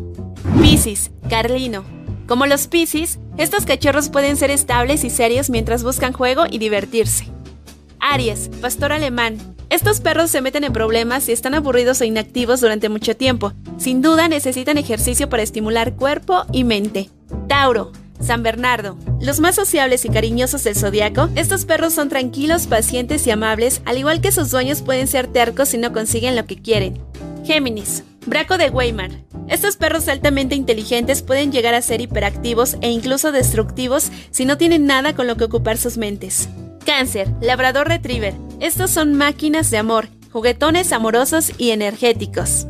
[0.61, 1.83] Piscis, Carlino.
[2.27, 7.25] Como los Piscis, estos cachorros pueden ser estables y serios mientras buscan juego y divertirse.
[7.99, 9.37] Aries, pastor alemán.
[9.71, 13.53] Estos perros se meten en problemas si están aburridos o inactivos durante mucho tiempo.
[13.77, 17.09] Sin duda necesitan ejercicio para estimular cuerpo y mente.
[17.47, 18.97] Tauro, San Bernardo.
[19.21, 23.97] Los más sociables y cariñosos del zodiaco, estos perros son tranquilos, pacientes y amables, al
[23.97, 26.99] igual que sus dueños pueden ser tercos si no consiguen lo que quieren.
[27.45, 29.11] Géminis, Braco de Weimar.
[29.47, 34.85] Estos perros altamente inteligentes pueden llegar a ser hiperactivos e incluso destructivos si no tienen
[34.85, 36.49] nada con lo que ocupar sus mentes.
[36.85, 38.33] Cáncer, Labrador Retriever.
[38.59, 42.67] Estos son máquinas de amor, juguetones amorosos y energéticos.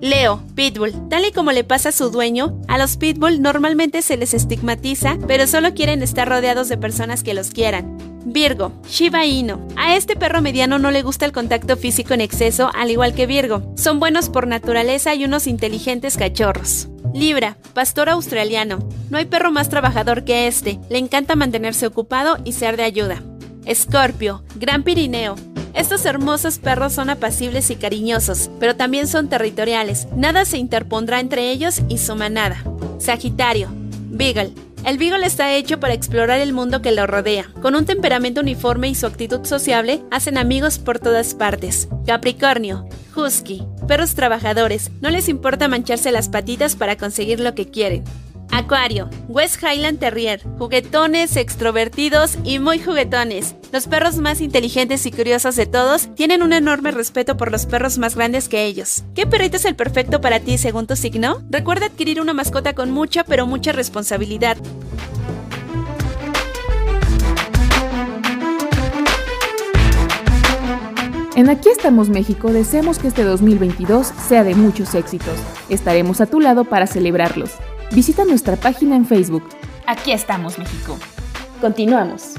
[0.00, 1.08] Leo, Pitbull.
[1.08, 5.16] Tal y como le pasa a su dueño, a los Pitbull normalmente se les estigmatiza,
[5.26, 7.96] pero solo quieren estar rodeados de personas que los quieran.
[8.26, 9.66] Virgo, Shiba Inu.
[9.76, 13.26] A este perro mediano no le gusta el contacto físico en exceso, al igual que
[13.26, 13.72] Virgo.
[13.76, 16.88] Son buenos por naturaleza y unos inteligentes cachorros.
[17.14, 18.88] Libra, pastor australiano.
[19.10, 20.80] No hay perro más trabajador que este.
[20.90, 23.22] Le encanta mantenerse ocupado y ser de ayuda.
[23.64, 25.36] Escorpio, Gran Pirineo.
[25.74, 30.06] Estos hermosos perros son apacibles y cariñosos, pero también son territoriales.
[30.14, 32.62] Nada se interpondrá entre ellos y su manada.
[32.98, 33.68] Sagitario,
[34.10, 34.52] Beagle.
[34.84, 37.50] El Beagle está hecho para explorar el mundo que lo rodea.
[37.62, 41.88] Con un temperamento uniforme y su actitud sociable, hacen amigos por todas partes.
[42.06, 42.86] Capricornio,
[43.16, 43.64] Husky.
[43.88, 44.90] Perros trabajadores.
[45.00, 48.04] No les importa mancharse las patitas para conseguir lo que quieren.
[48.50, 53.56] Acuario, West Highland Terrier, juguetones, extrovertidos y muy juguetones.
[53.72, 57.98] Los perros más inteligentes y curiosos de todos tienen un enorme respeto por los perros
[57.98, 59.04] más grandes que ellos.
[59.14, 61.42] ¿Qué perrito es el perfecto para ti según tu signo?
[61.50, 64.56] Recuerda adquirir una mascota con mucha pero mucha responsabilidad.
[71.36, 75.34] En Aquí estamos México deseamos que este 2022 sea de muchos éxitos.
[75.68, 77.50] Estaremos a tu lado para celebrarlos.
[77.94, 79.44] Visita nuestra página en Facebook.
[79.86, 80.98] Aquí estamos México.
[81.60, 82.34] Continuamos.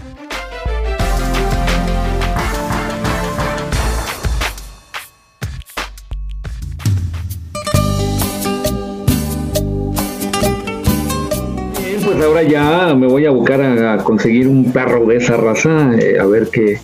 [11.79, 15.93] Bien, pues ahora ya me voy a buscar a, conseguir un perro de esa raza,
[15.97, 16.79] eh, a ver qué.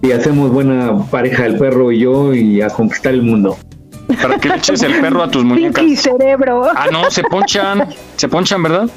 [0.00, 3.56] Si hacemos buena pareja el perro y yo y a conquistar el mundo.
[4.20, 5.84] Para que le eches el perro a tus muñecas.
[5.84, 6.68] Pinky cerebro.
[6.74, 7.88] Ah, no, se ponchan.
[8.16, 8.90] Se ponchan, ¿verdad?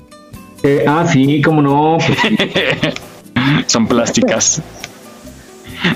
[0.63, 1.97] Eh, ah, sí, cómo no.
[1.97, 3.63] pues sí.
[3.67, 4.61] Son plásticas.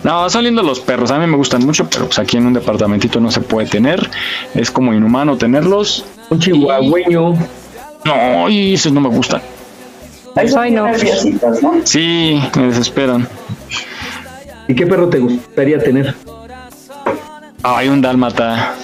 [0.04, 1.12] No, son lindos los perros.
[1.12, 4.10] A mí me gustan mucho, pero pues aquí en un departamentito no se puede tener.
[4.54, 6.04] Es como inhumano tenerlos.
[6.30, 7.34] Un chihuahueño.
[8.04, 9.42] No, y esos no me gustan.
[10.36, 10.88] Ay, no.
[10.88, 11.74] ¿no?
[11.84, 13.28] Sí, me desesperan.
[14.68, 16.14] ¿Y qué perro te gustaría tener?
[17.64, 18.76] Hay un dálmata,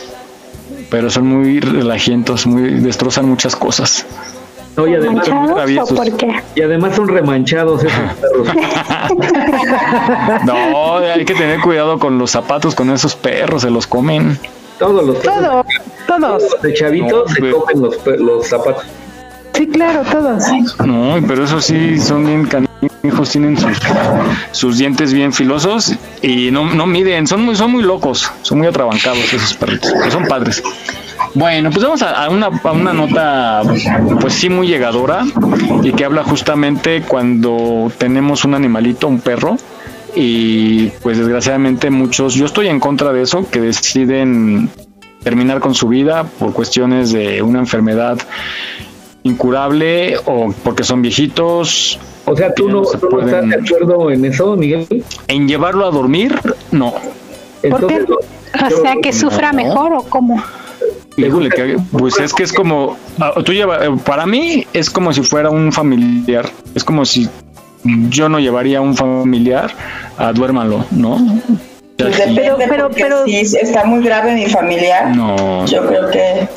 [0.94, 4.06] pero son muy relajientos, muy destrozan muchas cosas.
[4.78, 5.28] No, y además,
[5.90, 6.36] por qué?
[6.54, 8.48] y además son remanchados esos perros.
[10.46, 14.38] no, hay que tener cuidado con los zapatos, con esos perros, se los comen.
[14.78, 15.40] Todos los perros.
[15.42, 15.66] Todos,
[16.08, 16.44] todos.
[16.44, 18.84] Los de chavitos No, se comen los, pe- los zapatos.
[19.64, 20.44] Sí, claro, todos.
[20.86, 23.78] No, pero eso sí, son bien canijos, tienen sus,
[24.52, 28.68] sus dientes bien filosos y no, no miden, son muy, son muy locos, son muy
[28.68, 30.62] atrabancados esos perritos, pero son padres.
[31.34, 33.62] Bueno, pues vamos a, a una, a una nota,
[34.20, 35.24] pues sí, muy llegadora
[35.82, 39.56] y que habla justamente cuando tenemos un animalito, un perro,
[40.14, 44.70] y pues desgraciadamente muchos, yo estoy en contra de eso, que deciden
[45.24, 48.18] terminar con su vida por cuestiones de una enfermedad
[49.24, 52.00] incurable o porque son viejitos.
[52.26, 55.04] O sea, ¿tú no, se tú no estás de acuerdo en eso, Miguel?
[55.28, 56.40] En llevarlo a dormir,
[56.72, 56.94] no.
[57.70, 58.06] ¿Por qué?
[58.06, 59.58] O sea, que sufra No.
[59.64, 60.42] mejor o cómo.
[61.18, 65.14] Híjole, que- pues es que es como, ah, tú lleva, eh, para mí es como
[65.14, 67.30] si fuera un familiar, es como si
[67.84, 69.72] yo no llevaría a un familiar
[70.18, 71.18] a duérmalo, ¿no?
[71.98, 75.66] Pues depende, pero, pero si está muy grave mi familiar, No.
[75.66, 76.48] yo creo que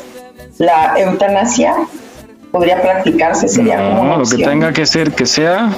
[0.57, 1.75] la eutanasia
[2.57, 5.69] podría practicarse, sería como No, lo que tenga que ser, que sea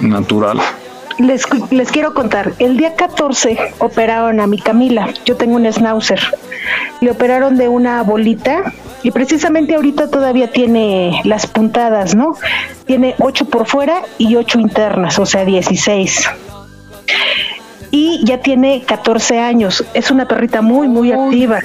[0.00, 0.60] natural.
[1.18, 6.20] Les, les quiero contar, el día 14 operaron a mi Camila, yo tengo un schnauzer,
[7.02, 8.72] le operaron de una bolita
[9.02, 12.34] y precisamente ahorita todavía tiene las puntadas, ¿no?
[12.86, 16.30] Tiene 8 por fuera y 8 internas, o sea, 16.
[17.90, 21.60] Y ya tiene 14 años, es una perrita muy, muy activa.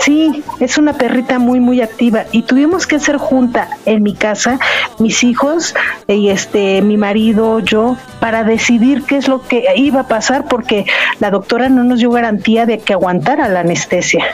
[0.00, 4.58] Sí, es una perrita muy muy activa y tuvimos que hacer junta en mi casa,
[4.98, 5.74] mis hijos
[6.06, 10.86] y este mi marido, yo para decidir qué es lo que iba a pasar porque
[11.20, 14.24] la doctora no nos dio garantía de que aguantara la anestesia.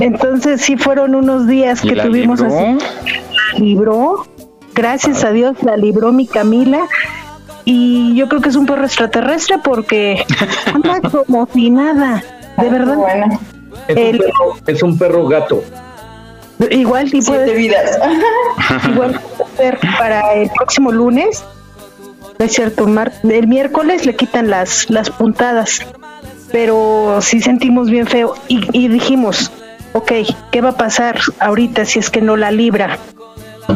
[0.00, 2.56] Entonces sí fueron unos días ¿Y que tuvimos libró?
[2.56, 3.62] así.
[3.62, 4.26] Libró,
[4.74, 6.80] gracias a Dios la libró mi Camila
[7.64, 10.24] y yo creo que es un perro extraterrestre porque
[10.74, 12.22] anda como si nada,
[12.58, 12.96] de verdad.
[13.88, 15.62] Es un, perro, es un perro gato.
[16.70, 17.98] Igual y puede vidas.
[18.88, 19.20] igual
[19.98, 21.42] para el próximo lunes.
[22.38, 25.80] No es cierto, mar- el miércoles le quitan las, las puntadas.
[26.52, 29.52] Pero sí sentimos bien feo y, y dijimos,
[29.92, 30.12] ok,
[30.50, 32.98] ¿qué va a pasar ahorita si es que no la libra?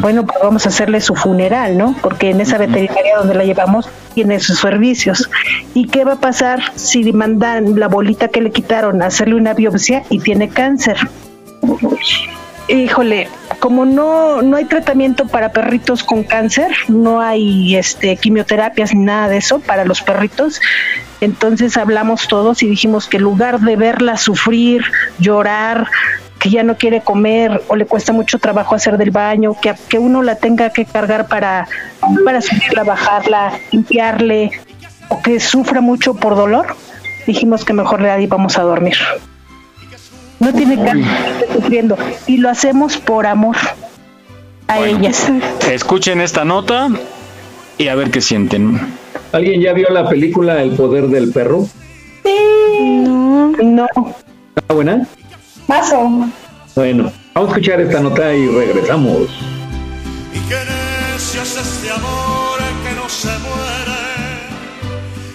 [0.00, 1.94] Bueno, pues vamos a hacerle su funeral, ¿no?
[2.02, 5.30] Porque en esa veterinaria donde la llevamos tiene sus servicios.
[5.74, 9.54] ¿Y qué va a pasar si mandan la bolita que le quitaron a hacerle una
[9.54, 10.96] biopsia y tiene cáncer?
[12.68, 19.04] Híjole, como no, no hay tratamiento para perritos con cáncer, no hay este quimioterapias ni
[19.04, 20.62] nada de eso para los perritos,
[21.20, 24.82] entonces hablamos todos y dijimos que en lugar de verla sufrir,
[25.18, 25.88] llorar,
[26.44, 29.98] que ya no quiere comer o le cuesta mucho trabajo hacer del baño, que, que
[29.98, 31.66] uno la tenga que cargar para,
[32.22, 34.50] para subirla, bajarla, limpiarle,
[35.08, 36.76] o que sufra mucho por dolor,
[37.26, 38.94] dijimos que mejor le íbamos a dormir.
[40.38, 41.96] No tiene que estar sufriendo
[42.26, 43.56] y lo hacemos por amor
[44.68, 45.26] a ellas.
[45.66, 46.90] Escuchen esta nota
[47.78, 48.78] y a ver qué sienten.
[49.32, 51.66] ¿Alguien ya vio la película El poder del perro?
[52.22, 53.86] No, no.
[54.56, 55.08] ¿Está buena?
[55.66, 56.10] Paso.
[56.74, 59.28] Bueno, vamos a escuchar esta nota y regresamos.
[60.32, 63.94] Y necio es este amor que no se muere.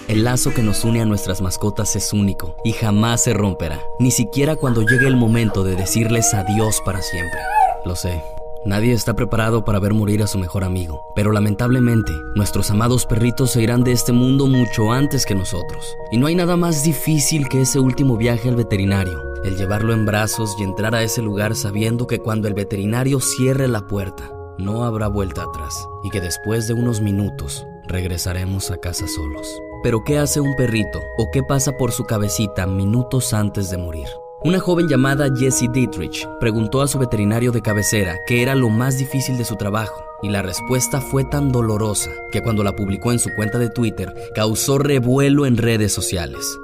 [0.08, 4.10] El lazo que nos une a nuestras mascotas es único y jamás se romperá, ni
[4.10, 7.38] siquiera cuando llegue el momento de decirles adiós para siempre.
[7.84, 8.20] Lo sé,
[8.64, 13.52] nadie está preparado para ver morir a su mejor amigo, pero lamentablemente nuestros amados perritos
[13.52, 15.96] se irán de este mundo mucho antes que nosotros.
[16.12, 20.06] Y no hay nada más difícil que ese último viaje al veterinario, el llevarlo en
[20.06, 24.84] brazos y entrar a ese lugar sabiendo que cuando el veterinario cierre la puerta, no
[24.84, 29.60] habrá vuelta atrás y que después de unos minutos regresaremos a casa solos.
[29.82, 34.08] Pero ¿qué hace un perrito o qué pasa por su cabecita minutos antes de morir?
[34.42, 38.96] Una joven llamada Jessie Dietrich preguntó a su veterinario de cabecera qué era lo más
[38.96, 43.18] difícil de su trabajo y la respuesta fue tan dolorosa que cuando la publicó en
[43.18, 46.58] su cuenta de Twitter causó revuelo en redes sociales.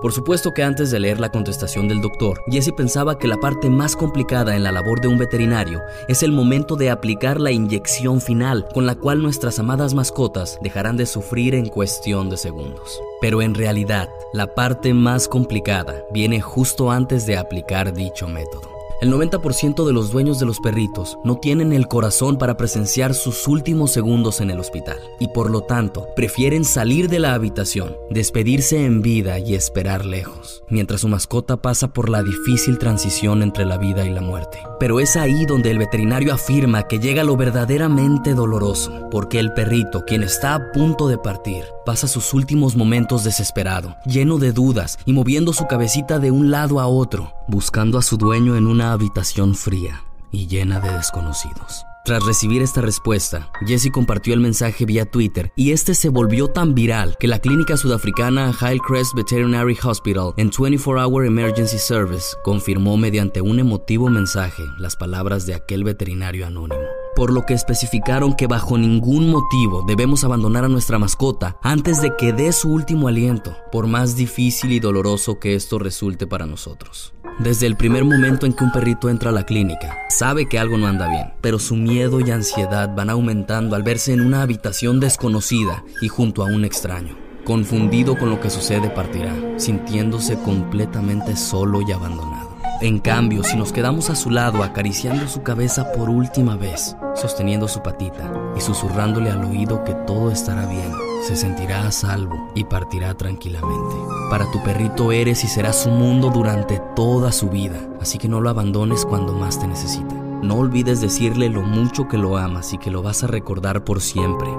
[0.00, 3.68] Por supuesto que antes de leer la contestación del doctor, Jesse pensaba que la parte
[3.68, 8.20] más complicada en la labor de un veterinario es el momento de aplicar la inyección
[8.20, 13.00] final, con la cual nuestras amadas mascotas dejarán de sufrir en cuestión de segundos.
[13.20, 18.77] Pero en realidad, la parte más complicada viene justo antes de aplicar dicho método.
[19.00, 23.46] El 90% de los dueños de los perritos no tienen el corazón para presenciar sus
[23.46, 28.84] últimos segundos en el hospital y por lo tanto prefieren salir de la habitación, despedirse
[28.84, 33.78] en vida y esperar lejos, mientras su mascota pasa por la difícil transición entre la
[33.78, 34.58] vida y la muerte.
[34.80, 40.04] Pero es ahí donde el veterinario afirma que llega lo verdaderamente doloroso, porque el perrito,
[40.06, 45.12] quien está a punto de partir, pasa sus últimos momentos desesperado, lleno de dudas y
[45.12, 49.54] moviendo su cabecita de un lado a otro, buscando a su dueño en una habitación
[49.54, 51.84] fría y llena de desconocidos.
[52.04, 56.74] Tras recibir esta respuesta, Jesse compartió el mensaje vía Twitter y este se volvió tan
[56.74, 63.58] viral que la clínica sudafricana Hillcrest Veterinary Hospital en 24-Hour Emergency Service confirmó mediante un
[63.58, 66.80] emotivo mensaje las palabras de aquel veterinario anónimo
[67.18, 72.12] por lo que especificaron que bajo ningún motivo debemos abandonar a nuestra mascota antes de
[72.16, 77.12] que dé su último aliento, por más difícil y doloroso que esto resulte para nosotros.
[77.40, 80.78] Desde el primer momento en que un perrito entra a la clínica, sabe que algo
[80.78, 85.00] no anda bien, pero su miedo y ansiedad van aumentando al verse en una habitación
[85.00, 87.16] desconocida y junto a un extraño.
[87.44, 92.47] Confundido con lo que sucede, partirá, sintiéndose completamente solo y abandonado.
[92.80, 97.66] En cambio, si nos quedamos a su lado acariciando su cabeza por última vez, sosteniendo
[97.66, 100.92] su patita y susurrándole al oído que todo estará bien,
[101.26, 103.96] se sentirá a salvo y partirá tranquilamente.
[104.30, 108.40] Para tu perrito eres y serás su mundo durante toda su vida, así que no
[108.40, 110.14] lo abandones cuando más te necesita.
[110.14, 114.00] No olvides decirle lo mucho que lo amas y que lo vas a recordar por
[114.00, 114.50] siempre.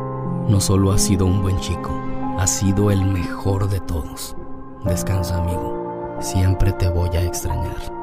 [0.49, 1.97] No solo has sido un buen chico,
[2.37, 4.35] has sido el mejor de todos.
[4.83, 7.98] Descansa amigo, siempre te voy a extrañar.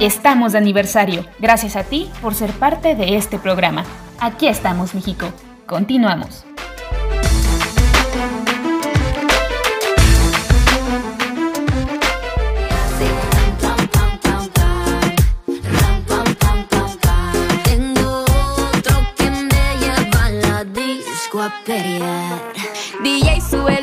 [0.00, 1.26] Estamos de aniversario.
[1.40, 3.84] Gracias a ti por ser parte de este programa.
[4.18, 5.26] Aquí estamos, México.
[5.66, 6.46] Continuamos.
[17.64, 22.40] Tengo otro que me lleva la disco a.
[23.04, 23.79] DJ suelo,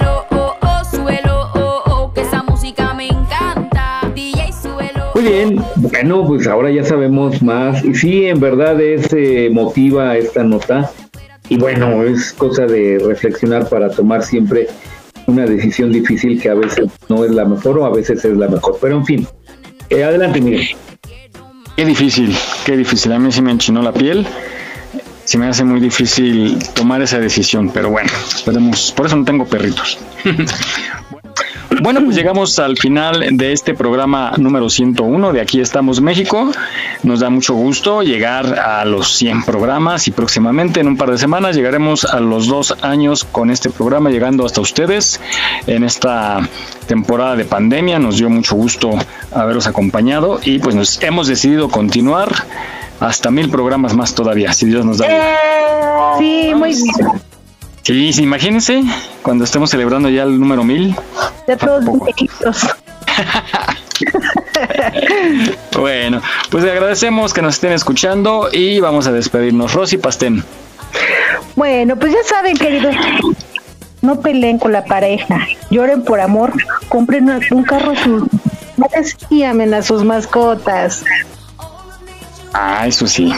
[5.27, 7.83] bien, bueno, pues ahora ya sabemos más.
[7.83, 10.91] Y sí, en verdad es eh, emotiva esta nota.
[11.49, 14.67] Y bueno, es cosa de reflexionar para tomar siempre
[15.27, 18.47] una decisión difícil que a veces no es la mejor o a veces es la
[18.47, 18.77] mejor.
[18.81, 19.27] Pero en fin,
[19.89, 20.75] eh, adelante, mire.
[21.75, 22.35] Qué difícil,
[22.65, 23.11] qué difícil.
[23.11, 24.25] A mí sí me enchinó la piel.
[25.25, 28.93] Se me hace muy difícil tomar esa decisión, pero bueno, esperemos.
[28.95, 29.99] Por eso no tengo perritos.
[31.69, 36.49] Bueno, pues llegamos al final de este programa número 101 de Aquí estamos México.
[37.03, 41.17] Nos da mucho gusto llegar a los 100 programas y próximamente en un par de
[41.17, 45.19] semanas llegaremos a los dos años con este programa llegando hasta ustedes
[45.67, 46.47] en esta
[46.87, 47.99] temporada de pandemia.
[47.99, 48.91] Nos dio mucho gusto
[49.33, 52.29] haberos acompañado y pues nos hemos decidido continuar
[52.99, 55.07] hasta mil programas más todavía, si Dios nos da.
[55.07, 56.17] vida.
[56.17, 57.36] Sí, muy bien.
[57.87, 58.83] Sí, sí, imagínense
[59.21, 60.93] cuando estemos celebrando ya el número mil.
[61.47, 61.83] De todos.
[65.71, 69.73] Bueno, pues le agradecemos que nos estén escuchando y vamos a despedirnos.
[69.73, 70.43] Rosy Pastén.
[71.55, 72.95] Bueno, pues ya saben, queridos.
[74.01, 76.53] No peleen con la pareja, lloren por amor,
[76.89, 77.93] compren un carro
[79.29, 81.03] y amen a sus mascotas.
[82.53, 83.31] Ah, eso sí.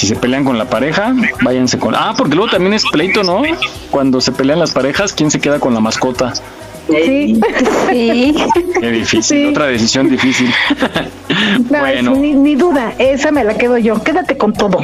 [0.00, 1.94] Si se pelean con la pareja, váyanse con.
[1.94, 3.42] Ah, porque luego también es pleito, ¿no?
[3.90, 6.32] Cuando se pelean las parejas, ¿quién se queda con la mascota?
[6.88, 7.38] Sí,
[7.90, 8.34] sí.
[8.80, 10.50] Qué difícil, otra decisión difícil.
[11.70, 12.14] No, Bueno.
[12.16, 14.02] ni, ni duda, esa me la quedo yo.
[14.02, 14.78] Quédate con todo.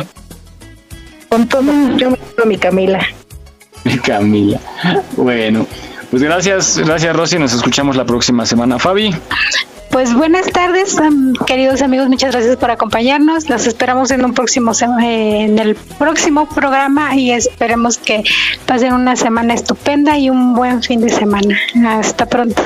[1.31, 1.73] Con todo.
[1.97, 3.01] Yo me quedo mi Camila.
[4.05, 4.61] Camila.
[5.17, 5.67] Bueno,
[6.11, 7.39] pues gracias, gracias Rosy.
[7.39, 9.15] Nos escuchamos la próxima semana, Fabi.
[9.97, 10.95] Pues buenas tardes,
[11.47, 13.49] queridos amigos, muchas gracias por acompañarnos.
[13.49, 18.23] Los esperamos en un próximo en el próximo programa y esperemos que
[18.67, 21.59] pasen una semana estupenda y un buen fin de semana.
[21.89, 22.63] Hasta pronto.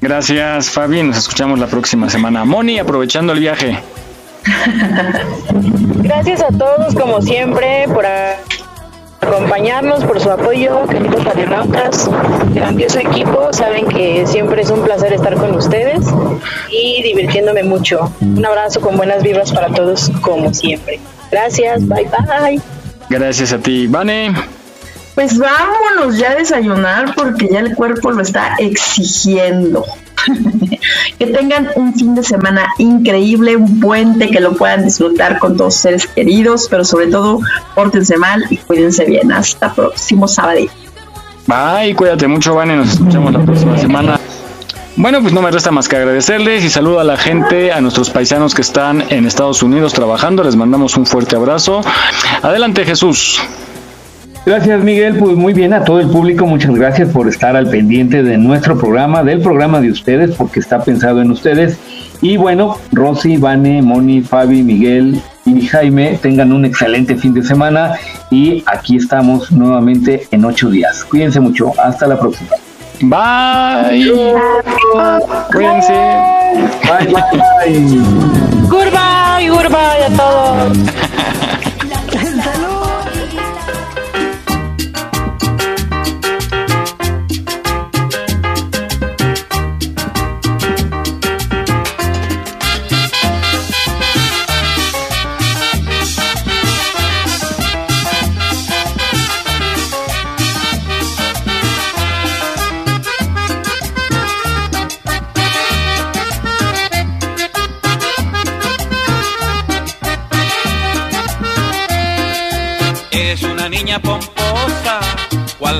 [0.00, 1.02] Gracias, Fabi.
[1.02, 2.44] Nos escuchamos la próxima semana.
[2.44, 3.80] Moni, aprovechando el viaje.
[5.96, 8.06] Gracias a todos, como siempre, por
[9.22, 12.10] acompañarnos, por su apoyo, queridos radionautas,
[12.52, 13.52] grandioso equipo.
[13.52, 16.04] Saben que siempre es un placer estar con ustedes
[16.70, 18.12] y divirtiéndome mucho.
[18.20, 21.00] Un abrazo con buenas vibras para todos, como siempre.
[21.30, 22.60] Gracias, bye bye.
[23.08, 24.34] Gracias a ti, Vane.
[25.14, 29.84] Pues vámonos ya a desayunar porque ya el cuerpo lo está exigiendo.
[31.18, 35.74] que tengan un fin de semana increíble, un puente que lo puedan disfrutar con todos
[35.74, 37.40] sus seres queridos, pero sobre todo
[37.74, 39.32] pórtense mal y cuídense bien.
[39.32, 40.60] Hasta próximo sábado.
[41.46, 44.20] Bye, cuídate mucho, Vane, nos escuchamos la próxima semana.
[44.94, 48.10] Bueno, pues no me resta más que agradecerles y saludo a la gente, a nuestros
[48.10, 50.44] paisanos que están en Estados Unidos trabajando.
[50.44, 51.80] Les mandamos un fuerte abrazo.
[52.42, 53.40] Adelante, Jesús.
[54.44, 58.24] Gracias Miguel, pues muy bien a todo el público, muchas gracias por estar al pendiente
[58.24, 61.78] de nuestro programa, del programa de ustedes, porque está pensado en ustedes.
[62.20, 67.94] Y bueno, Rosy, Vane, Moni, Fabi, Miguel y Jaime, tengan un excelente fin de semana
[68.30, 71.04] y aquí estamos nuevamente en ocho días.
[71.04, 72.50] Cuídense mucho, hasta la próxima.
[73.00, 74.12] Bye.
[75.52, 75.92] Cuídense.
[76.82, 78.02] Bye, bye.
[78.68, 80.78] Goodbye, goodbye a todos.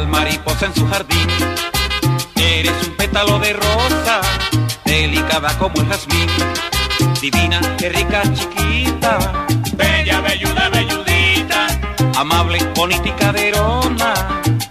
[0.08, 1.28] mariposa en su jardín.
[2.36, 4.20] Eres un pétalo de rosa,
[4.84, 6.28] delicada como el jazmín.
[7.20, 9.18] Divina, qué rica, chiquita.
[9.74, 11.66] Bella, belluda, belludita.
[12.16, 14.14] Amable, bonita y caderona.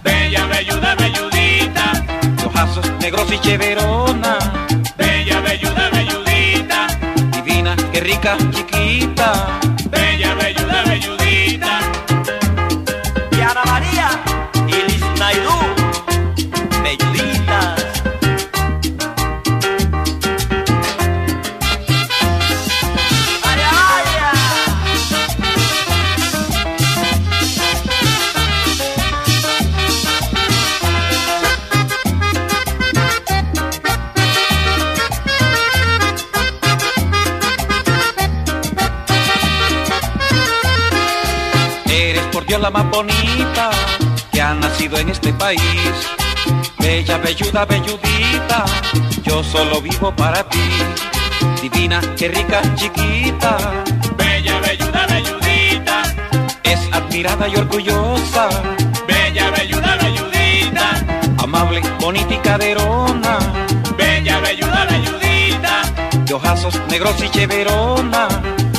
[0.02, 2.04] Bella, belluda, belludita.
[2.46, 4.38] Ojazos negros y cheverona.
[4.96, 6.86] Bella, belluda, belludita.
[7.32, 9.61] Divina, qué rica, chiquita.
[44.82, 45.60] Nacido en este país.
[46.78, 48.64] Bella, belluda, belludita,
[49.22, 50.58] yo solo vivo para ti.
[51.60, 53.56] Divina, qué rica, chiquita.
[54.16, 56.02] Bella, belluda, belludita.
[56.64, 58.48] Es admirada y orgullosa.
[59.06, 60.86] Bella, belluda, belludita.
[61.38, 63.38] Amable, bonita y caderona.
[63.96, 65.82] Bella, belluda, belludita.
[66.24, 68.28] De ojazos negros y cheverona.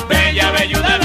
[0.08, 0.98] Bella, belluda,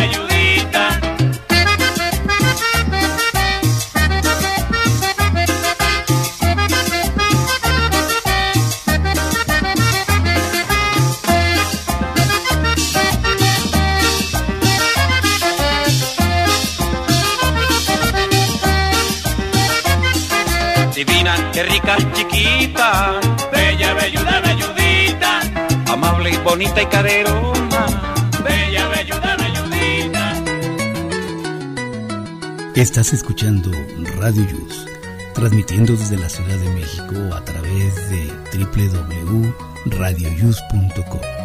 [26.43, 27.85] bonita y caderona.
[28.43, 30.33] Bella, belluda, belludita.
[32.75, 33.71] Estás escuchando
[34.17, 34.85] Radio Yus,
[35.33, 41.38] transmitiendo desde la Ciudad de México a través de www.radioyus.com.